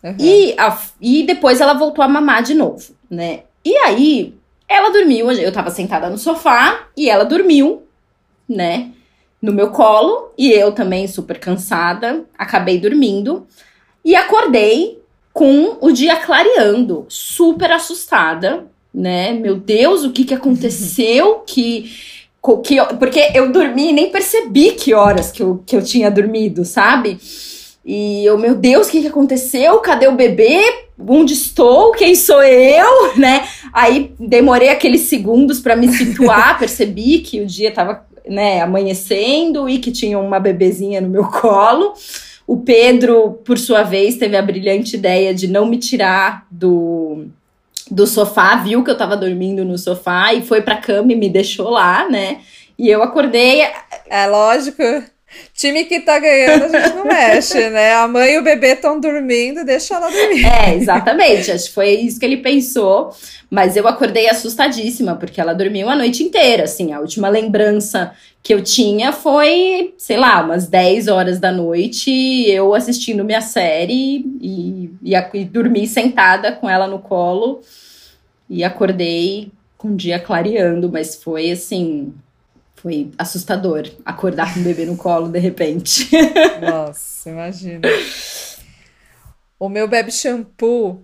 Uhum. 0.04 0.16
E, 0.20 0.54
a, 0.58 0.78
e 1.02 1.24
depois 1.24 1.60
ela 1.60 1.74
voltou 1.74 2.04
a 2.04 2.08
mamar 2.08 2.44
de 2.44 2.54
novo, 2.54 2.94
né? 3.10 3.42
E 3.64 3.76
aí, 3.78 4.36
ela 4.68 4.92
dormiu, 4.92 5.32
eu 5.32 5.52
tava 5.52 5.72
sentada 5.72 6.10
no 6.10 6.18
sofá 6.18 6.88
e 6.96 7.10
ela 7.10 7.24
dormiu, 7.24 7.84
né? 8.48 8.92
No 9.42 9.52
meu 9.52 9.72
colo, 9.72 10.32
e 10.38 10.52
eu 10.52 10.72
também 10.72 11.08
super 11.08 11.40
cansada, 11.40 12.24
acabei 12.38 12.80
dormindo 12.80 13.48
e 14.04 14.16
acordei 14.16 15.02
com 15.34 15.78
o 15.82 15.92
dia 15.92 16.16
clareando, 16.16 17.06
super 17.10 17.72
assustada, 17.72 18.66
né? 18.94 19.34
Meu 19.34 19.56
Deus, 19.56 20.04
o 20.04 20.12
que 20.12 20.24
que 20.24 20.34
aconteceu? 20.36 21.44
que 21.46 21.92
que, 22.62 22.78
porque 23.00 23.32
eu 23.34 23.52
dormi 23.52 23.90
e 23.90 23.94
nem 23.94 24.10
percebi 24.10 24.72
que 24.72 24.94
horas 24.94 25.32
que 25.32 25.42
eu, 25.42 25.64
que 25.66 25.76
eu 25.76 25.84
tinha 25.84 26.12
dormido, 26.12 26.64
sabe? 26.64 27.18
E 27.86 28.26
eu, 28.26 28.38
meu 28.38 28.56
Deus, 28.56 28.88
o 28.88 28.92
que, 28.92 29.02
que 29.02 29.08
aconteceu? 29.08 29.78
Cadê 29.80 30.08
o 30.08 30.16
bebê? 30.16 30.60
Onde 30.98 31.34
estou? 31.34 31.92
Quem 31.92 32.16
sou 32.16 32.42
eu? 32.44 32.86
Né? 33.18 33.48
Aí 33.72 34.14
demorei 34.20 34.70
aqueles 34.70 35.02
segundos 35.02 35.60
para 35.60 35.76
me 35.76 35.88
situar, 35.88 36.58
percebi 36.60 37.20
que 37.20 37.42
o 37.42 37.46
dia 37.46 37.70
estava 37.70 38.06
né, 38.28 38.62
amanhecendo 38.62 39.70
e 39.70 39.80
que 39.80 39.92
tinha 39.92 40.20
uma 40.20 40.40
bebezinha 40.40 41.00
no 41.00 41.10
meu 41.10 41.26
colo. 41.26 41.94
O 42.48 42.58
Pedro, 42.58 43.40
por 43.44 43.58
sua 43.58 43.84
vez, 43.84 44.18
teve 44.18 44.36
a 44.36 44.42
brilhante 44.42 44.96
ideia 44.96 45.34
de 45.34 45.48
não 45.48 45.66
me 45.66 45.78
tirar 45.78 46.46
do, 46.52 47.26
do 47.90 48.08
sofá, 48.08 48.56
viu 48.56 48.84
que 48.84 48.92
eu 48.92 48.98
tava 48.98 49.16
dormindo 49.16 49.64
no 49.64 49.78
sofá 49.78 50.34
e 50.34 50.42
foi 50.42 50.62
pra 50.62 50.78
cama 50.78 51.12
e 51.12 51.16
me 51.16 51.30
deixou 51.30 51.70
lá, 51.70 52.10
né? 52.10 52.42
E 52.78 52.90
eu 52.90 53.02
acordei. 53.04 53.62
É 54.08 54.28
lógico. 54.28 54.82
Time 55.54 55.86
que 55.86 56.02
tá 56.02 56.20
ganhando, 56.20 56.64
a 56.64 56.68
gente 56.68 56.96
não 56.96 57.06
mexe, 57.06 57.70
né? 57.70 57.94
A 57.94 58.08
mãe 58.08 58.34
e 58.34 58.40
o 58.40 58.44
bebê 58.44 58.74
estão 58.74 59.00
dormindo, 59.00 59.64
deixa 59.64 59.96
ela 59.96 60.10
dormir. 60.10 60.46
É, 60.46 60.76
exatamente. 60.76 61.52
Acho 61.52 61.66
que 61.66 61.74
foi 61.74 61.92
isso 61.92 62.20
que 62.20 62.26
ele 62.26 62.38
pensou. 62.38 63.16
Mas 63.50 63.78
eu 63.78 63.88
acordei 63.88 64.28
assustadíssima, 64.28 65.16
porque 65.16 65.40
ela 65.40 65.54
dormiu 65.54 65.88
a 65.90 65.96
noite 65.96 66.24
inteira. 66.24 66.64
Assim, 66.64 66.92
a 66.92 67.00
última 67.00 67.30
lembrança 67.30 68.12
que 68.44 68.54
eu 68.54 68.62
tinha 68.62 69.12
foi, 69.12 69.94
sei 69.98 70.18
lá, 70.18 70.44
umas 70.44 70.68
10 70.68 71.08
horas 71.08 71.40
da 71.40 71.52
noite, 71.52 72.12
eu 72.48 72.74
assistindo 72.74 73.24
minha 73.24 73.42
série 73.42 74.26
e, 74.42 74.92
e, 75.02 75.16
e 75.34 75.46
dormi 75.46 75.88
sentada 75.88 76.52
com 76.52 76.70
ela 76.70 76.86
no 76.86 77.00
colo. 77.00 77.62
E 78.50 78.64
acordei 78.64 79.52
com 79.78 79.90
o 79.90 79.96
dia 79.96 80.20
clareando, 80.20 80.92
mas 80.92 81.16
foi 81.16 81.52
assim 81.52 82.14
foi 82.86 83.12
assustador 83.18 83.90
acordar 84.06 84.54
com 84.54 84.60
o 84.60 84.64
bebê 84.64 84.86
no 84.86 84.96
colo 84.96 85.28
de 85.28 85.40
repente. 85.40 86.08
Nossa, 86.62 87.32
imagina. 87.32 87.82
O 89.60 89.68
meu 89.68 89.88
bebe 89.88 90.12
shampoo 90.12 91.04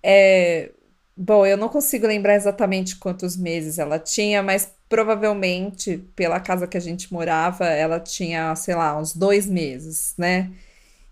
é. 0.00 0.70
Bom, 1.16 1.44
eu 1.44 1.56
não 1.56 1.68
consigo 1.68 2.06
lembrar 2.06 2.36
exatamente 2.36 2.94
quantos 2.94 3.36
meses 3.36 3.80
ela 3.80 3.98
tinha, 3.98 4.44
mas 4.44 4.72
provavelmente, 4.88 5.98
pela 6.14 6.38
casa 6.38 6.68
que 6.68 6.76
a 6.76 6.80
gente 6.80 7.12
morava, 7.12 7.66
ela 7.66 7.98
tinha, 7.98 8.54
sei 8.54 8.76
lá, 8.76 8.96
uns 8.96 9.12
dois 9.12 9.44
meses, 9.44 10.14
né? 10.16 10.52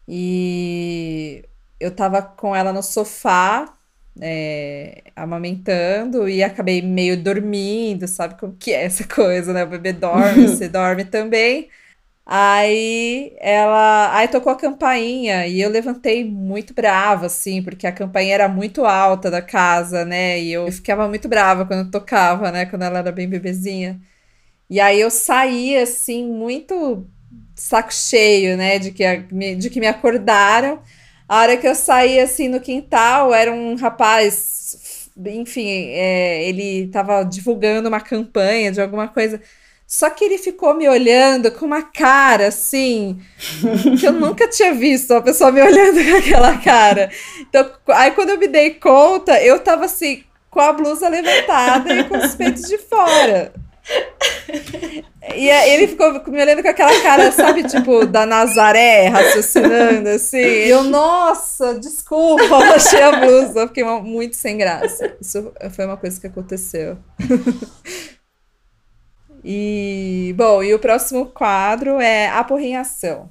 E 0.07 1.45
eu 1.81 1.91
tava 1.91 2.23
com 2.23 2.55
ela 2.55 2.73
no 2.73 2.81
sofá 2.81 3.76
é, 4.21 5.05
amamentando 5.15 6.29
e 6.29 6.43
acabei 6.43 6.83
meio 6.83 7.23
dormindo, 7.23 8.09
sabe 8.09 8.39
como 8.39 8.57
que 8.57 8.73
é 8.73 8.85
essa 8.85 9.05
coisa, 9.09 9.53
né? 9.53 9.65
O 9.65 9.69
bebê 9.69 9.93
dorme, 9.93 10.49
você 10.49 10.69
dorme 10.69 11.05
também. 11.05 11.71
Aí 12.27 13.37
ela, 13.41 14.17
aí 14.17 14.29
tocou 14.29 14.53
a 14.53 14.57
campainha 14.57 15.47
e 15.47 15.61
eu 15.61 15.71
levantei 15.71 16.25
muito 16.25 16.75
brava, 16.75 17.27
assim, 17.27 17.63
porque 17.63 17.87
a 17.87 17.93
campainha 17.93 18.35
era 18.35 18.49
muito 18.49 18.85
alta 18.85 19.31
da 19.31 19.43
casa, 19.43 20.05
né? 20.05 20.41
E 20.41 20.53
eu 20.53 20.71
ficava 20.73 21.09
muito 21.09 21.29
brava 21.29 21.67
quando 21.67 21.91
tocava, 21.91 22.51
né? 22.53 22.67
Quando 22.67 22.83
ela 22.83 22.99
era 23.01 23.13
bem 23.13 23.29
bebezinha. 23.29 24.01
E 24.69 24.81
aí 24.81 25.01
eu 25.01 25.11
saí, 25.11 25.77
assim, 25.77 26.27
muito 26.27 27.07
saco 27.55 27.93
cheio, 27.93 28.57
né? 28.57 28.79
De 28.79 28.93
que, 28.93 29.05
de 29.57 29.71
que 29.71 29.81
me 29.81 29.87
acordaram. 29.87 30.81
A 31.29 31.41
hora 31.41 31.57
que 31.57 31.67
eu 31.67 31.75
saí 31.75 32.21
assim 32.21 32.49
no 32.49 32.61
quintal, 32.61 33.35
era 33.35 33.53
um 33.53 33.75
rapaz, 33.75 35.11
enfim, 35.27 35.89
é, 35.91 36.49
ele 36.49 36.89
tava 36.89 37.25
divulgando 37.25 37.89
uma 37.89 38.01
campanha 38.01 38.71
de 38.71 38.81
alguma 38.81 39.09
coisa. 39.09 39.41
Só 39.87 40.11
que 40.11 40.25
ele 40.25 40.37
ficou 40.37 40.75
me 40.75 40.89
olhando 40.89 41.51
com 41.53 41.65
uma 41.65 41.83
cara 41.83 42.49
assim, 42.49 43.21
que 43.99 44.07
eu 44.07 44.13
nunca 44.13 44.49
tinha 44.49 44.75
visto 44.75 45.13
uma 45.13 45.23
pessoa 45.23 45.53
me 45.53 45.63
olhando 45.63 46.03
com 46.05 46.17
aquela 46.17 46.59
cara. 46.59 47.11
Então, 47.41 47.71
aí 47.89 48.11
quando 48.11 48.31
eu 48.31 48.39
me 48.39 48.49
dei 48.49 48.71
conta, 48.71 49.41
eu 49.41 49.61
tava 49.61 49.85
assim, 49.85 50.25
com 50.51 50.61
a 50.61 50.73
blusa 50.73 51.09
levantada 51.09 51.93
e 51.93 52.05
com 52.05 52.19
os 52.19 52.35
peitos 52.35 52.63
de 52.63 52.79
fora. 52.79 53.53
E 55.37 55.49
ele 55.49 55.89
ficou 55.89 56.13
me 56.31 56.41
olhando 56.41 56.63
com 56.63 56.69
aquela 56.69 57.03
cara, 57.03 57.31
sabe, 57.31 57.65
tipo, 57.65 58.07
da 58.07 58.25
Nazaré, 58.25 59.09
raciocinando, 59.09 60.09
assim. 60.09 60.39
E 60.39 60.69
eu, 60.69 60.85
nossa, 60.85 61.79
desculpa, 61.79 62.49
baixei 62.49 63.03
a 63.03 63.21
blusa. 63.21 63.69
Fiquei 63.69 63.85
muito 63.85 64.37
sem 64.37 64.57
graça. 64.57 65.17
Isso 65.21 65.53
foi 65.71 65.85
uma 65.85 65.97
coisa 65.97 66.21
que 66.21 66.27
aconteceu. 66.27 66.97
e, 69.45 70.35
bom, 70.37 70.63
e 70.63 70.75
o 70.75 70.79
próximo 70.79 71.27
quadro 71.27 72.01
é 72.01 72.29
a 72.29 72.43
porrinhação. 72.43 73.29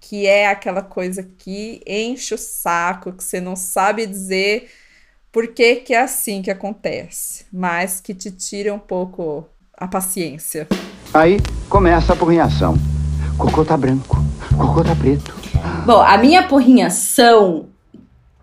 Que 0.00 0.26
é 0.26 0.46
aquela 0.46 0.82
coisa 0.82 1.28
que 1.38 1.82
enche 1.86 2.34
o 2.34 2.38
saco, 2.38 3.12
que 3.12 3.24
você 3.24 3.40
não 3.40 3.56
sabe 3.56 4.06
dizer 4.06 4.70
por 5.30 5.48
que, 5.48 5.76
que 5.76 5.94
é 5.94 6.00
assim 6.00 6.40
que 6.40 6.50
acontece, 6.50 7.44
mas 7.52 8.00
que 8.00 8.14
te 8.14 8.30
tira 8.30 8.72
um 8.72 8.78
pouco 8.78 9.46
a 9.78 9.86
paciência. 9.86 10.66
Aí 11.14 11.38
começa 11.68 12.12
a 12.12 12.16
porrinhação. 12.16 12.76
Cocô 13.36 13.64
tá 13.64 13.76
branco, 13.76 14.18
cocô 14.56 14.82
tá 14.82 14.94
preto. 14.96 15.32
Bom, 15.86 16.00
a 16.02 16.18
minha 16.18 16.42
porrinhação, 16.42 17.66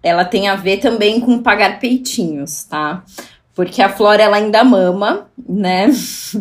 ela 0.01 0.23
tem 0.23 0.47
a 0.47 0.55
ver 0.55 0.77
também 0.77 1.19
com 1.19 1.43
pagar 1.43 1.79
peitinhos, 1.79 2.63
tá? 2.63 3.03
Porque 3.55 3.81
a 3.81 3.87
Flora, 3.87 4.21
ela 4.21 4.35
ainda 4.35 4.65
mama, 4.65 5.29
né? 5.47 5.89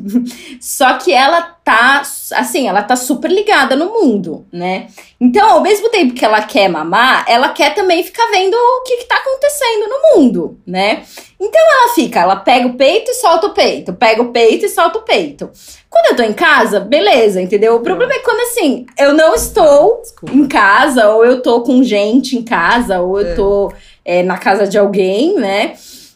Só 0.60 0.94
que 0.98 1.12
ela 1.12 1.42
tá, 1.42 2.02
assim, 2.32 2.66
ela 2.66 2.82
tá 2.82 2.96
super 2.96 3.30
ligada 3.30 3.76
no 3.76 3.86
mundo, 3.86 4.44
né? 4.52 4.88
Então, 5.20 5.48
ao 5.48 5.60
mesmo 5.60 5.88
tempo 5.90 6.12
que 6.12 6.24
ela 6.24 6.42
quer 6.42 6.68
mamar, 6.68 7.24
ela 7.28 7.50
quer 7.50 7.72
também 7.72 8.02
ficar 8.02 8.26
vendo 8.32 8.54
o 8.54 8.82
que, 8.82 8.96
que 8.96 9.04
tá 9.04 9.14
acontecendo 9.14 9.88
no 9.88 10.20
mundo, 10.20 10.58
né? 10.66 11.04
Então 11.40 11.60
ela 11.60 11.94
fica, 11.94 12.20
ela 12.20 12.36
pega 12.36 12.66
o 12.66 12.74
peito 12.74 13.10
e 13.10 13.14
solta 13.14 13.46
o 13.48 13.54
peito, 13.54 13.92
pega 13.92 14.20
o 14.20 14.32
peito 14.32 14.66
e 14.66 14.68
solta 14.68 14.98
o 14.98 15.02
peito. 15.02 15.50
Quando 15.88 16.06
eu 16.06 16.16
tô 16.16 16.22
em 16.22 16.32
casa, 16.32 16.80
beleza, 16.80 17.40
entendeu? 17.40 17.76
O 17.76 17.80
problema 17.80 18.12
é 18.12 18.18
quando 18.18 18.40
assim, 18.40 18.86
eu 18.98 19.12
não 19.14 19.34
estou 19.34 20.00
Desculpa. 20.00 20.34
em 20.34 20.48
casa, 20.48 21.10
ou 21.10 21.24
eu 21.24 21.40
tô 21.40 21.60
com 21.62 21.82
gente 21.82 22.36
em 22.36 22.42
casa, 22.42 23.00
ou 23.00 23.20
eu 23.20 23.28
é. 23.28 23.34
tô 23.34 23.72
é, 24.04 24.22
na 24.22 24.36
casa 24.36 24.66
de 24.66 24.76
alguém, 24.76 25.36
né? 25.36 25.74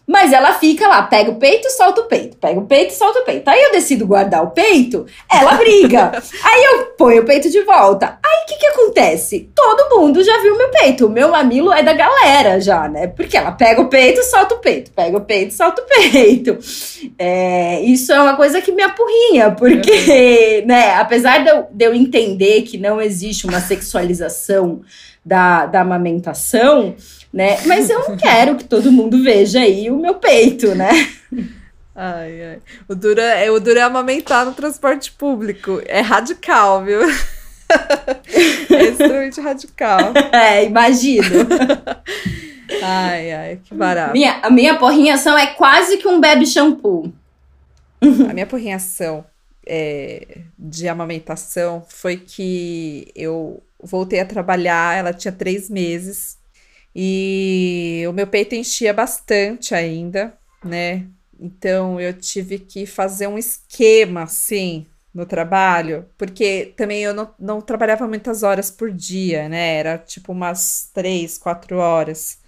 Mas 0.09 0.33
ela 0.33 0.55
fica 0.55 0.89
lá, 0.89 1.03
pega 1.03 1.31
o 1.31 1.35
peito 1.35 1.69
solta 1.69 2.01
o 2.01 2.05
peito, 2.05 2.39
pega 2.39 2.59
o 2.59 2.65
peito 2.65 2.95
solta 2.95 3.21
o 3.21 3.25
peito. 3.25 3.47
Aí 3.47 3.61
eu 3.61 3.73
decido 3.73 4.07
guardar 4.07 4.43
o 4.43 4.53
peito, 4.53 5.05
ela 5.31 5.53
briga. 5.53 6.13
Aí 6.43 6.65
eu 6.65 6.87
ponho 6.97 7.21
o 7.21 7.27
peito 7.27 7.51
de 7.51 7.61
volta. 7.61 8.19
Aí 8.25 8.45
o 8.45 8.47
que 8.47 8.57
que 8.57 8.67
acontece? 8.69 9.51
Todo 9.55 9.95
mundo 9.95 10.25
já 10.25 10.41
viu 10.41 10.57
meu 10.57 10.71
peito. 10.71 11.05
O 11.05 11.11
meu 11.11 11.31
mamilo 11.31 11.71
é 11.71 11.83
da 11.83 11.93
galera 11.93 12.59
já, 12.59 12.89
né? 12.89 13.09
Porque 13.09 13.37
ela 13.37 13.53
pega 13.53 13.83
o 13.83 13.91
peito 13.91 14.23
solta 14.25 14.55
o 14.55 14.59
peito, 14.61 14.91
pega 14.93 15.19
o 15.19 15.21
peito 15.21 15.53
solta 15.53 15.83
o 15.83 15.85
peito. 15.85 16.59
É, 17.21 17.81
isso 17.81 18.13
é 18.13 18.21
uma 18.21 18.37
coisa 18.37 18.61
que 18.61 18.71
me 18.71 18.83
apurrinha, 18.83 19.51
porque, 19.51 20.63
né, 20.67 20.95
apesar 20.95 21.43
de 21.43 21.51
eu, 21.51 21.67
de 21.71 21.85
eu 21.85 21.95
entender 21.95 22.63
que 22.63 22.79
não 22.79 23.01
existe 23.01 23.47
uma 23.47 23.61
sexualização 23.61 24.83
da, 25.25 25.67
da 25.67 25.81
amamentação 25.81 26.95
né? 27.39 27.57
Mas 27.67 27.89
eu 27.89 28.01
não 28.01 28.17
quero 28.17 28.57
que 28.57 28.65
todo 28.65 28.91
mundo 28.91 29.23
veja 29.23 29.61
aí 29.61 29.89
o 29.93 29.97
meu 29.97 30.17
peito, 30.17 30.75
né? 30.75 30.91
Ai, 31.95 32.43
ai. 32.43 32.59
O 32.89 32.97
duro 32.97 33.21
é, 33.21 33.49
o 33.49 33.61
duro 33.61 33.79
é 33.79 33.83
amamentar 33.83 34.45
no 34.45 34.53
transporte 34.53 35.13
público. 35.13 35.81
É 35.87 36.01
radical, 36.01 36.85
viu? 36.85 37.01
é 38.71 38.83
extremamente 38.83 39.41
radical. 39.41 40.13
É, 40.33 40.65
imagino. 40.65 41.47
ai, 42.83 43.33
ai, 43.33 43.61
que 43.65 43.73
barato. 43.73 44.15
Minha, 44.15 44.41
a 44.43 44.51
minha 44.51 44.77
porrinhação 44.77 45.39
é 45.39 45.47
quase 45.47 45.97
que 45.97 46.09
um 46.09 46.21
bebe 46.21 46.45
shampoo. 46.45 47.13
A 48.29 48.35
minha 48.35 48.47
porrinhação 48.47 49.25
é, 49.65 50.39
de 50.59 50.89
amamentação 50.89 51.85
foi 51.89 52.17
que 52.17 53.13
eu 53.15 53.63
voltei 53.81 54.19
a 54.19 54.27
trabalhar, 54.27 54.97
ela 54.97 55.13
tinha 55.13 55.31
três 55.31 55.71
meses. 55.71 56.38
E 57.01 58.03
o 58.09 58.13
meu 58.13 58.27
peito 58.27 58.57
enchia 58.57 58.93
bastante 58.93 59.73
ainda, 59.73 60.37
né? 60.65 61.07
Então 61.39 62.01
eu 62.01 62.13
tive 62.13 62.59
que 62.59 62.87
fazer 62.87 63.29
um 63.29 63.39
esquema 63.39 64.25
assim 64.25 64.85
no 65.15 65.25
trabalho, 65.25 66.07
porque 66.19 66.75
também 66.77 67.05
eu 67.05 67.15
não, 67.15 67.33
não 67.39 67.61
trabalhava 67.61 68.09
muitas 68.09 68.43
horas 68.43 68.69
por 68.69 68.91
dia, 68.91 69.49
né? 69.49 69.77
Era 69.77 69.97
tipo 69.97 70.33
umas 70.33 70.91
três, 70.93 71.39
quatro 71.39 71.77
horas 71.79 72.39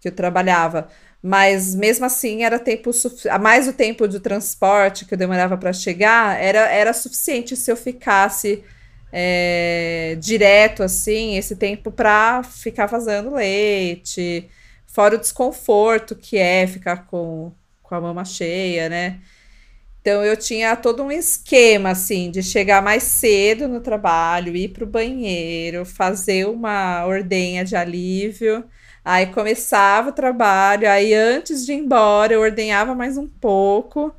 que 0.00 0.08
eu 0.08 0.12
trabalhava. 0.12 0.88
Mas 1.22 1.74
mesmo 1.74 2.06
assim 2.06 2.44
era 2.44 2.58
tempo 2.58 2.92
a 3.30 3.38
mais 3.38 3.68
o 3.68 3.74
tempo 3.74 4.08
de 4.08 4.20
transporte 4.20 5.04
que 5.04 5.12
eu 5.12 5.18
demorava 5.18 5.58
para 5.58 5.72
chegar, 5.74 6.40
era, 6.40 6.60
era 6.60 6.94
suficiente 6.94 7.54
se 7.56 7.70
eu 7.70 7.76
ficasse 7.76 8.64
é, 9.12 10.16
direto, 10.20 10.82
assim, 10.82 11.36
esse 11.36 11.56
tempo 11.56 11.92
para 11.92 12.42
ficar 12.42 12.86
vazando 12.86 13.34
leite, 13.34 14.48
fora 14.86 15.16
o 15.16 15.18
desconforto 15.20 16.16
que 16.16 16.38
é 16.38 16.66
ficar 16.66 17.06
com, 17.06 17.52
com 17.82 17.94
a 17.94 18.00
mama 18.00 18.24
cheia, 18.24 18.88
né? 18.88 19.20
Então 20.00 20.24
eu 20.24 20.36
tinha 20.36 20.74
todo 20.74 21.02
um 21.04 21.12
esquema 21.12 21.90
assim 21.90 22.30
de 22.30 22.42
chegar 22.42 22.82
mais 22.82 23.04
cedo 23.04 23.68
no 23.68 23.80
trabalho, 23.80 24.56
ir 24.56 24.68
para 24.70 24.84
o 24.84 24.86
banheiro, 24.86 25.84
fazer 25.84 26.46
uma 26.48 27.06
ordenha 27.06 27.64
de 27.64 27.76
alívio. 27.76 28.64
Aí 29.04 29.26
começava 29.26 30.10
o 30.10 30.12
trabalho, 30.12 30.88
aí 30.90 31.14
antes 31.14 31.64
de 31.66 31.72
ir 31.72 31.76
embora 31.76 32.32
eu 32.34 32.40
ordenhava 32.40 32.94
mais 32.94 33.16
um 33.16 33.28
pouco 33.28 34.14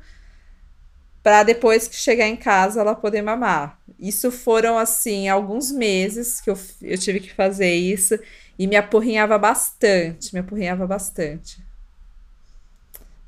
para 1.24 1.42
depois 1.42 1.88
que 1.88 1.96
chegar 1.96 2.28
em 2.28 2.36
casa 2.36 2.82
ela 2.82 2.94
poder 2.94 3.22
mamar. 3.22 3.78
Isso 3.98 4.30
foram, 4.30 4.76
assim, 4.76 5.26
alguns 5.26 5.72
meses 5.72 6.38
que 6.38 6.50
eu, 6.50 6.58
eu 6.82 6.98
tive 6.98 7.18
que 7.18 7.32
fazer 7.32 7.74
isso 7.74 8.18
e 8.58 8.66
me 8.66 8.76
apurrinhava 8.76 9.38
bastante, 9.38 10.34
me 10.34 10.40
apurrinhava 10.40 10.86
bastante. 10.86 11.58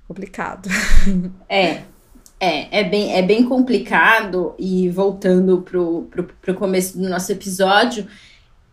Complicado. 0.07 0.69
É, 1.49 1.85
é, 2.39 2.81
é 2.81 2.85
bem, 2.85 3.15
é 3.15 3.23
bem 3.23 3.45
complicado 3.45 4.55
e 4.59 4.91
voltando 4.91 5.63
pro, 5.63 6.03
pro, 6.11 6.25
pro 6.25 6.55
começo 6.55 6.99
do 6.99 7.09
nosso 7.09 7.33
episódio, 7.33 8.07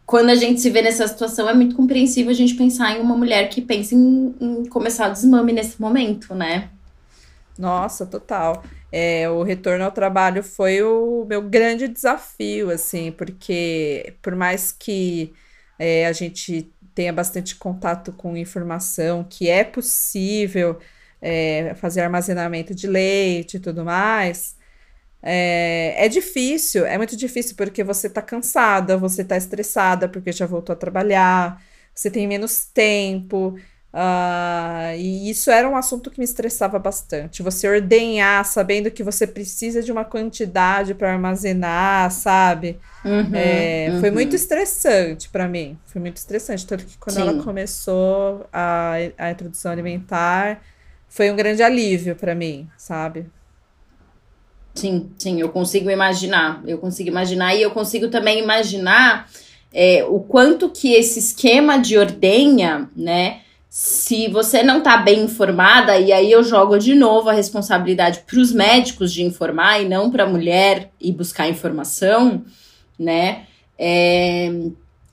quando 0.06 0.32
a 0.32 0.36
gente 0.36 0.60
se 0.60 0.70
vê 0.70 0.82
nessa 0.82 1.08
situação, 1.08 1.48
é 1.50 1.54
muito 1.54 1.76
compreensível 1.76 2.30
a 2.30 2.36
gente 2.36 2.56
pensar 2.56 2.98
em 2.98 3.00
uma 3.00 3.16
mulher 3.16 3.48
que 3.48 3.62
pensa 3.62 3.96
em, 3.96 4.36
em 4.42 4.66
começar 4.66 5.10
o 5.10 5.14
desmame 5.14 5.54
nesse 5.54 5.80
momento, 5.80 6.36
né? 6.36 6.70
Nossa, 7.58 8.06
total 8.06 8.64
é, 8.96 9.28
o 9.28 9.42
retorno 9.42 9.84
ao 9.84 9.92
trabalho 9.92 10.44
foi 10.44 10.84
o 10.84 11.26
meu 11.26 11.42
grande 11.42 11.88
desafio, 11.88 12.70
assim, 12.70 13.12
porque 13.12 14.16
por 14.22 14.36
mais 14.36 14.72
que 14.72 15.34
é, 15.80 16.06
a 16.06 16.12
gente 16.14 16.72
tenha 16.94 17.12
bastante 17.12 17.56
contato 17.56 18.14
com 18.14 18.38
informação, 18.38 19.24
que 19.24 19.50
é 19.50 19.64
possível 19.64 20.80
é, 21.20 21.74
fazer 21.76 22.02
armazenamento 22.02 22.76
de 22.76 22.86
leite 22.86 23.58
e 23.58 23.60
tudo 23.60 23.84
mais, 23.84 24.56
é, 25.24 26.06
é 26.06 26.10
difícil, 26.10 26.86
é 26.86 26.98
muito 26.98 27.18
difícil 27.18 27.56
porque 27.56 27.84
você 27.84 28.08
está 28.08 28.22
cansada, 28.22 28.98
você 28.98 29.24
está 29.24 29.38
estressada 29.38 30.08
porque 30.08 30.32
já 30.32 30.46
voltou 30.46 30.74
a 30.74 30.78
trabalhar, 30.78 31.60
você 31.96 32.12
tem 32.12 32.28
menos 32.28 32.66
tempo. 32.66 33.58
Uh, 33.94 34.98
e 34.98 35.30
isso 35.30 35.52
era 35.52 35.70
um 35.70 35.78
assunto 35.78 36.10
que 36.10 36.18
me 36.18 36.26
estressava 36.26 36.80
bastante. 36.80 37.44
Você 37.44 37.70
ordenhar 37.70 38.44
sabendo 38.44 38.90
que 38.90 39.04
você 39.04 39.28
precisa 39.28 39.84
de 39.84 39.92
uma 39.92 40.04
quantidade 40.04 40.96
para 40.96 41.14
armazenar, 41.14 42.10
sabe? 42.10 42.80
Uhum, 43.06 43.30
é, 43.36 43.90
uhum. 43.92 44.00
Foi 44.00 44.10
muito 44.10 44.36
estressante 44.36 45.30
para 45.30 45.48
mim. 45.48 45.78
Foi 45.86 46.02
muito 46.02 46.18
estressante. 46.18 46.66
Tanto 46.66 46.86
que 46.86 46.98
quando 46.98 47.18
Sim. 47.18 47.22
ela 47.22 47.44
começou 47.44 48.48
a, 48.52 48.94
a 49.16 49.30
introdução 49.30 49.72
alimentar, 49.72 50.64
foi 51.08 51.30
um 51.30 51.36
grande 51.36 51.62
alívio 51.62 52.16
para 52.16 52.34
mim, 52.34 52.68
sabe? 52.76 53.28
Sim, 54.74 55.12
sim, 55.20 55.40
eu 55.40 55.50
consigo 55.50 55.92
imaginar. 55.92 56.64
Eu 56.66 56.80
consigo 56.80 57.10
imaginar 57.10 57.54
e 57.54 57.62
eu 57.62 57.70
consigo 57.70 58.08
também 58.08 58.40
imaginar 58.42 59.30
é, 59.72 60.04
o 60.04 60.20
quanto 60.20 60.68
que 60.68 60.94
esse 60.94 61.20
esquema 61.20 61.78
de 61.78 61.96
ordenha, 61.96 62.90
né? 62.96 63.42
Se 63.76 64.28
você 64.28 64.62
não 64.62 64.78
está 64.78 64.98
bem 64.98 65.22
informada, 65.22 65.98
e 65.98 66.14
aí 66.14 66.32
eu 66.32 66.44
jogo 66.44 66.78
de 66.78 66.94
novo 66.94 67.28
a 67.28 67.34
responsabilidade 67.34 68.20
para 68.20 68.38
os 68.38 68.52
médicos 68.54 69.12
de 69.12 69.24
informar 69.24 69.82
e 69.82 69.90
não 69.90 70.12
para 70.12 70.26
a 70.26 70.30
mulher 70.30 70.92
ir 71.02 71.12
buscar 71.12 71.50
informação, 71.50 72.46
né? 73.00 73.48
É, 73.76 74.52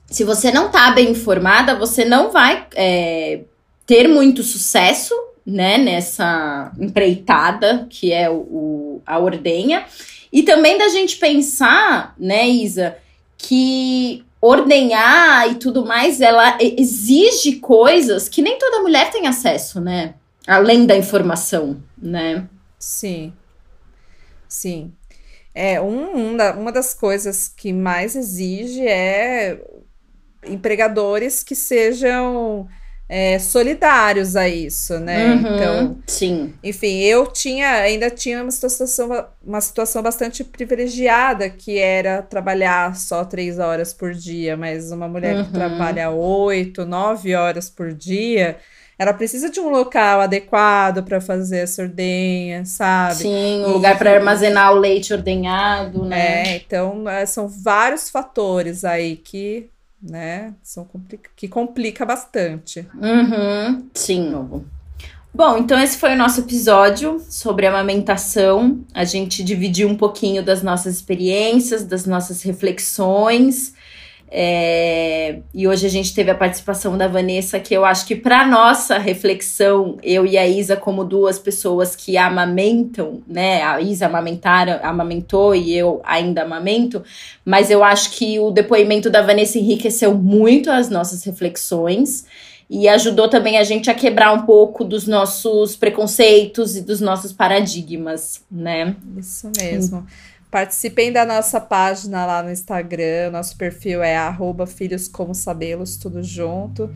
se 0.05 0.23
você 0.23 0.51
não 0.51 0.67
está 0.67 0.91
bem 0.91 1.09
informada, 1.09 1.73
você 1.73 2.05
não 2.05 2.29
vai 2.29 2.67
é, 2.75 3.41
ter 3.87 4.07
muito 4.07 4.43
sucesso, 4.43 5.15
né? 5.43 5.79
Nessa 5.79 6.71
empreitada 6.79 7.87
que 7.89 8.13
é 8.13 8.29
o, 8.29 8.35
o, 8.35 9.01
a 9.07 9.17
ordenha. 9.17 9.85
E 10.31 10.43
também 10.43 10.77
da 10.77 10.89
gente 10.89 11.17
pensar, 11.17 12.13
né, 12.15 12.47
Isa, 12.47 12.95
que 13.39 14.23
ordenhar 14.41 15.51
e 15.51 15.55
tudo 15.55 15.85
mais, 15.85 16.19
ela 16.19 16.57
exige 16.59 17.57
coisas 17.57 18.27
que 18.27 18.41
nem 18.41 18.57
toda 18.57 18.81
mulher 18.81 19.11
tem 19.11 19.27
acesso, 19.27 19.79
né? 19.79 20.15
Além 20.47 20.85
da 20.87 20.97
informação, 20.97 21.81
né? 21.95 22.47
Sim. 22.79 23.31
Sim. 24.47 24.93
É, 25.53 25.79
um, 25.79 26.17
um 26.17 26.37
da, 26.37 26.53
uma 26.53 26.71
das 26.71 26.93
coisas 26.93 27.47
que 27.47 27.71
mais 27.71 28.15
exige 28.15 28.87
é 28.87 29.61
empregadores 30.47 31.43
que 31.43 31.55
sejam 31.55 32.67
é, 33.13 33.37
solidários 33.39 34.37
a 34.37 34.47
isso, 34.47 34.97
né? 34.97 35.33
Uhum, 35.33 35.55
então, 35.55 35.97
sim. 36.07 36.53
Enfim, 36.63 36.99
eu 36.99 37.27
tinha, 37.27 37.69
ainda 37.69 38.09
tinha 38.09 38.41
uma 38.41 38.49
situação, 38.51 39.25
uma 39.45 39.59
situação 39.59 40.01
bastante 40.01 40.45
privilegiada, 40.45 41.49
que 41.49 41.77
era 41.77 42.21
trabalhar 42.21 42.95
só 42.95 43.25
três 43.25 43.59
horas 43.59 43.93
por 43.93 44.13
dia, 44.13 44.55
mas 44.55 44.93
uma 44.93 45.09
mulher 45.09 45.35
uhum. 45.35 45.43
que 45.43 45.51
trabalha 45.51 46.09
oito, 46.09 46.85
nove 46.85 47.35
horas 47.35 47.69
por 47.69 47.93
dia, 47.93 48.55
ela 48.97 49.11
precisa 49.13 49.49
de 49.49 49.59
um 49.59 49.67
local 49.67 50.21
adequado 50.21 51.03
para 51.03 51.19
fazer 51.19 51.63
essa 51.63 51.81
ordenha, 51.81 52.63
sabe? 52.63 53.15
Sim, 53.15 53.65
um 53.65 53.73
lugar 53.73 53.97
para 53.97 54.13
armazenar 54.13 54.71
o 54.71 54.79
leite 54.79 55.13
ordenhado, 55.13 56.05
né? 56.05 56.43
É, 56.43 56.55
então 56.55 57.09
é, 57.09 57.25
são 57.25 57.49
vários 57.49 58.09
fatores 58.09 58.85
aí 58.85 59.17
que 59.17 59.69
né? 60.01 60.53
São 60.63 60.85
complica 60.85 61.29
que 61.35 61.47
complica 61.47 62.05
bastante. 62.05 62.87
Uhum, 62.95 63.89
sim. 63.93 64.33
Bom, 65.33 65.57
então 65.57 65.79
esse 65.79 65.97
foi 65.97 66.13
o 66.13 66.17
nosso 66.17 66.41
episódio 66.41 67.21
sobre 67.29 67.65
amamentação. 67.65 68.83
A 68.93 69.05
gente 69.05 69.43
dividiu 69.43 69.87
um 69.87 69.95
pouquinho 69.95 70.43
das 70.43 70.61
nossas 70.61 70.95
experiências, 70.95 71.85
das 71.85 72.05
nossas 72.05 72.41
reflexões. 72.41 73.73
É, 74.33 75.39
e 75.53 75.67
hoje 75.67 75.85
a 75.85 75.89
gente 75.89 76.15
teve 76.15 76.31
a 76.31 76.35
participação 76.35 76.97
da 76.97 77.05
Vanessa, 77.05 77.59
que 77.59 77.73
eu 77.73 77.83
acho 77.83 78.05
que 78.05 78.15
para 78.15 78.47
nossa 78.47 78.97
reflexão, 78.97 79.97
eu 80.01 80.25
e 80.25 80.37
a 80.37 80.47
Isa, 80.47 80.77
como 80.77 81.03
duas 81.03 81.37
pessoas 81.37 81.97
que 81.97 82.15
amamentam, 82.15 83.21
né? 83.27 83.61
A 83.61 83.81
Isa 83.81 84.05
amamentaram, 84.05 84.79
amamentou 84.83 85.53
e 85.53 85.75
eu 85.75 85.99
ainda 86.05 86.43
amamento, 86.43 87.03
mas 87.43 87.69
eu 87.69 87.83
acho 87.83 88.11
que 88.11 88.39
o 88.39 88.51
depoimento 88.51 89.09
da 89.09 89.21
Vanessa 89.21 89.59
enriqueceu 89.59 90.13
muito 90.15 90.71
as 90.71 90.89
nossas 90.89 91.25
reflexões 91.25 92.25
e 92.69 92.87
ajudou 92.87 93.27
também 93.27 93.57
a 93.57 93.65
gente 93.65 93.89
a 93.91 93.93
quebrar 93.93 94.31
um 94.31 94.43
pouco 94.43 94.85
dos 94.85 95.05
nossos 95.05 95.75
preconceitos 95.75 96.77
e 96.77 96.81
dos 96.81 97.01
nossos 97.01 97.33
paradigmas, 97.33 98.45
né? 98.49 98.95
Isso 99.17 99.51
mesmo. 99.59 99.97
Hum. 99.97 100.30
Participem 100.51 101.13
da 101.13 101.25
nossa 101.25 101.61
página 101.61 102.25
lá 102.25 102.43
no 102.43 102.51
Instagram. 102.51 103.31
Nosso 103.31 103.55
perfil 103.55 104.03
é 104.03 104.17
arroba 104.17 104.67
filhos 104.67 105.07
como 105.07 105.33
sabelos, 105.33 105.95
tudo 105.95 106.21
junto. 106.21 106.93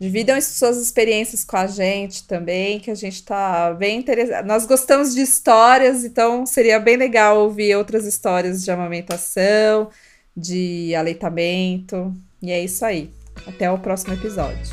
Dividam 0.00 0.40
suas 0.40 0.78
experiências 0.78 1.44
com 1.44 1.56
a 1.56 1.66
gente 1.66 2.26
também, 2.26 2.80
que 2.80 2.90
a 2.90 2.94
gente 2.94 3.22
tá 3.22 3.74
bem 3.74 3.98
interessado. 3.98 4.46
Nós 4.46 4.64
gostamos 4.64 5.14
de 5.14 5.20
histórias, 5.20 6.04
então 6.04 6.46
seria 6.46 6.80
bem 6.80 6.96
legal 6.96 7.40
ouvir 7.40 7.76
outras 7.76 8.06
histórias 8.06 8.64
de 8.64 8.70
amamentação, 8.70 9.90
de 10.34 10.94
aleitamento. 10.94 12.14
E 12.40 12.50
é 12.50 12.62
isso 12.62 12.84
aí. 12.84 13.10
Até 13.46 13.70
o 13.70 13.78
próximo 13.78 14.14
episódio. 14.14 14.70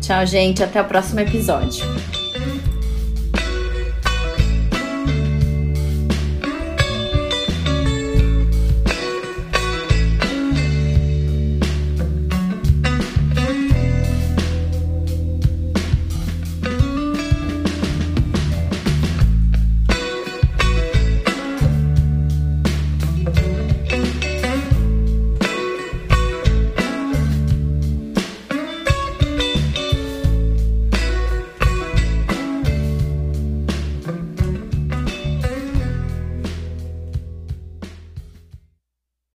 Tchau, 0.00 0.24
gente. 0.26 0.62
Até 0.62 0.80
o 0.80 0.84
próximo 0.84 1.20
episódio. 1.20 1.84